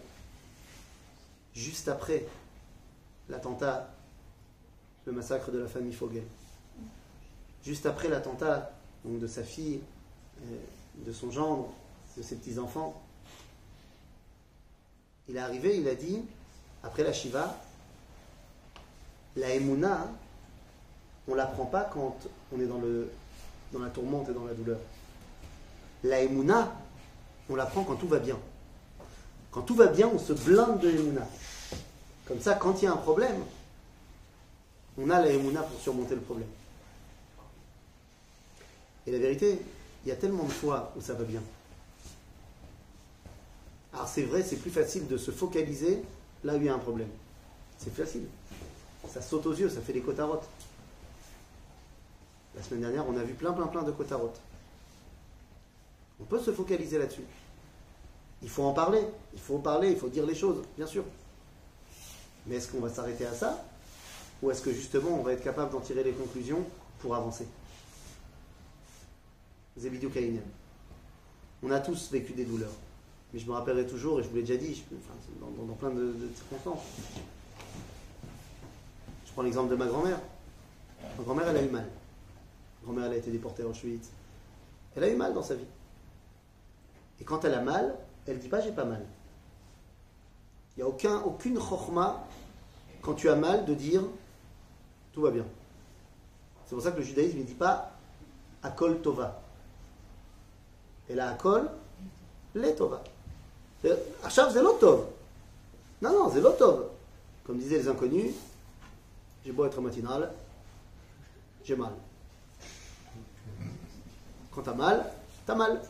juste 1.54 1.88
après 1.88 2.26
l'attentat, 3.28 3.90
le 5.06 5.12
massacre 5.12 5.50
de 5.50 5.58
la 5.58 5.68
famille 5.68 5.92
Fogel. 5.92 6.24
Juste 7.64 7.86
après 7.86 8.08
l'attentat 8.08 8.72
de 9.04 9.26
sa 9.26 9.42
fille, 9.42 9.80
euh, 10.42 10.56
de 11.06 11.12
son 11.12 11.30
gendre, 11.30 11.68
de 12.16 12.22
ses 12.22 12.36
petits-enfants. 12.36 13.00
Il 15.28 15.36
est 15.36 15.40
arrivé, 15.40 15.78
il 15.78 15.88
a 15.88 15.94
dit, 15.94 16.22
après 16.82 17.04
la 17.04 17.12
Shiva, 17.12 17.56
la 19.36 19.54
Emouna, 19.54 20.08
on 21.28 21.32
ne 21.32 21.36
l'apprend 21.36 21.66
pas 21.66 21.84
quand 21.84 22.16
on 22.52 22.60
est 22.60 22.66
dans, 22.66 22.78
le, 22.78 23.10
dans 23.72 23.78
la 23.78 23.90
tourmente 23.90 24.28
et 24.28 24.34
dans 24.34 24.44
la 24.44 24.54
douleur. 24.54 24.78
La 26.02 26.20
Emouna, 26.20 26.74
on 27.48 27.54
l'apprend 27.54 27.84
quand 27.84 27.96
tout 27.96 28.08
va 28.08 28.18
bien. 28.18 28.38
Quand 29.50 29.62
tout 29.62 29.74
va 29.74 29.86
bien, 29.86 30.08
on 30.08 30.18
se 30.18 30.32
blinde 30.32 30.80
de 30.80 30.90
Emouna. 30.90 31.26
Comme 32.26 32.40
ça, 32.40 32.54
quand 32.54 32.80
il 32.80 32.84
y 32.84 32.88
a 32.88 32.92
un 32.92 32.96
problème, 32.96 33.42
on 34.96 35.10
a 35.10 35.24
la 35.24 35.62
pour 35.62 35.80
surmonter 35.80 36.14
le 36.14 36.20
problème. 36.20 36.48
Et 39.06 39.10
la 39.10 39.18
vérité, 39.18 39.60
il 40.04 40.08
y 40.08 40.12
a 40.12 40.16
tellement 40.16 40.44
de 40.44 40.52
fois 40.52 40.92
où 40.96 41.00
ça 41.00 41.14
va 41.14 41.24
bien. 41.24 41.42
Alors 43.92 44.06
c'est 44.06 44.22
vrai, 44.22 44.42
c'est 44.42 44.56
plus 44.56 44.70
facile 44.70 45.08
de 45.08 45.16
se 45.16 45.30
focaliser 45.30 46.02
là 46.44 46.54
où 46.54 46.58
il 46.58 46.64
y 46.64 46.68
a 46.68 46.74
un 46.74 46.78
problème. 46.78 47.08
C'est 47.78 47.94
facile. 47.94 48.26
Ça 49.08 49.20
saute 49.20 49.46
aux 49.46 49.54
yeux, 49.54 49.68
ça 49.68 49.80
fait 49.80 49.92
des 49.92 50.00
côtarottes. 50.00 50.48
La 52.54 52.62
semaine 52.62 52.82
dernière, 52.82 53.08
on 53.08 53.16
a 53.16 53.24
vu 53.24 53.34
plein, 53.34 53.52
plein, 53.52 53.66
plein 53.66 53.82
de 53.82 53.90
côtarottes. 53.90 54.40
On 56.20 56.24
peut 56.24 56.40
se 56.40 56.52
focaliser 56.52 56.98
là-dessus. 56.98 57.24
Il 58.42 58.48
faut 58.48 58.64
en 58.64 58.72
parler. 58.72 59.02
Il 59.34 59.40
faut 59.40 59.56
en 59.56 59.60
parler, 59.60 59.90
il 59.90 59.96
faut 59.96 60.08
dire 60.08 60.26
les 60.26 60.34
choses, 60.34 60.62
bien 60.76 60.86
sûr. 60.86 61.04
Mais 62.46 62.56
est-ce 62.56 62.68
qu'on 62.68 62.80
va 62.80 62.88
s'arrêter 62.88 63.26
à 63.26 63.34
ça 63.34 63.64
Ou 64.42 64.50
est-ce 64.50 64.62
que 64.62 64.72
justement 64.72 65.10
on 65.10 65.22
va 65.22 65.32
être 65.32 65.44
capable 65.44 65.72
d'en 65.72 65.80
tirer 65.80 66.02
les 66.02 66.12
conclusions 66.12 66.64
pour 67.00 67.14
avancer? 67.14 67.46
Zébidiou 69.76 70.10
On 71.62 71.70
a 71.70 71.80
tous 71.80 72.10
vécu 72.10 72.32
des 72.32 72.44
douleurs. 72.44 72.72
Mais 73.32 73.38
je 73.38 73.46
me 73.46 73.52
rappellerai 73.52 73.86
toujours, 73.86 74.18
et 74.18 74.22
je 74.22 74.28
vous 74.28 74.36
l'ai 74.36 74.42
déjà 74.42 74.56
dit, 74.58 74.82
dans, 75.40 75.74
plein 75.74 75.90
de, 75.90 76.14
circonstances. 76.34 76.82
Je 79.26 79.32
prends 79.32 79.42
l'exemple 79.42 79.70
de 79.70 79.76
ma 79.76 79.86
grand-mère. 79.86 80.18
Ma 81.16 81.24
grand-mère, 81.24 81.48
elle 81.48 81.56
a 81.56 81.62
eu 81.62 81.68
mal. 81.68 81.84
Ma 81.84 82.84
grand-mère, 82.84 83.04
elle 83.06 83.12
a 83.12 83.16
été 83.16 83.30
déportée 83.30 83.62
à 83.62 83.66
Auschwitz. 83.66 84.08
Elle 84.96 85.04
a 85.04 85.08
eu 85.08 85.14
mal 85.14 85.32
dans 85.32 85.42
sa 85.42 85.54
vie. 85.54 85.66
Et 87.20 87.24
quand 87.24 87.44
elle 87.44 87.54
a 87.54 87.60
mal, 87.60 87.94
elle 88.26 88.36
ne 88.36 88.40
dit 88.40 88.48
pas 88.48 88.60
j'ai 88.60 88.72
pas 88.72 88.84
mal. 88.84 89.04
Il 90.76 90.80
n'y 90.80 90.82
a 90.84 90.88
aucun, 90.88 91.20
aucune 91.20 91.58
chorma 91.58 92.24
quand 93.02 93.14
tu 93.14 93.28
as 93.28 93.36
mal 93.36 93.64
de 93.64 93.74
dire 93.74 94.02
tout 95.12 95.22
va 95.22 95.30
bien. 95.30 95.44
C'est 96.66 96.74
pour 96.74 96.84
ça 96.84 96.92
que 96.92 96.98
le 96.98 97.02
judaïsme 97.02 97.38
ne 97.38 97.42
dit 97.44 97.54
pas 97.54 97.92
akol 98.62 99.00
tova. 99.02 99.40
Et 101.08 101.14
là, 101.14 101.30
akol, 101.30 101.68
les 102.54 102.74
tova. 102.74 103.02
Achav, 104.22 104.52
c'est 104.52 104.62
l'otov. 104.62 105.06
Non, 106.02 106.12
non, 106.12 106.30
c'est 106.32 106.40
l'otov. 106.40 106.90
Comme 107.44 107.58
disaient 107.58 107.78
les 107.78 107.88
inconnus, 107.88 108.32
j'ai 109.44 109.52
beau 109.52 109.64
être 109.64 109.80
matinal, 109.80 110.30
j'ai 111.64 111.74
mal. 111.74 111.92
Quand 114.52 114.62
t'as 114.62 114.74
mal, 114.74 115.04
t'as 115.46 115.54
mal. 115.54 115.80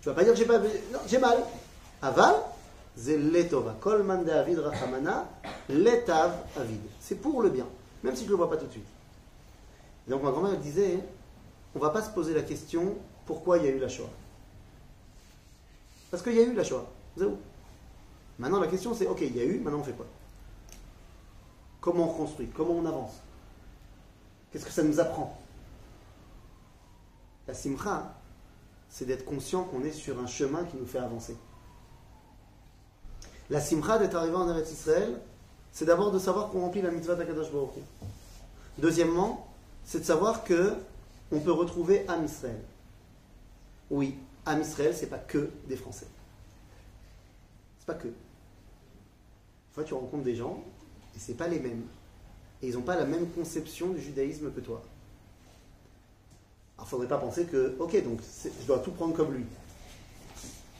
Tu 0.00 0.08
vas 0.08 0.14
pas 0.14 0.24
dire 0.24 0.36
j'ai 0.36 0.44
pas. 0.44 0.58
Non, 0.58 0.98
j'ai 1.06 1.18
mal. 1.18 1.38
Aval, 2.02 2.34
c'est 2.96 3.16
letova. 3.16 3.76
Kolman 3.80 4.24
de 4.24 4.30
Avid 4.30 4.58
Rachamana, 4.58 5.28
letav 5.68 6.34
avid. 6.56 6.80
C'est 7.00 7.14
pour 7.14 7.42
le 7.42 7.50
bien, 7.50 7.66
même 8.02 8.16
si 8.16 8.22
je 8.22 8.26
ne 8.26 8.30
le 8.32 8.36
vois 8.36 8.50
pas 8.50 8.56
tout 8.56 8.66
de 8.66 8.72
suite. 8.72 8.86
donc 10.08 10.22
ma 10.22 10.32
grand-mère 10.32 10.58
disait, 10.58 10.98
on 11.74 11.78
ne 11.78 11.84
va 11.84 11.90
pas 11.90 12.02
se 12.02 12.10
poser 12.10 12.34
la 12.34 12.42
question 12.42 12.96
pourquoi 13.24 13.58
il 13.58 13.64
y 13.64 13.68
a 13.68 13.70
eu 13.70 13.78
la 13.78 13.88
Shoah? 13.88 14.10
Parce 16.10 16.22
qu'il 16.22 16.34
y 16.34 16.40
a 16.40 16.42
eu 16.42 16.54
la 16.54 16.64
Shoah. 16.64 16.84
Maintenant 18.38 18.60
la 18.60 18.66
question 18.66 18.94
c'est, 18.94 19.06
ok, 19.06 19.20
il 19.20 19.36
y 19.36 19.40
a 19.40 19.44
eu, 19.44 19.60
maintenant 19.60 19.78
on 19.78 19.84
fait 19.84 19.92
quoi? 19.92 20.06
Comment 21.80 22.10
on 22.10 22.14
construit? 22.14 22.48
Comment 22.48 22.74
on 22.74 22.86
avance? 22.86 23.14
Qu'est-ce 24.50 24.66
que 24.66 24.72
ça 24.72 24.82
nous 24.82 24.98
apprend? 24.98 25.38
La 27.46 27.54
simcha, 27.54 28.14
c'est 28.88 29.04
d'être 29.04 29.24
conscient 29.24 29.64
qu'on 29.64 29.82
est 29.82 29.92
sur 29.92 30.18
un 30.20 30.26
chemin 30.26 30.64
qui 30.64 30.76
nous 30.76 30.86
fait 30.86 30.98
avancer. 30.98 31.36
La 33.52 33.60
simcha 33.60 33.98
d'être 33.98 34.14
arrivé 34.14 34.34
en 34.34 34.48
Eretz 34.48 34.72
Israël, 34.72 35.20
c'est 35.72 35.84
d'abord 35.84 36.10
de 36.10 36.18
savoir 36.18 36.48
qu'on 36.48 36.62
remplit 36.62 36.80
la 36.80 36.90
mitzvah 36.90 37.16
d'Akadosh 37.16 37.52
Baruch. 37.52 37.74
Deuxièmement, 38.78 39.46
c'est 39.84 39.98
de 39.98 40.04
savoir 40.04 40.42
que 40.42 40.72
on 41.30 41.38
peut 41.38 41.52
retrouver 41.52 42.06
Am 42.08 42.24
Israël. 42.24 42.62
Oui, 43.90 44.16
Am 44.46 44.58
Israël, 44.58 44.94
c'est 44.96 45.08
pas 45.08 45.18
que 45.18 45.50
des 45.68 45.76
Français. 45.76 46.06
C'est 47.78 47.84
pas 47.84 47.92
que. 47.92 48.08
Fois, 49.74 49.84
tu 49.84 49.92
rencontres 49.92 50.24
des 50.24 50.34
gens 50.34 50.64
et 51.14 51.18
c'est 51.18 51.34
pas 51.34 51.48
les 51.48 51.60
mêmes. 51.60 51.84
Et 52.62 52.68
ils 52.68 52.74
n'ont 52.74 52.80
pas 52.80 52.96
la 52.96 53.04
même 53.04 53.28
conception 53.32 53.90
du 53.90 54.00
judaïsme 54.00 54.50
que 54.50 54.60
toi. 54.60 54.82
Alors, 56.78 56.88
faudrait 56.88 57.06
pas 57.06 57.18
penser 57.18 57.44
que, 57.44 57.76
ok, 57.78 58.02
donc 58.02 58.20
je 58.44 58.66
dois 58.66 58.78
tout 58.78 58.92
prendre 58.92 59.14
comme 59.14 59.34
lui. 59.34 59.44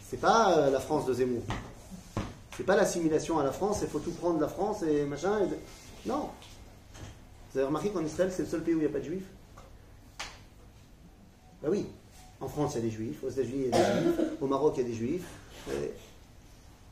C'est 0.09 0.23
pas 0.23 0.57
euh, 0.57 0.71
la 0.71 0.81
France 0.81 1.05
de 1.05 1.13
Zemmour. 1.13 1.43
C'est 2.57 2.65
pas 2.65 2.77
l'assimilation 2.77 3.39
à 3.39 3.45
la 3.45 3.53
France, 3.53 3.79
il 3.83 3.89
faut 3.89 3.99
tout 3.99 4.13
prendre 4.13 4.41
la 4.41 4.49
France 4.49 4.83
et 4.83 5.05
machin. 5.05 5.41
Non. 6.05 6.29
Vous 7.53 7.59
avez 7.59 7.67
remarqué 7.67 7.91
qu'en 7.91 8.05
Israël, 8.05 8.31
c'est 8.35 8.43
le 8.43 8.49
seul 8.49 8.63
pays 8.63 8.75
où 8.75 8.79
il 8.79 8.81
n'y 8.81 8.87
a 8.87 8.91
pas 8.91 8.99
de 8.99 9.05
juifs 9.05 9.27
Ben 11.63 11.71
oui. 11.71 11.87
En 12.41 12.49
France, 12.49 12.73
il 12.75 12.77
y 12.77 12.81
a 12.81 12.83
des 12.83 12.91
juifs. 12.91 13.23
Aux 13.25 13.31
États-Unis, 13.31 13.65
il 13.67 13.71
y 13.71 13.75
a 13.75 13.95
des 13.95 14.03
juifs. 14.03 14.21
Au 14.41 14.47
Maroc, 14.47 14.75
il 14.77 14.83
y 14.83 14.85
a 14.85 14.89
des 14.89 14.95
juifs. 14.95 15.25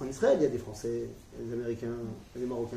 en 0.01 0.07
Israël, 0.07 0.39
il 0.41 0.45
y 0.45 0.47
a 0.47 0.51
des 0.51 0.59
Français, 0.59 1.09
des 1.39 1.53
Américains, 1.53 1.97
des 2.35 2.47
Marocains. 2.47 2.77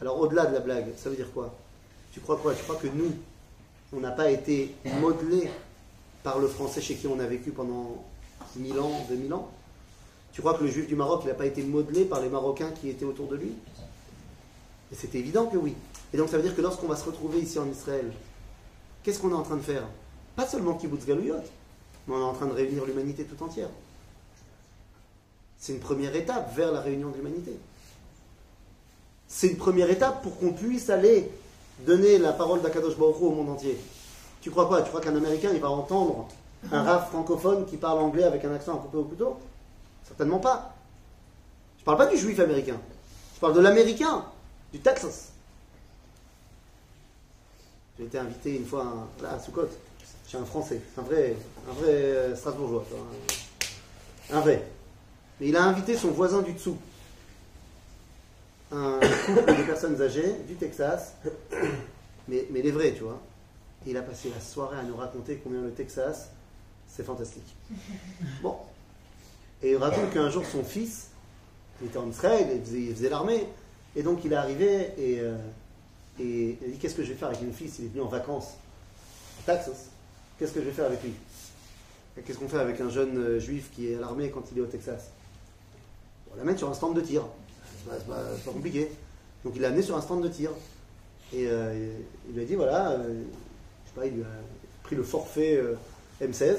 Alors, 0.00 0.20
au-delà 0.20 0.46
de 0.46 0.54
la 0.54 0.60
blague, 0.60 0.86
ça 0.96 1.10
veut 1.10 1.16
dire 1.16 1.30
quoi? 1.32 1.54
Tu 2.12 2.20
crois 2.20 2.38
quoi? 2.38 2.54
Tu 2.54 2.62
crois 2.62 2.76
que 2.76 2.86
nous, 2.86 3.12
on 3.92 4.00
n'a 4.00 4.12
pas 4.12 4.30
été 4.30 4.74
modelés 5.00 5.50
par 6.22 6.38
le 6.38 6.48
Français 6.48 6.80
chez 6.80 6.94
qui 6.94 7.06
on 7.06 7.18
a 7.18 7.26
vécu 7.26 7.50
pendant 7.50 8.04
1000 8.56 8.78
ans, 8.78 9.06
2000 9.08 9.34
ans? 9.34 9.50
Tu 10.32 10.40
crois 10.40 10.54
que 10.54 10.64
le 10.64 10.70
juif 10.70 10.86
du 10.86 10.96
Maroc, 10.96 11.24
n'a 11.24 11.34
pas 11.34 11.46
été 11.46 11.62
modelé 11.62 12.04
par 12.04 12.20
les 12.20 12.28
Marocains 12.28 12.70
qui 12.70 12.88
étaient 12.88 13.04
autour 13.04 13.26
de 13.28 13.36
lui? 13.36 13.52
Et 14.92 14.94
c'est 14.94 15.14
évident 15.14 15.46
que 15.46 15.56
oui. 15.56 15.74
Et 16.12 16.16
donc 16.16 16.28
ça 16.28 16.36
veut 16.36 16.42
dire 16.42 16.54
que 16.54 16.62
lorsqu'on 16.62 16.86
va 16.86 16.96
se 16.96 17.04
retrouver 17.04 17.38
ici 17.38 17.58
en 17.58 17.68
Israël, 17.68 18.12
qu'est-ce 19.02 19.20
qu'on 19.20 19.30
est 19.30 19.34
en 19.34 19.42
train 19.42 19.56
de 19.56 19.62
faire? 19.62 19.84
Pas 20.36 20.46
seulement 20.46 20.74
Kibbutz 20.74 21.06
Galouyot, 21.06 21.36
mais 22.06 22.14
on 22.14 22.20
est 22.20 22.24
en 22.24 22.32
train 22.32 22.46
de 22.46 22.52
réunir 22.52 22.84
l'humanité 22.84 23.24
tout 23.24 23.42
entière. 23.42 23.68
C'est 25.58 25.72
une 25.74 25.80
première 25.80 26.14
étape 26.16 26.54
vers 26.56 26.72
la 26.72 26.80
réunion 26.80 27.10
de 27.10 27.16
l'humanité. 27.16 27.52
C'est 29.28 29.48
une 29.48 29.58
première 29.58 29.90
étape 29.90 30.22
pour 30.22 30.38
qu'on 30.38 30.52
puisse 30.52 30.90
aller 30.90 31.30
donner 31.86 32.18
la 32.18 32.32
parole 32.32 32.62
d'Akadosh 32.62 32.96
Baruch 32.96 33.20
au 33.20 33.30
monde 33.30 33.50
entier. 33.50 33.78
Tu 34.40 34.50
crois 34.50 34.66
quoi? 34.66 34.82
Tu 34.82 34.88
crois 34.88 35.00
qu'un 35.00 35.14
Américain, 35.14 35.50
il 35.52 35.60
va 35.60 35.70
entendre 35.70 36.26
un 36.72 36.82
raf 36.82 37.10
francophone 37.10 37.66
qui 37.66 37.76
parle 37.76 37.98
anglais 37.98 38.24
avec 38.24 38.44
un 38.44 38.54
accent 38.54 38.74
à 38.74 38.78
couper 38.78 38.98
au 38.98 39.04
couteau 39.04 39.36
Certainement 40.10 40.40
pas. 40.40 40.74
Je 41.76 41.82
ne 41.82 41.84
parle 41.84 41.98
pas 41.98 42.06
du 42.06 42.16
juif 42.16 42.38
américain. 42.40 42.76
Je 43.36 43.40
parle 43.40 43.54
de 43.54 43.60
l'américain, 43.60 44.24
du 44.72 44.80
Texas. 44.80 45.30
J'ai 47.96 48.06
été 48.06 48.18
invité 48.18 48.56
une 48.56 48.66
fois 48.66 49.08
à, 49.24 49.38
Soukot, 49.38 49.68
chez 50.26 50.36
un 50.36 50.44
Français, 50.44 50.80
un 50.98 51.02
vrai, 51.02 51.36
un 51.68 51.72
vrai 51.74 51.92
euh, 51.92 52.36
Strasbourgeois, 52.36 52.84
un, 54.32 54.40
vrai. 54.40 54.66
Mais 55.40 55.48
il 55.48 55.56
a 55.56 55.62
invité 55.62 55.96
son 55.96 56.08
voisin 56.08 56.42
du 56.42 56.54
dessous, 56.54 56.76
un 58.72 58.98
couple 59.26 59.54
de 59.54 59.62
personnes 59.62 60.02
âgées 60.02 60.34
du 60.48 60.56
Texas, 60.56 61.14
mais, 62.26 62.48
mais 62.50 62.62
les 62.62 62.72
vrais, 62.72 62.92
tu 62.94 63.04
vois. 63.04 63.20
Et 63.86 63.90
il 63.90 63.96
a 63.96 64.02
passé 64.02 64.30
la 64.34 64.40
soirée 64.40 64.78
à 64.78 64.82
nous 64.82 64.96
raconter 64.96 65.40
combien 65.44 65.60
le 65.60 65.70
Texas, 65.70 66.30
c'est 66.88 67.04
fantastique. 67.04 67.54
Bon, 68.42 68.56
et 69.62 69.72
il 69.72 69.76
raconte 69.76 70.10
qu'un 70.12 70.30
jour, 70.30 70.44
son 70.44 70.64
fils, 70.64 71.08
il 71.80 71.88
était 71.88 71.98
en 71.98 72.08
Israël, 72.08 72.60
il 72.72 72.94
faisait, 72.94 73.10
l'armée, 73.10 73.46
et 73.94 74.02
donc 74.02 74.24
il 74.24 74.32
est 74.32 74.36
arrivé 74.36 74.88
et, 74.96 75.20
euh, 75.20 75.36
et 76.18 76.58
il 76.64 76.72
dit 76.72 76.78
Qu'est-ce 76.78 76.94
que 76.94 77.02
je 77.02 77.10
vais 77.10 77.14
faire 77.14 77.28
avec 77.28 77.42
mon 77.42 77.52
fils? 77.52 77.78
Il 77.78 77.86
est 77.86 77.88
venu 77.88 78.02
en 78.02 78.08
vacances 78.08 78.54
à 79.40 79.52
Texas. 79.52 79.88
Qu'est-ce 80.38 80.52
que 80.52 80.60
je 80.60 80.66
vais 80.66 80.72
faire 80.72 80.86
avec 80.86 81.02
lui? 81.02 81.12
Qu'est-ce 82.24 82.38
qu'on 82.38 82.48
fait 82.48 82.58
avec 82.58 82.80
un 82.80 82.88
jeune 82.88 83.18
euh, 83.18 83.38
juif 83.38 83.70
qui 83.74 83.90
est 83.90 83.96
à 83.96 84.00
l'armée 84.00 84.30
quand 84.30 84.44
il 84.52 84.58
est 84.58 84.60
au 84.62 84.66
Texas? 84.66 85.10
On 86.32 86.36
l'amène 86.36 86.56
sur 86.56 86.68
un 86.68 86.74
stand 86.74 86.94
de 86.94 87.00
tir. 87.00 87.24
C'est 87.84 88.06
pas, 88.06 88.14
pas, 88.14 88.52
compliqué. 88.52 88.90
Donc 89.44 89.54
il 89.56 89.62
l'a 89.62 89.68
amené 89.68 89.82
sur 89.82 89.96
un 89.96 90.00
stand 90.00 90.22
de 90.22 90.28
tir. 90.28 90.50
Et 91.32 91.46
euh, 91.46 91.92
il 92.28 92.34
lui 92.34 92.42
a 92.42 92.44
dit 92.44 92.54
voilà, 92.54 92.96
je 92.98 93.88
sais 93.88 93.94
pas, 93.94 94.06
il 94.06 94.14
lui 94.14 94.22
a 94.22 94.26
pris 94.82 94.96
le 94.96 95.02
forfait 95.02 95.62
M16 96.20 96.56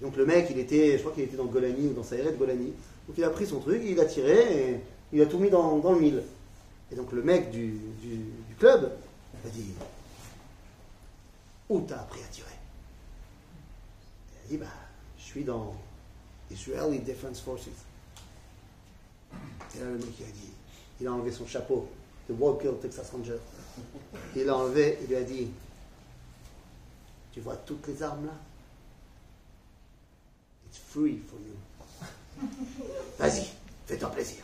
donc 0.00 0.16
le 0.16 0.26
mec, 0.26 0.48
il 0.50 0.58
était, 0.58 0.92
je 0.92 0.98
crois 0.98 1.12
qu'il 1.12 1.24
était 1.24 1.36
dans 1.36 1.46
Golani 1.46 1.88
ou 1.88 1.92
dans 1.92 2.02
sa 2.02 2.16
de 2.16 2.30
Golani. 2.36 2.72
Donc 3.08 3.16
il 3.16 3.24
a 3.24 3.30
pris 3.30 3.46
son 3.46 3.60
truc, 3.60 3.82
il 3.84 3.98
a 3.98 4.04
tiré 4.04 4.72
et 4.72 4.80
il 5.12 5.22
a 5.22 5.26
tout 5.26 5.38
mis 5.38 5.48
dans, 5.48 5.76
le 5.76 6.00
mille. 6.00 6.22
Et 6.92 6.94
donc 6.94 7.12
le 7.12 7.22
mec 7.22 7.50
du, 7.50 7.78
club 8.58 8.92
a 9.44 9.48
dit 9.48 9.72
Où 11.68 11.80
t'as 11.80 12.00
appris 12.00 12.20
à 12.22 12.26
tirer? 12.26 12.48
Il 14.34 14.44
a 14.44 14.48
dit 14.48 14.56
Bah, 14.58 14.66
je 15.18 15.24
suis 15.24 15.44
dans 15.44 15.74
Israeli 16.50 16.98
Defense 16.98 17.40
Forces. 17.40 17.68
Et 19.76 19.80
là, 19.80 19.86
le 19.86 19.98
mec, 19.98 20.08
il 20.20 20.24
a 20.24 20.30
dit 20.30 20.52
Il 21.00 21.06
a 21.06 21.12
enlevé 21.12 21.32
son 21.32 21.46
chapeau 21.46 21.88
de 22.28 22.34
Walker 22.34 22.72
Texas 22.82 23.10
Ranger. 23.10 23.38
Il 24.34 24.44
l'a 24.44 24.56
enlevé, 24.56 24.98
il 25.02 25.08
lui 25.08 25.16
a 25.16 25.22
dit 25.22 25.48
Tu 27.32 27.40
vois 27.40 27.56
toutes 27.56 27.86
les 27.86 28.02
armes 28.02 28.26
là? 28.26 28.32
Free 30.96 31.20
for 31.28 31.38
you. 31.40 32.48
Vas-y, 33.18 33.46
fais-toi 33.86 34.10
plaisir. 34.10 34.38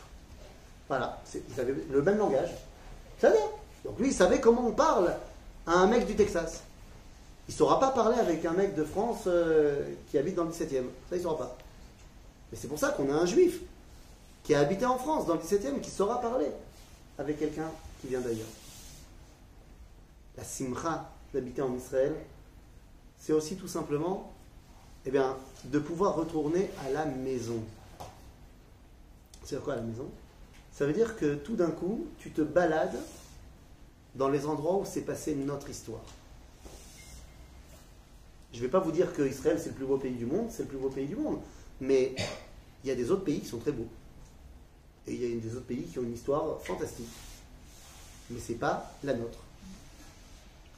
Voilà, 0.87 1.21
vous 1.33 1.59
avez 1.59 1.73
le 1.89 2.01
même 2.01 2.17
langage. 2.17 2.51
Ça 3.19 3.31
Donc 3.83 3.99
lui, 3.99 4.09
il 4.09 4.13
savait 4.13 4.39
comment 4.39 4.67
on 4.67 4.73
parle 4.73 5.15
à 5.65 5.71
un 5.71 5.87
mec 5.87 6.05
du 6.05 6.15
Texas. 6.15 6.61
Il 7.47 7.51
ne 7.51 7.57
saura 7.57 7.79
pas 7.79 7.91
parler 7.91 8.19
avec 8.19 8.45
un 8.45 8.53
mec 8.53 8.75
de 8.75 8.83
France 8.83 9.23
euh, 9.27 9.93
qui 10.09 10.17
habite 10.17 10.35
dans 10.35 10.43
le 10.43 10.51
17e. 10.51 10.83
Ça, 11.09 11.13
il 11.13 11.17
ne 11.17 11.23
saura 11.23 11.37
pas. 11.37 11.57
Mais 12.51 12.57
c'est 12.61 12.67
pour 12.67 12.79
ça 12.79 12.89
qu'on 12.89 13.11
a 13.11 13.15
un 13.15 13.25
juif 13.25 13.59
qui 14.43 14.53
a 14.53 14.59
habité 14.59 14.85
en 14.85 14.97
France, 14.97 15.25
dans 15.25 15.35
le 15.35 15.39
17e, 15.39 15.79
qui 15.81 15.89
saura 15.89 16.21
parler 16.21 16.47
avec 17.17 17.39
quelqu'un 17.39 17.69
qui 18.01 18.07
vient 18.07 18.21
d'ailleurs. 18.21 18.47
La 20.37 20.43
simcha 20.43 21.09
d'habiter 21.33 21.61
en 21.61 21.73
Israël, 21.75 22.13
c'est 23.17 23.33
aussi 23.33 23.55
tout 23.55 23.67
simplement 23.67 24.33
eh 25.05 25.11
bien, 25.11 25.37
de 25.65 25.79
pouvoir 25.79 26.15
retourner 26.15 26.69
à 26.85 26.89
la 26.89 27.05
maison. 27.05 27.61
C'est 29.43 29.61
quoi 29.61 29.75
la 29.75 29.81
maison? 29.81 30.09
Ça 30.71 30.85
veut 30.85 30.93
dire 30.93 31.15
que 31.17 31.35
tout 31.35 31.55
d'un 31.55 31.71
coup, 31.71 32.07
tu 32.19 32.31
te 32.31 32.41
balades 32.41 32.97
dans 34.15 34.29
les 34.29 34.45
endroits 34.45 34.77
où 34.77 34.85
s'est 34.85 35.01
passée 35.01 35.35
notre 35.35 35.69
histoire. 35.69 36.01
Je 38.51 38.57
ne 38.59 38.63
vais 38.63 38.69
pas 38.69 38.79
vous 38.79 38.91
dire 38.91 39.13
que 39.13 39.23
Israël 39.23 39.59
c'est 39.59 39.69
le 39.69 39.75
plus 39.75 39.85
beau 39.85 39.97
pays 39.97 40.13
du 40.13 40.25
monde, 40.25 40.47
c'est 40.51 40.63
le 40.63 40.69
plus 40.69 40.77
beau 40.77 40.89
pays 40.89 41.07
du 41.07 41.15
monde, 41.15 41.39
mais 41.81 42.15
il 42.83 42.87
y 42.87 42.91
a 42.91 42.95
des 42.95 43.09
autres 43.09 43.23
pays 43.23 43.39
qui 43.39 43.47
sont 43.47 43.57
très 43.57 43.71
beaux. 43.71 43.87
Et 45.07 45.13
il 45.13 45.21
y 45.21 45.37
a 45.37 45.39
des 45.39 45.55
autres 45.55 45.65
pays 45.65 45.83
qui 45.83 45.99
ont 45.99 46.03
une 46.03 46.13
histoire 46.13 46.61
fantastique. 46.61 47.09
Mais 48.29 48.39
ce 48.39 48.51
n'est 48.51 48.57
pas 48.59 48.91
la 49.03 49.15
nôtre. 49.15 49.39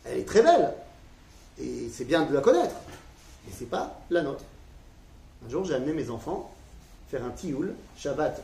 Elle 0.06 0.20
est 0.20 0.26
très 0.26 0.42
belle, 0.42 0.74
et 1.60 1.90
c'est 1.90 2.06
bien 2.06 2.26
de 2.26 2.34
la 2.34 2.42
connaître, 2.42 2.76
et 3.48 3.52
c'est 3.52 3.70
pas 3.70 4.00
la 4.10 4.22
nôtre. 4.22 4.44
Un 5.46 5.50
jour, 5.50 5.66
j'ai 5.66 5.76
amené 5.76 5.94
mes 5.94 6.10
enfants 6.10 6.52
faire 7.10 7.24
un 7.24 7.30
tioul, 7.30 7.76
Shabbat, 7.98 8.42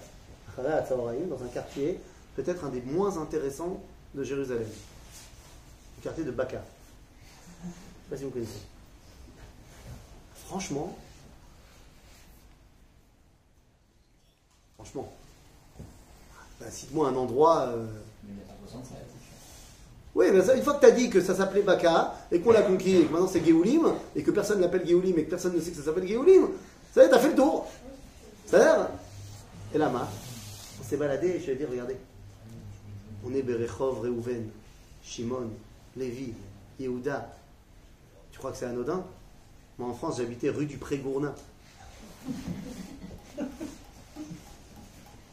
dans 0.58 1.43
un 1.43 1.47
quartier, 1.47 1.99
peut-être 2.36 2.64
un 2.66 2.70
des 2.70 2.82
moins 2.82 3.18
intéressants 3.18 3.82
de 4.14 4.24
Jérusalem. 4.24 4.68
Le 5.97 6.04
quartier 6.04 6.24
de 6.24 6.32
Baka. 6.32 6.62
Je 7.64 7.68
ne 7.68 7.72
sais 7.72 8.10
pas 8.10 8.18
si 8.18 8.24
vous 8.24 8.30
connaissez. 8.30 8.62
Franchement, 10.45 10.97
franchement, 14.76 15.14
bah, 16.60 16.70
cite-moi 16.70 17.08
un 17.08 17.16
endroit. 17.16 17.68
Euh, 17.68 17.88
oui, 20.14 20.26
mais 20.34 20.39
une 20.39 20.64
fois 20.64 20.74
que 20.74 20.82
tu 20.82 20.86
as 20.86 20.91
dit 20.91 21.09
que 21.09 21.22
ça 21.22 21.34
s'appelait 21.34 21.62
Baka, 21.62 22.14
et 22.32 22.41
qu'on 22.41 22.51
l'a 22.51 22.64
conquis, 22.64 22.97
et 22.97 23.05
que 23.05 23.12
maintenant 23.12 23.30
c'est 23.30 23.45
Géoulim, 23.45 23.93
et 24.16 24.24
que 24.24 24.32
personne 24.32 24.59
l'appelle 24.59 24.86
Géoulim, 24.86 25.18
et 25.18 25.24
que 25.24 25.30
personne 25.30 25.55
ne 25.55 25.62
sait 25.62 25.72
que 25.72 25.78
ça 25.78 25.84
s'appelle 25.84 26.07
Géoulim, 26.07 26.49
ça 26.93 27.03
y 27.03 27.05
est, 27.05 27.09
t'as 27.09 27.20
fait 27.20 27.30
le 27.30 27.36
tour. 27.36 27.68
Ça 28.45 28.91
Et 29.74 29.78
là, 29.78 29.89
on 29.93 30.84
s'est 30.84 30.97
baladé, 30.97 31.28
et 31.28 31.39
je 31.39 31.45
vais 31.47 31.55
dire, 31.55 31.70
regardez, 31.72 31.95
on 33.26 33.34
est 33.34 33.41
Berechov, 33.41 34.01
Reuven, 34.01 34.49
Shimon, 35.03 35.49
Lévi, 35.95 36.34
Yehuda. 36.80 37.34
Tu 38.32 38.39
crois 38.39 38.51
que 38.51 38.57
c'est 38.57 38.66
anodin? 38.66 39.05
Moi, 39.78 39.88
en 39.88 39.93
France, 39.93 40.18
j'habitais 40.18 40.49
rue 40.49 40.66
du 40.66 40.78
Pré-Gournin. 40.78 41.34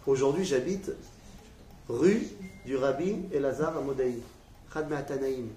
Aujourd'hui, 0.07 0.45
j'habite 0.45 0.93
rue 1.89 2.23
du 2.65 2.77
rabbi 2.77 3.17
Elazar 3.33 3.77
Amodaï. 3.77 4.23
Chad 4.73 4.89
Me'atanaïm. 4.89 5.49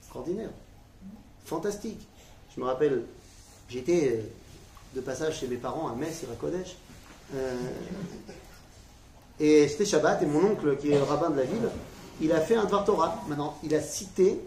Extraordinaire. 0.00 0.50
Fantastique. 1.44 2.06
Je 2.54 2.60
me 2.60 2.66
rappelle, 2.66 3.04
j'étais 3.68 4.08
euh, 4.12 4.22
de 4.94 5.00
passage 5.00 5.38
chez 5.40 5.48
mes 5.48 5.56
parents 5.56 5.88
à 5.88 5.94
Metz, 5.94 6.22
Irakodesh. 6.22 6.76
Euh, 7.34 7.54
et 9.38 9.68
c'était 9.68 9.84
Shabbat, 9.84 10.22
et 10.22 10.26
mon 10.26 10.44
oncle, 10.44 10.76
qui 10.76 10.90
est 10.90 10.96
le 10.96 11.02
rabbin 11.02 11.30
de 11.30 11.36
la 11.36 11.44
ville, 11.44 11.68
il 12.20 12.32
a 12.32 12.40
fait 12.40 12.56
un 12.56 12.64
Dvar 12.64 12.84
Torah. 12.84 13.22
Maintenant, 13.28 13.56
il 13.62 13.74
a 13.74 13.80
cité, 13.80 14.40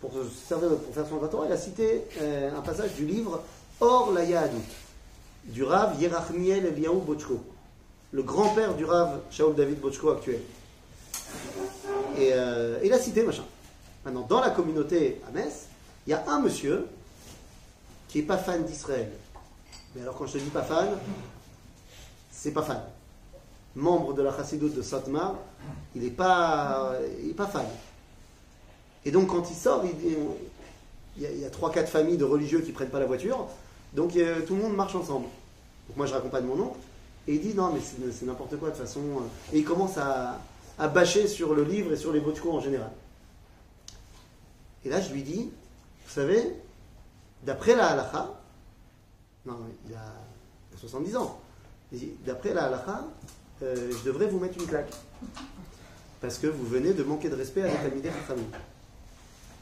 pour, 0.00 0.12
servir, 0.48 0.70
faire 0.92 1.06
son 1.06 1.16
Dvar 1.16 1.30
Torah, 1.30 1.46
il 1.46 1.52
a 1.52 1.58
cité 1.58 2.04
euh, 2.20 2.56
un 2.56 2.62
passage 2.62 2.94
du 2.94 3.04
livre 3.04 3.42
Or 3.80 4.12
la 4.12 4.24
du 5.44 5.62
Rav 5.62 6.00
Yerachmiel 6.00 6.66
Eliyahu 6.66 7.00
Bochko, 7.00 7.40
le 8.12 8.22
grand-père 8.22 8.74
du 8.74 8.84
Rav 8.84 9.20
Shaul 9.30 9.54
David 9.54 9.80
Bochko 9.80 10.10
actuel. 10.10 10.40
Et 12.18 12.32
euh, 12.32 12.78
il 12.82 12.92
a 12.92 12.98
cité 12.98 13.22
machin. 13.22 13.44
Maintenant, 14.04 14.26
dans 14.28 14.40
la 14.40 14.50
communauté 14.50 15.20
à 15.28 15.32
Metz, 15.32 15.66
il 16.06 16.10
y 16.10 16.12
a 16.14 16.24
un 16.28 16.40
monsieur 16.40 16.86
qui 18.08 18.18
n'est 18.18 18.24
pas 18.24 18.38
fan 18.38 18.64
d'Israël. 18.64 19.10
Mais 19.94 20.02
alors, 20.02 20.16
quand 20.16 20.26
je 20.26 20.34
te 20.34 20.38
dis 20.38 20.50
pas 20.50 20.62
fan, 20.62 20.88
c'est 22.30 22.52
pas 22.52 22.62
fan. 22.62 22.80
Membre 23.74 24.14
de 24.14 24.22
la 24.22 24.34
chassidoute 24.34 24.74
de 24.74 24.82
Satmar, 24.82 25.34
il 25.94 26.02
n'est 26.02 26.10
pas, 26.10 26.94
pas 27.36 27.46
fan. 27.46 27.66
Et 29.04 29.10
donc, 29.10 29.28
quand 29.28 29.50
il 29.50 29.56
sort, 29.56 29.84
il, 29.84 31.22
y 31.22 31.44
a, 31.44 31.50
trois, 31.50 31.70
quatre 31.70 31.90
familles 31.90 32.16
de 32.16 32.24
religieux 32.24 32.60
qui 32.60 32.72
prennent 32.72 32.88
pas 32.88 33.00
la 33.00 33.06
voiture. 33.06 33.46
Donc, 33.92 34.12
tout 34.46 34.54
le 34.54 34.62
monde 34.62 34.74
marche 34.74 34.94
ensemble. 34.94 35.26
Donc, 35.88 35.96
moi, 35.96 36.06
je 36.06 36.14
raccompagne 36.14 36.44
mon 36.44 36.60
oncle. 36.60 36.78
Et 37.28 37.34
il 37.34 37.40
dit 37.40 37.54
non, 37.54 37.72
mais 37.72 37.80
c'est 38.12 38.24
n'importe 38.24 38.56
quoi 38.56 38.70
de 38.70 38.74
toute 38.74 38.84
façon. 38.84 39.00
Et 39.52 39.58
il 39.58 39.64
commence 39.64 39.98
à, 39.98 40.38
à 40.78 40.88
bâcher 40.88 41.26
sur 41.26 41.54
le 41.54 41.64
livre 41.64 41.92
et 41.92 41.96
sur 41.96 42.12
les 42.12 42.20
bochkos 42.20 42.52
en 42.52 42.60
général. 42.60 42.90
Et 44.84 44.88
là, 44.88 45.00
je 45.00 45.12
lui 45.12 45.22
dis, 45.22 45.50
vous 46.06 46.12
savez, 46.12 46.54
d'après 47.42 47.74
la 47.74 47.88
halakha, 47.88 48.40
non, 49.46 49.58
il 49.88 49.94
a 49.94 50.14
70 50.76 51.16
ans, 51.16 51.40
d'après 52.24 52.52
la 52.52 52.66
halakha, 52.66 53.04
euh, 53.62 53.90
je 53.90 54.04
devrais 54.04 54.26
vous 54.26 54.38
mettre 54.38 54.58
une 54.60 54.66
claque. 54.66 54.92
Parce 56.20 56.38
que 56.38 56.46
vous 56.46 56.66
venez 56.66 56.92
de 56.92 57.02
manquer 57.02 57.28
de 57.28 57.34
respect 57.34 57.62
avec 57.62 57.82
la 57.82 57.90
de 57.90 58.08
famille. 58.26 58.44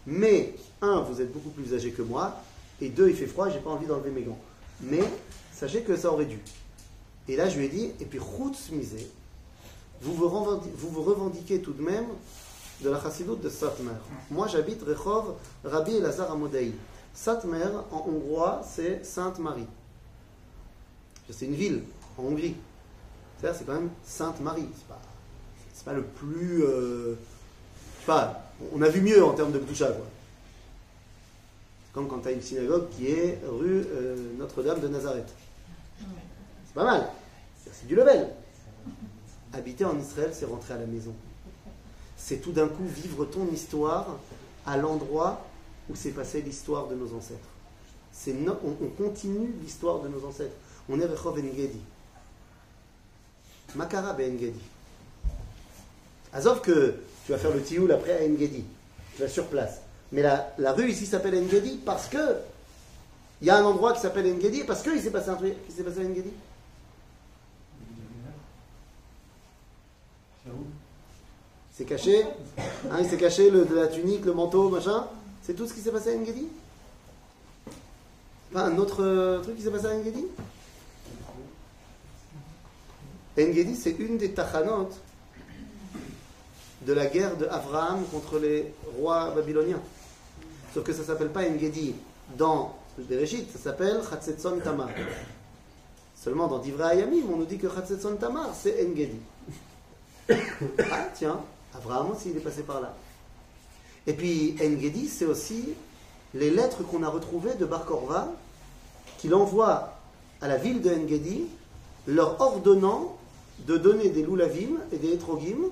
Mais, 0.06 0.54
un, 0.82 1.00
vous 1.00 1.20
êtes 1.20 1.32
beaucoup 1.32 1.50
plus 1.50 1.74
âgé 1.74 1.90
que 1.90 2.02
moi, 2.02 2.40
et 2.80 2.88
deux, 2.88 3.08
il 3.08 3.16
fait 3.16 3.26
froid, 3.26 3.48
j'ai 3.48 3.60
pas 3.60 3.70
envie 3.70 3.86
d'enlever 3.86 4.10
mes 4.10 4.22
gants. 4.22 4.38
Mais, 4.80 5.02
sachez 5.52 5.82
que 5.82 5.96
ça 5.96 6.12
aurait 6.12 6.26
dû. 6.26 6.38
Et 7.28 7.36
là, 7.36 7.48
je 7.48 7.58
lui 7.58 7.66
ai 7.66 7.68
dit, 7.68 7.92
et 8.00 8.04
puis, 8.04 8.18
route 8.18 8.58
misé, 8.72 9.10
vous 10.04 10.12
vous, 10.12 11.02
revendiquez 11.02 11.60
tout 11.60 11.72
de 11.72 11.82
même 11.82 12.04
de 12.82 12.90
la 12.90 13.00
chassidoute 13.00 13.40
de 13.40 13.48
Satmer. 13.48 13.92
Moi, 14.30 14.46
j'habite 14.48 14.82
Rehov 14.82 15.34
Rabbi 15.64 15.96
Elazar 15.96 16.30
Amodei. 16.30 16.72
Satmer, 17.14 17.70
en 17.90 18.04
hongrois, 18.08 18.62
c'est 18.68 19.04
Sainte-Marie. 19.04 19.66
C'est 21.30 21.46
une 21.46 21.54
ville 21.54 21.84
en 22.18 22.24
Hongrie. 22.24 22.54
C'est-à-dire, 23.38 23.58
c'est 23.58 23.64
quand 23.64 23.74
même 23.74 23.90
Sainte-Marie. 24.04 24.68
C'est 24.76 24.88
pas, 24.88 25.92
pas 25.92 25.96
le 25.96 26.02
plus. 26.02 26.64
Euh, 26.64 27.14
pas, 28.04 28.52
on 28.74 28.82
a 28.82 28.88
vu 28.90 29.00
mieux 29.00 29.24
en 29.24 29.32
termes 29.32 29.52
de 29.52 29.58
Bdoucha, 29.58 29.86
quoi. 29.86 30.06
Comme 31.94 32.08
quand 32.08 32.18
tu 32.18 32.28
as 32.28 32.32
une 32.32 32.42
synagogue 32.42 32.90
qui 32.90 33.06
est 33.06 33.40
rue 33.48 33.86
euh, 33.86 34.16
Notre-Dame 34.36 34.80
de 34.80 34.88
Nazareth. 34.88 35.32
C'est 36.66 36.74
pas 36.74 36.84
mal. 36.84 37.08
C'est 37.72 37.86
du 37.86 37.94
level. 37.94 38.28
Habiter 39.54 39.84
en 39.84 39.98
Israël, 39.98 40.30
c'est 40.32 40.46
rentrer 40.46 40.74
à 40.74 40.78
la 40.78 40.86
maison. 40.86 41.14
C'est 42.16 42.38
tout 42.38 42.52
d'un 42.52 42.68
coup 42.68 42.84
vivre 42.86 43.24
ton 43.24 43.46
histoire 43.52 44.18
à 44.66 44.76
l'endroit 44.76 45.46
où 45.88 45.94
s'est 45.94 46.10
passée 46.10 46.42
l'histoire 46.42 46.88
de 46.88 46.94
nos 46.94 47.14
ancêtres. 47.14 47.48
On, 48.64 48.86
continue 48.96 49.52
l'histoire 49.62 50.00
de 50.00 50.08
nos 50.08 50.24
ancêtres. 50.24 50.54
On 50.88 51.00
est 51.00 51.04
Rechov 51.04 51.38
Engedi. 51.38 51.80
Makara 53.74 54.12
Engedi. 54.12 54.60
Azov 56.32 56.60
que 56.60 56.94
tu 57.26 57.32
vas 57.32 57.38
faire 57.38 57.52
le 57.52 57.62
tioul 57.62 57.92
après 57.92 58.22
à 58.22 58.24
Engedi. 58.24 58.64
Tu 59.14 59.22
vas 59.22 59.28
sur 59.28 59.46
place. 59.46 59.80
Mais 60.12 60.22
la, 60.22 60.52
la 60.58 60.72
rue 60.72 60.90
ici 60.90 61.06
s'appelle 61.06 61.36
Engedi 61.36 61.80
parce 61.84 62.08
que 62.08 62.18
il 63.40 63.48
y 63.48 63.50
a 63.50 63.58
un 63.58 63.64
endroit 63.64 63.92
qui 63.92 64.00
s'appelle 64.00 64.26
Engedi 64.32 64.64
parce 64.64 64.82
qu'il 64.82 65.00
s'est 65.00 65.10
passé 65.10 65.28
un 65.28 65.34
truc 65.34 65.54
qui 65.66 65.72
s'est 65.72 65.82
passé 65.82 66.00
à 66.00 66.04
Engedi. 66.04 66.30
C'est 71.72 71.84
caché 71.84 72.22
hein, 72.90 72.98
Il 73.00 73.06
s'est 73.06 73.16
caché 73.16 73.50
le, 73.50 73.66
la 73.74 73.88
tunique, 73.88 74.24
le 74.24 74.32
manteau, 74.32 74.68
machin 74.68 75.06
C'est 75.42 75.54
tout 75.54 75.66
ce 75.66 75.74
qui 75.74 75.80
s'est 75.80 75.90
passé 75.90 76.12
à 76.12 76.16
Engedi 76.16 76.46
Pas 78.52 78.62
un 78.64 78.78
autre 78.78 79.02
euh, 79.02 79.40
truc 79.40 79.56
qui 79.56 79.62
s'est 79.62 79.70
passé 79.70 79.86
à 79.86 79.94
Engedi 79.94 80.24
Engedi, 83.36 83.74
c'est 83.74 83.98
une 83.98 84.16
des 84.16 84.30
tachanotes 84.30 84.96
de 86.86 86.92
la 86.92 87.06
guerre 87.06 87.36
de 87.36 87.46
Abraham 87.46 88.04
contre 88.12 88.38
les 88.38 88.72
rois 88.98 89.30
babyloniens. 89.34 89.80
Sauf 90.72 90.84
que 90.84 90.92
ça 90.92 91.00
ne 91.00 91.06
s'appelle 91.06 91.30
pas 91.30 91.42
Engedi 91.42 91.96
dans 92.36 92.76
Bereshit, 92.96 93.50
ça 93.50 93.58
s'appelle 93.58 94.00
Chatzetson 94.08 94.60
Tamar. 94.62 94.90
Seulement 96.14 96.46
dans 96.46 96.58
Divrei 96.58 96.90
Ayamim, 96.92 97.24
on 97.32 97.38
nous 97.38 97.44
dit 97.44 97.58
que 97.58 97.68
Chatzetson 97.68 98.14
Tamar, 98.16 98.50
c'est 98.54 98.86
Engedi. 98.86 99.18
Ah, 100.30 101.08
tiens, 101.14 101.40
Abraham 101.74 102.12
aussi, 102.12 102.30
est 102.30 102.40
passé 102.40 102.62
par 102.62 102.80
là. 102.80 102.94
Et 104.06 104.12
puis, 104.12 104.56
Engedi, 104.62 105.08
c'est 105.08 105.24
aussi 105.24 105.74
les 106.34 106.50
lettres 106.50 106.82
qu'on 106.82 107.02
a 107.02 107.08
retrouvées 107.08 107.54
de 107.54 107.64
Bar 107.64 107.84
Korva, 107.84 108.32
qu'il 109.18 109.34
envoie 109.34 109.98
à 110.40 110.48
la 110.48 110.56
ville 110.56 110.82
de 110.82 110.90
Engedi, 110.90 111.46
leur 112.06 112.40
ordonnant 112.40 113.16
de 113.66 113.76
donner 113.76 114.08
des 114.10 114.22
loulavim 114.22 114.80
et 114.92 114.98
des 114.98 115.14
etrogim 115.14 115.70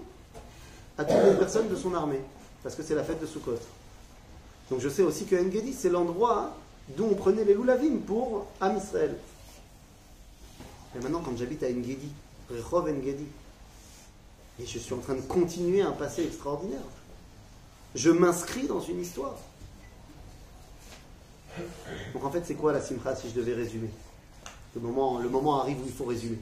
à 0.96 1.05
toutes 1.05 1.24
les 1.24 1.36
personnes 1.36 1.68
de 1.68 1.76
son 1.76 1.94
armée, 1.94 2.20
parce 2.62 2.74
que 2.74 2.82
c'est 2.82 2.94
la 2.94 3.05
fête 3.05 3.20
de 3.20 3.26
Sukkot. 3.26 3.59
Donc 4.70 4.80
je 4.80 4.88
sais 4.88 5.03
aussi 5.03 5.26
que 5.26 5.36
Engedi, 5.36 5.72
c'est 5.72 5.90
l'endroit 5.90 6.55
d'où 6.96 7.05
on 7.05 7.14
prenait 7.14 7.44
les 7.44 7.55
loulavim 7.55 7.98
pour 8.07 8.46
Am 8.61 8.76
Israël. 8.76 9.16
Et 10.94 11.03
maintenant, 11.03 11.22
quand 11.24 11.36
j'habite 11.36 11.62
à 11.62 11.66
Engedi, 11.66 12.09
Rehov 12.50 12.88
Engedi, 12.88 13.26
et 14.62 14.66
je 14.66 14.78
suis 14.78 14.94
en 14.94 14.98
train 14.98 15.14
de 15.14 15.20
continuer 15.22 15.82
un 15.82 15.90
passé 15.90 16.22
extraordinaire. 16.24 16.80
Je 17.94 18.10
m'inscris 18.10 18.66
dans 18.66 18.80
une 18.80 19.00
histoire. 19.00 19.36
Donc 22.14 22.24
en 22.24 22.30
fait, 22.30 22.44
c'est 22.46 22.54
quoi 22.54 22.72
la 22.72 22.80
simcha 22.80 23.14
si 23.16 23.28
je 23.28 23.34
devais 23.34 23.54
résumer? 23.54 23.90
Le 24.74 24.80
moment, 24.80 25.60
arrive 25.60 25.80
où 25.80 25.84
il 25.84 25.92
faut 25.92 26.04
résumer. 26.04 26.38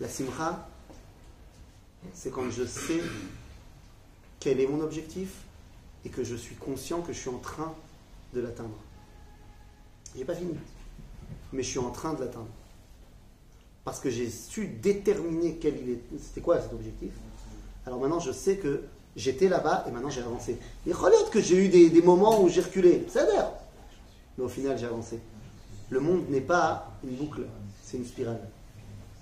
La 0.00 0.08
simcha, 0.08 0.68
c'est 2.14 2.30
quand 2.30 2.48
je 2.50 2.64
sais 2.64 3.00
quel 4.38 4.60
est 4.60 4.66
mon 4.66 4.80
objectif 4.80 5.30
et 6.04 6.10
que 6.10 6.22
je 6.22 6.36
suis 6.36 6.56
conscient 6.56 7.00
que 7.00 7.12
je 7.12 7.18
suis 7.18 7.30
en 7.30 7.38
train 7.38 7.74
de 8.34 8.40
l'atteindre. 8.40 8.76
J'ai 10.16 10.24
pas 10.24 10.34
fini, 10.34 10.54
mais 11.52 11.62
je 11.62 11.68
suis 11.70 11.78
en 11.78 11.90
train 11.90 12.12
de 12.12 12.20
l'atteindre 12.20 12.48
parce 13.84 13.98
que 14.00 14.10
j'ai 14.10 14.30
su 14.30 14.66
déterminer 14.66 15.56
quel 15.56 15.76
il 15.76 15.90
est, 15.90 16.00
c'était 16.20 16.40
quoi 16.40 16.60
cet 16.60 16.72
objectif. 16.72 17.10
Alors 17.86 17.98
maintenant, 17.98 18.20
je 18.20 18.30
sais 18.30 18.56
que 18.56 18.84
j'étais 19.16 19.48
là-bas 19.48 19.84
et 19.88 19.90
maintenant 19.90 20.10
j'ai 20.10 20.20
avancé. 20.20 20.58
Il 20.86 20.92
relève 20.92 21.28
que 21.30 21.40
j'ai 21.40 21.56
eu 21.56 21.68
des, 21.68 22.02
moments 22.02 22.40
où 22.40 22.48
j'ai 22.48 22.60
reculé, 22.60 23.04
c'est 23.08 23.30
dire. 23.30 23.50
Mais 24.38 24.44
au 24.44 24.48
final, 24.48 24.78
j'ai 24.78 24.86
avancé. 24.86 25.18
Le 25.90 26.00
monde 26.00 26.28
n'est 26.30 26.40
pas 26.40 26.92
une 27.04 27.16
boucle, 27.16 27.42
c'est 27.84 27.96
une 27.96 28.06
spirale. 28.06 28.40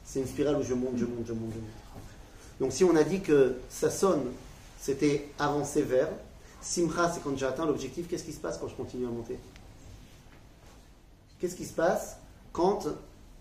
C'est 0.04 0.20
une 0.20 0.26
spirale 0.26 0.56
où 0.56 0.62
je 0.62 0.74
monte, 0.74 0.96
je 0.96 1.04
monte, 1.04 1.26
je 1.26 1.32
monte, 1.32 1.52
je 1.54 1.58
monte. 1.58 1.70
Donc 2.60 2.72
si 2.72 2.84
on 2.84 2.94
a 2.94 3.02
dit 3.02 3.20
que 3.20 3.56
ça 3.70 3.90
sonne, 3.90 4.24
c'était 4.78 5.28
avancer 5.38 5.82
vers. 5.82 6.08
Simcha, 6.60 7.10
c'est 7.10 7.22
quand 7.22 7.36
j'ai 7.36 7.46
atteint 7.46 7.64
l'objectif. 7.64 8.06
Qu'est-ce 8.06 8.24
qui 8.24 8.32
se 8.32 8.40
passe 8.40 8.58
quand 8.58 8.68
je 8.68 8.74
continue 8.74 9.06
à 9.06 9.10
monter? 9.10 9.38
Qu'est-ce 11.38 11.56
qui 11.56 11.64
se 11.64 11.72
passe 11.72 12.18
quand 12.52 12.86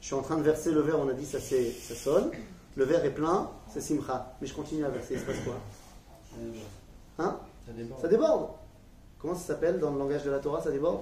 je 0.02 0.06
suis 0.06 0.16
en 0.16 0.22
train 0.22 0.38
de 0.38 0.44
verser 0.44 0.72
le 0.72 0.82
verre, 0.82 1.00
on 1.00 1.10
a 1.10 1.14
dit 1.14 1.26
ça, 1.26 1.40
ça 1.40 1.96
sonne. 1.96 2.32
Le 2.76 2.86
verre 2.86 3.04
est 3.04 3.14
plein, 3.14 3.50
c'est 3.72 3.82
simcha. 3.82 4.34
Mais 4.42 4.48
je 4.48 4.54
continue 4.54 4.86
à 4.86 4.90
verser, 4.90 5.16
il 5.16 5.20
se 5.20 5.26
passe 5.26 5.40
quoi 5.44 5.56
Hein 7.18 7.38
ça 7.66 7.74
déborde. 7.74 8.02
ça 8.02 8.08
déborde. 8.08 8.50
Comment 9.20 9.36
ça 9.36 9.48
s'appelle 9.48 9.80
dans 9.80 9.92
le 9.92 10.00
langage 10.00 10.24
de 10.24 10.32
la 10.32 10.40
Torah 10.40 10.62
Ça 10.62 10.72
déborde 10.72 11.02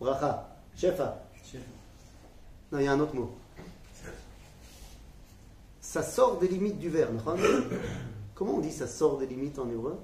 Bracha. 0.00 0.48
Shefa. 0.76 1.22
Non, 2.72 2.78
il 2.78 2.84
y 2.84 2.88
a 2.88 2.92
un 2.92 3.00
autre 3.00 3.14
mot. 3.14 3.30
Ça 5.80 6.02
sort 6.02 6.38
des 6.38 6.48
limites 6.48 6.78
du 6.78 6.90
verre. 6.90 7.08
Comment 8.34 8.56
on 8.56 8.60
dit 8.60 8.72
ça 8.72 8.88
sort 8.88 9.18
des 9.18 9.26
limites 9.26 9.58
en 9.58 9.70
hébreu 9.70 9.96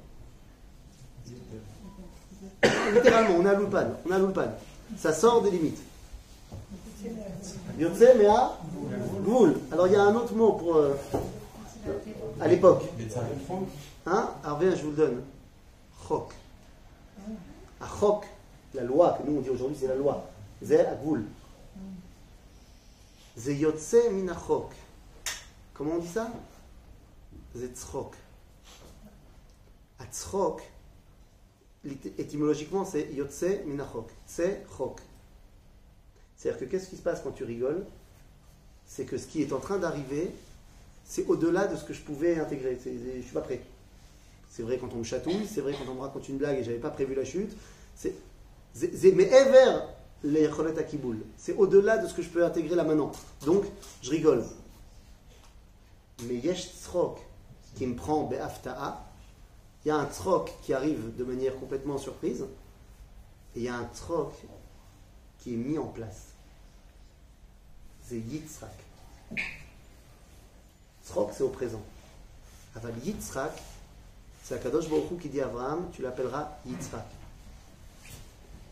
Littéralement, 2.94 3.36
on 3.36 3.44
a 3.44 3.54
l'ulpan. 3.54 3.88
On 4.06 4.10
a 4.12 4.18
l'ulpan. 4.18 4.52
Ça 4.96 5.12
sort 5.12 5.42
des 5.42 5.50
limites. 5.50 5.82
Yotse 7.78 8.14
Mea? 8.16 8.58
Goul. 9.24 9.58
Alors 9.70 9.86
il 9.86 9.92
y 9.92 9.96
a 9.96 10.02
un 10.02 10.14
autre 10.14 10.34
mot 10.34 10.52
pour. 10.52 10.76
Euh, 10.76 10.94
à 12.40 12.48
l'époque. 12.48 12.84
Hein? 14.06 14.30
Alors 14.44 14.60
je 14.60 14.82
vous 14.82 14.90
le 14.90 14.96
donne. 14.96 15.22
Chok. 16.08 16.32
À 17.80 17.86
chok, 17.86 18.26
la 18.74 18.82
loi 18.82 19.18
que 19.18 19.28
nous 19.28 19.38
on 19.38 19.40
dit 19.40 19.50
aujourd'hui, 19.50 19.76
c'est 19.78 19.88
la 19.88 19.96
loi. 19.96 20.28
Zé 20.62 20.80
agul. 20.80 21.24
Zé 23.36 23.56
yotse 23.56 23.96
minachok. 24.12 24.72
Comment 25.74 25.94
on 25.94 25.98
dit 25.98 26.08
ça? 26.08 26.30
Zé 27.56 27.68
tzchok. 27.68 28.14
À 29.98 30.04
tzchok, 30.04 30.62
étymologiquement, 32.18 32.84
c'est 32.84 33.12
yotse 33.12 33.44
minachok. 33.66 34.10
C'est 34.26 34.64
chok. 34.76 35.00
C'est-à-dire 36.42 36.58
que 36.58 36.64
qu'est-ce 36.64 36.88
qui 36.88 36.96
se 36.96 37.02
passe 37.02 37.20
quand 37.22 37.30
tu 37.30 37.44
rigoles? 37.44 37.84
C'est 38.84 39.04
que 39.04 39.16
ce 39.16 39.28
qui 39.28 39.42
est 39.42 39.52
en 39.52 39.60
train 39.60 39.78
d'arriver, 39.78 40.32
c'est 41.04 41.24
au-delà 41.26 41.68
de 41.68 41.76
ce 41.76 41.84
que 41.84 41.92
je 41.92 42.00
pouvais 42.00 42.40
intégrer. 42.40 42.76
je 42.84 42.90
ne 42.90 43.22
suis 43.22 43.32
pas 43.32 43.42
prêt. 43.42 43.60
C'est 44.50 44.64
vrai 44.64 44.76
quand 44.78 44.92
on 44.92 44.96
me 44.96 45.04
chatouille, 45.04 45.46
c'est 45.46 45.60
vrai 45.60 45.72
quand 45.72 45.88
on 45.88 45.94
me 45.94 46.00
raconte 46.00 46.28
une 46.28 46.38
blague 46.38 46.58
et 46.58 46.64
j'avais 46.64 46.80
pas 46.80 46.90
prévu 46.90 47.14
la 47.14 47.24
chute. 47.24 47.56
C'est, 47.94 48.12
mais 49.14 49.22
ever 49.22 49.82
les 50.24 50.46
à 50.46 50.82
kiboul. 50.82 51.18
C'est 51.36 51.54
au-delà 51.54 51.98
de 51.98 52.08
ce 52.08 52.14
que 52.14 52.22
je 52.22 52.28
peux 52.28 52.44
intégrer 52.44 52.74
là 52.74 52.82
maintenant. 52.82 53.12
Donc, 53.46 53.64
je 54.02 54.10
rigole. 54.10 54.44
Mais 56.24 56.34
yesh 56.34 56.72
tzrok 56.72 57.20
qui 57.76 57.86
me 57.86 57.94
prend 57.94 58.24
be'afta'a, 58.24 59.06
il 59.84 59.88
y 59.88 59.90
a 59.92 59.96
un 59.96 60.06
tzrok 60.06 60.52
qui 60.64 60.74
arrive 60.74 61.14
de 61.16 61.22
manière 61.22 61.54
complètement 61.54 61.98
surprise, 61.98 62.44
et 63.54 63.60
il 63.60 63.62
y 63.62 63.68
a 63.68 63.76
un 63.76 63.88
tzrok 63.94 64.32
qui 65.38 65.54
est 65.54 65.56
mis 65.56 65.78
en 65.78 65.86
place. 65.86 66.31
C'est 68.12 68.18
Yitzhak. 68.18 69.40
Tzrok, 71.02 71.30
c'est 71.32 71.44
au 71.44 71.48
présent. 71.48 71.80
Aval 72.76 72.92
Yitzhak, 73.02 73.52
c'est 74.44 74.54
Akadosh 74.54 74.90
Baruch 74.90 75.18
qui 75.18 75.30
dit 75.30 75.40
à 75.40 75.46
Abraham, 75.46 75.88
tu 75.94 76.02
l'appelleras 76.02 76.58
Yitzhak. 76.66 77.06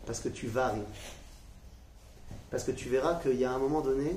Parce 0.05 0.19
que 0.19 0.29
tu 0.29 0.45
vas 0.45 0.67
arriver. 0.67 0.85
Parce 2.51 2.63
que 2.63 2.71
tu 2.71 2.87
verras 2.87 3.15
qu'il 3.15 3.33
y 3.33 3.43
a 3.43 3.51
un 3.51 3.57
moment 3.57 3.81
donné 3.81 4.15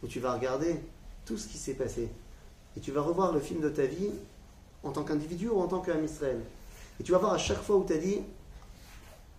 où 0.00 0.06
tu 0.06 0.20
vas 0.20 0.32
regarder 0.32 0.80
tout 1.26 1.36
ce 1.36 1.48
qui 1.48 1.58
s'est 1.58 1.74
passé. 1.74 2.08
Et 2.76 2.80
tu 2.80 2.92
vas 2.92 3.00
revoir 3.00 3.32
le 3.32 3.40
film 3.40 3.60
de 3.62 3.68
ta 3.68 3.86
vie 3.86 4.10
en 4.84 4.92
tant 4.92 5.02
qu'individu 5.02 5.48
ou 5.48 5.60
en 5.60 5.66
tant 5.66 5.80
qu'homme 5.80 6.04
Israël. 6.04 6.40
Et 7.00 7.02
tu 7.02 7.10
vas 7.10 7.18
voir 7.18 7.32
à 7.32 7.38
chaque 7.38 7.62
fois 7.64 7.78
où 7.78 7.84
tu 7.84 7.94
as 7.94 7.98
dit 7.98 8.20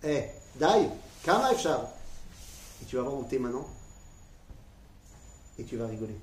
Eh, 0.03 0.25
Dai, 0.55 0.89
Kama 1.23 1.53
Et 1.53 2.85
tu 2.89 2.97
vas 2.97 3.03
voir 3.03 3.13
où 3.13 3.25
tu 3.29 3.35
es 3.35 3.39
maintenant. 3.39 3.69
Et 5.59 5.63
tu 5.63 5.77
vas 5.77 5.87
rigoler. 5.87 6.15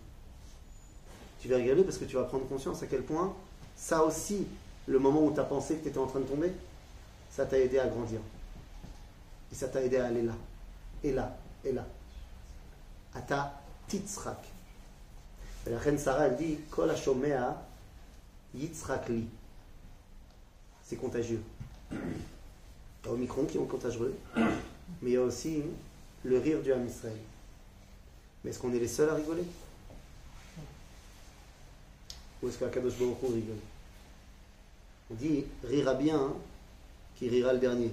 Tu 1.41 1.49
vas 1.49 1.57
rigoler 1.57 1.85
parce 1.85 1.99
que 1.99 2.05
tu 2.05 2.17
vas 2.17 2.25
prendre 2.25 2.47
conscience 2.49 2.83
à 2.83 2.87
quel 2.87 3.03
point 3.03 3.35
ça 3.81 4.05
aussi, 4.05 4.47
le 4.87 4.99
moment 4.99 5.25
où 5.25 5.33
tu 5.33 5.41
as 5.41 5.45
pensé 5.45 5.77
que 5.77 5.83
tu 5.83 5.89
étais 5.89 5.99
en 5.99 6.07
train 6.07 6.21
de 6.21 6.27
tomber, 6.27 6.53
ça 7.31 7.47
t'a 7.47 7.59
aidé 7.59 7.79
à 7.79 7.87
grandir. 7.87 8.21
Et 9.51 9.55
ça 9.55 9.69
t'a 9.69 9.83
aidé 9.83 9.97
à 9.97 10.07
aller 10.07 10.23
là, 10.23 10.35
et 11.03 11.13
là, 11.13 11.37
et 11.65 11.73
là. 11.73 11.87
Ata 13.15 13.61
titzrak. 13.89 14.39
la 15.67 15.79
reine 15.79 15.99
Sarah, 15.99 16.27
elle 16.27 16.37
dit 16.37 16.59
Kol. 16.71 16.93
C'est 20.85 20.97
contagieux. 20.97 21.43
Il 21.91 21.97
y 23.07 23.09
a 23.09 23.13
Omicron 23.13 23.47
qui 23.47 23.57
est 23.57 23.67
contagieux, 23.67 24.15
mais 25.01 25.11
il 25.11 25.13
y 25.13 25.17
a 25.17 25.23
aussi 25.23 25.63
le 26.25 26.39
rire 26.39 26.61
du 26.61 26.73
Ham 26.73 26.87
Israël. 26.87 27.17
Mais 28.44 28.52
est-ce 28.52 28.60
qu'on 28.60 28.74
est 28.74 28.80
les 28.80 28.88
seuls 28.88 29.10
à 29.10 29.16
rigoler 29.16 29.44
Ou 32.42 32.50
est-ce 32.50 32.58
qu'Akadosh 32.58 32.98
Baruch 32.98 33.18
rigole 33.22 33.56
On 35.12 35.16
dit 35.16 35.46
rira 35.64 35.94
bien 35.94 36.20
hein, 36.20 36.34
qui 37.16 37.30
rira 37.30 37.54
le 37.54 37.60
dernier. 37.60 37.92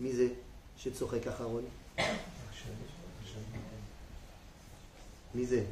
Misé, 0.00 0.34
chez 0.78 0.90
Tsorek 0.90 1.26
Acharon. 1.26 1.62
Misé. 5.34 5.66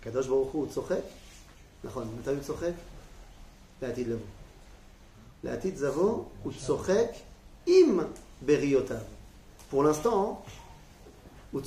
Akadosh 0.00 0.28
Baruch 0.28 0.54
Hu 0.54 0.68
צוחק? 0.74 1.02
נכון, 1.84 2.16
מתי 2.18 2.30
הוא 2.30 2.42
צוחק? 2.42 2.72
לעתיד 3.82 4.08
לבוא. 4.08 4.26
לעתיד 5.44 5.76
זבוא 5.76 6.24
הוא 6.42 6.52
צוחק 6.66 7.08
עם 7.66 8.00
בריאותיו. 8.42 8.96
Pour 9.70 9.82
l'instant, 9.82 10.44
ou 11.53 11.61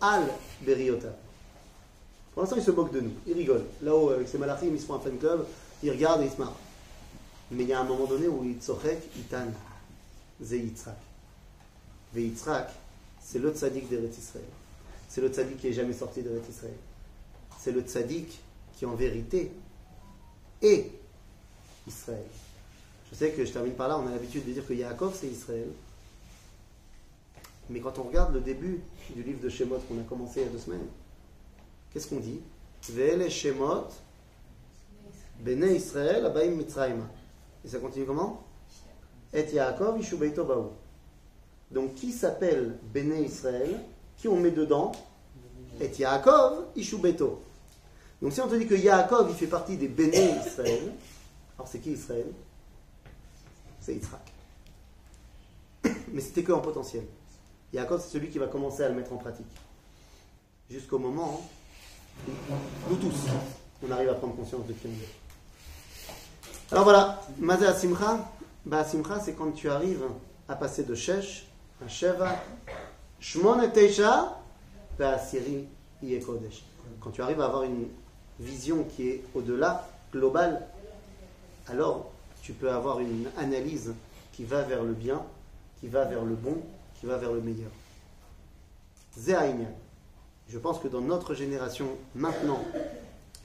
al 0.00 0.28
beriota. 0.62 1.08
Pour 2.32 2.42
l'instant, 2.42 2.56
il 2.56 2.62
se 2.62 2.70
moque 2.70 2.92
de 2.92 3.00
nous, 3.00 3.12
il 3.26 3.32
rigole. 3.32 3.64
Là-haut, 3.82 4.10
avec 4.10 4.28
ses 4.28 4.38
malachim, 4.38 4.68
ils 4.72 4.80
se 4.80 4.86
font 4.86 4.94
un 4.94 5.00
fan 5.00 5.16
club, 5.18 5.46
il 5.82 5.90
regarde 5.90 6.22
et 6.22 6.26
il 6.26 6.30
se 6.30 6.36
marre. 6.36 6.54
Mais 7.50 7.62
il 7.62 7.68
y 7.68 7.72
a 7.72 7.80
un 7.80 7.84
moment 7.84 8.04
donné 8.04 8.28
où 8.28 8.44
tsochek 8.60 8.98
itan, 9.16 9.46
ze 10.42 10.56
Yitzhak. 10.56 10.98
Ve 12.12 12.20
Yitzhak, 12.20 12.70
c'est 13.22 13.38
le 13.38 13.52
tzaddik 13.52 13.88
d'Eretz 13.88 14.18
Israël. 14.18 14.44
C'est 15.08 15.20
le 15.20 15.28
tzaddik 15.28 15.58
qui 15.58 15.68
est 15.68 15.72
jamais 15.72 15.94
sorti 15.94 16.22
d'Eretz 16.22 16.48
Israël. 16.48 16.76
C'est 17.58 17.72
le 17.72 17.80
tzaddik 17.80 18.38
qui, 18.76 18.84
en 18.84 18.94
vérité, 18.94 19.50
est 20.60 20.90
Israël. 21.86 22.26
Je 23.10 23.16
sais 23.16 23.30
que 23.30 23.44
je 23.44 23.52
termine 23.52 23.74
par 23.74 23.88
là, 23.88 23.98
on 23.98 24.06
a 24.06 24.10
l'habitude 24.10 24.44
de 24.44 24.52
dire 24.52 24.66
que 24.66 24.74
Yaakov, 24.74 25.16
c'est 25.18 25.28
Israël. 25.28 25.68
Mais 27.70 27.80
quand 27.80 27.98
on 27.98 28.04
regarde 28.04 28.34
le 28.34 28.40
début 28.40 28.80
du 29.14 29.22
livre 29.22 29.40
de 29.40 29.48
Shemot 29.48 29.78
qu'on 29.88 29.98
a 30.00 30.04
commencé 30.04 30.40
il 30.40 30.46
y 30.46 30.48
a 30.48 30.52
deux 30.52 30.58
semaines, 30.58 30.86
qu'est-ce 31.92 32.08
qu'on 32.08 32.20
dit? 32.20 32.40
Vele 32.88 33.28
Shemot, 33.28 33.88
Bene 35.40 35.74
Israël, 35.74 36.24
Abaim 36.24 36.50
Mitzrayma. 36.50 37.04
Et 37.64 37.68
ça 37.68 37.78
continue 37.78 38.06
comment? 38.06 38.44
Et 39.32 39.44
Yaakov, 39.52 40.00
Ishubeito 40.00 40.44
Baou. 40.44 40.70
Donc 41.70 41.94
qui 41.94 42.12
s'appelle 42.12 42.78
Bene 42.94 43.24
Israël? 43.24 43.80
Qui 44.16 44.28
on 44.28 44.36
met 44.36 44.52
dedans? 44.52 44.92
Et 45.80 45.90
Yaakov, 45.98 46.66
Ishubeito. 46.76 47.42
Donc 48.22 48.32
si 48.32 48.40
on 48.40 48.48
te 48.48 48.54
dit 48.54 48.66
que 48.66 48.74
Yaakov, 48.74 49.28
il 49.30 49.36
fait 49.36 49.46
partie 49.46 49.76
des 49.76 49.88
Bene 49.88 50.40
Israël, 50.46 50.92
alors 51.58 51.68
c'est 51.68 51.80
qui 51.80 51.92
Israël? 51.92 52.26
C'est 53.80 53.94
Yitzhak. 53.94 54.32
Mais 56.12 56.20
c'était 56.20 56.42
que 56.42 56.52
en 56.52 56.60
potentiel. 56.60 57.04
Yaakov, 57.76 58.00
c'est 58.00 58.08
celui 58.08 58.30
qui 58.30 58.38
va 58.38 58.46
commencer 58.46 58.82
à 58.84 58.88
le 58.88 58.94
mettre 58.94 59.12
en 59.12 59.16
pratique. 59.16 59.46
Jusqu'au 60.70 60.98
moment 60.98 61.42
où 62.26 62.30
nous 62.88 62.96
tous, 62.96 63.28
on 63.86 63.90
arrive 63.90 64.08
à 64.08 64.14
prendre 64.14 64.34
conscience 64.34 64.66
de 64.66 64.72
qui 64.72 64.86
on 64.86 64.90
est. 64.90 66.72
Alors 66.72 66.84
voilà, 66.84 67.20
Mazé 67.38 67.66
Asimcha, 67.66 68.30
bah 68.64 68.82
c'est 68.84 69.34
quand 69.34 69.52
tu 69.52 69.68
arrives 69.68 70.04
à 70.48 70.56
passer 70.56 70.84
de 70.84 70.94
Shesh 70.94 71.46
à 71.84 71.88
Sheva, 71.88 72.34
Shmon 73.20 73.60
et 73.60 73.70
Teisha, 73.70 74.40
bah 74.98 75.18
Siri, 75.18 75.66
Kodesh. 76.24 76.64
Quand 77.00 77.10
tu 77.10 77.20
arrives 77.20 77.42
à 77.42 77.44
avoir 77.44 77.64
une 77.64 77.88
vision 78.40 78.84
qui 78.84 79.08
est 79.08 79.24
au-delà, 79.34 79.86
globale, 80.12 80.66
alors 81.68 82.10
tu 82.40 82.54
peux 82.54 82.70
avoir 82.70 83.00
une 83.00 83.28
analyse 83.36 83.92
qui 84.32 84.44
va 84.44 84.62
vers 84.62 84.82
le 84.82 84.94
bien, 84.94 85.22
qui 85.80 85.88
va 85.88 86.06
vers 86.06 86.24
le 86.24 86.34
bon, 86.34 86.56
qui 87.00 87.06
va 87.06 87.16
vers 87.18 87.32
le 87.32 87.40
meilleur. 87.40 87.70
Je 90.48 90.58
pense 90.58 90.78
que 90.78 90.88
dans 90.88 91.00
notre 91.00 91.34
génération, 91.34 91.88
maintenant, 92.14 92.60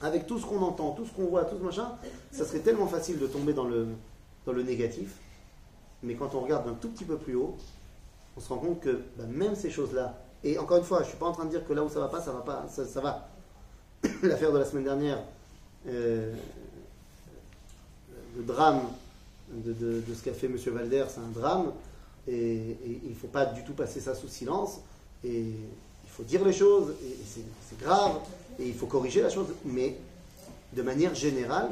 avec 0.00 0.26
tout 0.26 0.38
ce 0.38 0.46
qu'on 0.46 0.60
entend, 0.60 0.92
tout 0.92 1.06
ce 1.06 1.12
qu'on 1.12 1.26
voit, 1.26 1.44
tout 1.44 1.56
ce 1.58 1.62
machin, 1.62 1.92
ça 2.30 2.44
serait 2.44 2.60
tellement 2.60 2.86
facile 2.86 3.18
de 3.18 3.26
tomber 3.26 3.52
dans 3.52 3.64
le, 3.64 4.62
négatif. 4.62 5.16
Mais 6.02 6.14
quand 6.14 6.34
on 6.34 6.40
regarde 6.40 6.68
un 6.68 6.74
tout 6.74 6.88
petit 6.88 7.04
peu 7.04 7.16
plus 7.16 7.34
haut, 7.34 7.56
on 8.36 8.40
se 8.40 8.48
rend 8.48 8.58
compte 8.58 8.80
que 8.80 9.02
bah, 9.16 9.24
même 9.28 9.54
ces 9.54 9.70
choses-là, 9.70 10.18
et 10.44 10.58
encore 10.58 10.78
une 10.78 10.84
fois, 10.84 10.98
je 10.98 11.04
ne 11.04 11.08
suis 11.10 11.18
pas 11.18 11.26
en 11.26 11.32
train 11.32 11.44
de 11.44 11.50
dire 11.50 11.66
que 11.66 11.72
là 11.72 11.84
où 11.84 11.88
ça 11.88 12.00
va 12.00 12.08
pas, 12.08 12.20
ça 12.20 12.32
va 12.32 12.40
pas, 12.40 12.66
ça, 12.68 13.00
va. 13.00 13.28
L'affaire 14.22 14.52
de 14.52 14.58
la 14.58 14.64
semaine 14.64 14.84
dernière, 14.84 15.22
euh, 15.86 16.34
le 18.36 18.42
drame 18.42 18.80
de, 19.50 19.72
de 19.72 20.14
ce 20.14 20.24
qu'a 20.24 20.32
fait 20.32 20.46
M. 20.46 20.56
Valder, 20.56 21.04
c'est 21.08 21.20
un 21.20 21.30
drame. 21.32 21.72
Et, 22.28 22.76
il 23.04 23.10
ne 23.10 23.14
faut 23.14 23.28
pas 23.28 23.46
du 23.46 23.64
tout 23.64 23.72
passer 23.72 24.00
ça 24.00 24.14
sous 24.14 24.28
silence. 24.28 24.80
Et 25.24 25.40
il 25.40 26.10
faut 26.10 26.22
dire 26.22 26.44
les 26.44 26.52
choses, 26.52 26.94
et, 27.04 27.16
c'est 27.68 27.78
grave, 27.78 28.18
et 28.58 28.66
il 28.66 28.74
faut 28.74 28.86
corriger 28.86 29.22
la 29.22 29.30
chose. 29.30 29.48
Mais 29.64 29.96
de 30.72 30.82
manière 30.82 31.14
générale, 31.14 31.70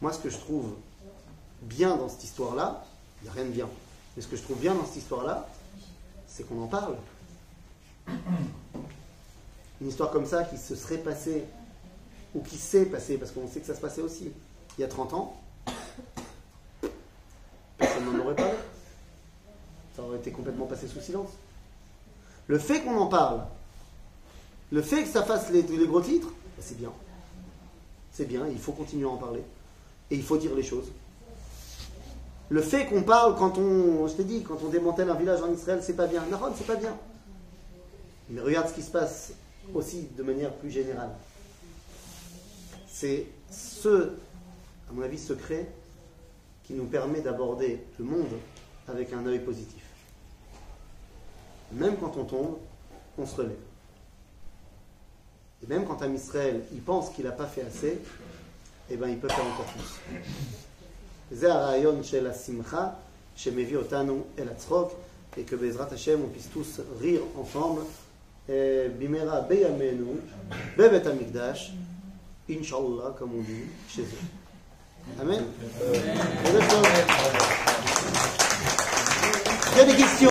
moi, 0.00 0.12
ce 0.12 0.18
que 0.18 0.30
je 0.30 0.38
trouve 0.38 0.74
bien 1.62 1.96
dans 1.96 2.08
cette 2.08 2.24
histoire-là, 2.24 2.84
il 3.20 3.24
n'y 3.24 3.30
a 3.30 3.32
rien 3.32 3.44
de 3.44 3.50
bien. 3.50 3.68
Mais 4.16 4.22
ce 4.22 4.28
que 4.28 4.36
je 4.36 4.42
trouve 4.42 4.58
bien 4.58 4.74
dans 4.74 4.84
cette 4.84 4.96
histoire-là, 4.96 5.48
c'est 6.26 6.46
qu'on 6.48 6.62
en 6.62 6.66
parle. 6.66 6.96
Une 9.80 9.88
histoire 9.88 10.10
comme 10.10 10.26
ça 10.26 10.44
qui 10.44 10.56
se 10.56 10.74
serait 10.74 10.98
passée, 10.98 11.44
ou 12.34 12.40
qui 12.40 12.56
s'est 12.56 12.86
passée, 12.86 13.18
parce 13.18 13.32
qu'on 13.32 13.46
sait 13.48 13.60
que 13.60 13.66
ça 13.66 13.74
se 13.74 13.80
passait 13.80 14.02
aussi, 14.02 14.32
il 14.78 14.80
y 14.80 14.84
a 14.84 14.88
30 14.88 15.12
ans, 15.12 15.36
personne 17.78 18.04
n'en 18.06 18.24
aurait 18.24 18.36
parlé 18.36 18.54
ça 19.96 20.02
aurait 20.02 20.11
été 20.22 20.30
complètement 20.30 20.66
passé 20.66 20.86
sous 20.86 21.00
silence. 21.00 21.30
Le 22.46 22.58
fait 22.58 22.80
qu'on 22.80 22.96
en 22.96 23.06
parle, 23.06 23.42
le 24.70 24.82
fait 24.82 25.02
que 25.02 25.08
ça 25.08 25.22
fasse 25.22 25.50
les, 25.50 25.62
gros 25.62 26.00
titres, 26.00 26.28
ben, 26.28 26.62
c'est 26.62 26.78
bien. 26.78 26.92
c'est 28.12 28.24
bien, 28.24 28.46
il 28.50 28.58
faut 28.58 28.72
continuer 28.72 29.04
à 29.04 29.08
en 29.08 29.16
parler. 29.16 29.42
Et 30.10 30.16
il 30.16 30.22
faut 30.22 30.38
dire 30.38 30.54
les 30.54 30.62
choses. 30.62 30.90
Le 32.48 32.60
fait 32.60 32.86
qu'on 32.86 33.02
parle 33.02 33.36
quand 33.36 33.58
on, 33.58 34.06
je 34.08 34.40
quand 34.40 34.58
on 34.64 34.68
démantèle 34.68 35.08
un 35.10 35.14
village 35.14 35.42
en 35.42 35.52
Israël, 35.52 35.80
c'est 35.82 35.96
pas 35.96 36.06
bien. 36.06 36.22
Nahon, 36.30 36.52
c'est 36.56 36.66
pas 36.66 36.76
bien. 36.76 36.96
Mais 38.28 38.40
regarde 38.40 38.68
ce 38.68 38.74
qui 38.74 38.82
se 38.82 38.90
passe 38.90 39.32
aussi 39.74 40.08
de 40.16 40.22
manière 40.22 40.52
plus 40.54 40.70
générale. 40.70 41.10
C'est 42.86 43.26
ce, 43.50 44.12
à 44.88 44.92
mon 44.92 45.02
avis, 45.02 45.18
secret 45.18 45.66
qui 46.64 46.74
nous 46.74 46.84
permet 46.84 47.20
d'aborder 47.20 47.84
le 47.98 48.04
monde 48.04 48.38
avec 48.86 49.12
un 49.12 49.24
œil 49.26 49.38
positif 49.38 49.82
même 51.72 51.96
quand 51.96 52.16
on 52.16 52.24
tombe, 52.24 52.58
on 53.18 53.26
se 53.26 53.36
relève. 53.36 53.56
Et 55.62 55.66
même 55.66 55.84
quand 55.84 56.02
un 56.02 56.10
il 56.72 56.80
pense 56.80 57.10
qu'il 57.10 57.24
n'a 57.24 57.32
pas 57.32 57.46
fait 57.46 57.62
assez, 57.62 58.00
eh 58.90 58.96
bien, 58.96 59.08
il 59.08 59.18
peut 59.18 59.28
faire 59.28 59.44
encore 59.46 59.66
plus. 59.66 60.00
Et 65.36 65.42
que 65.44 65.56
Bezrat 65.56 65.88
Hashem, 65.92 66.20
on 66.22 66.28
puisse 66.28 66.50
tous 66.50 66.80
rire 67.00 67.22
ensemble. 67.38 67.82
Bimera 68.48 69.40
Beyamenu, 69.42 70.20
Bebet 70.76 71.06
Amigdash, 71.06 71.72
Inch'Allah, 72.50 73.14
comme 73.18 73.30
on 73.38 73.42
dit, 73.42 73.66
chez 73.88 74.02
eux. 74.02 75.20
Amen. 75.20 75.44
Amen. 75.80 76.18
Il 79.72 79.78
y 79.78 79.80
a 79.80 79.84
des 79.84 79.94
questions 79.94 80.12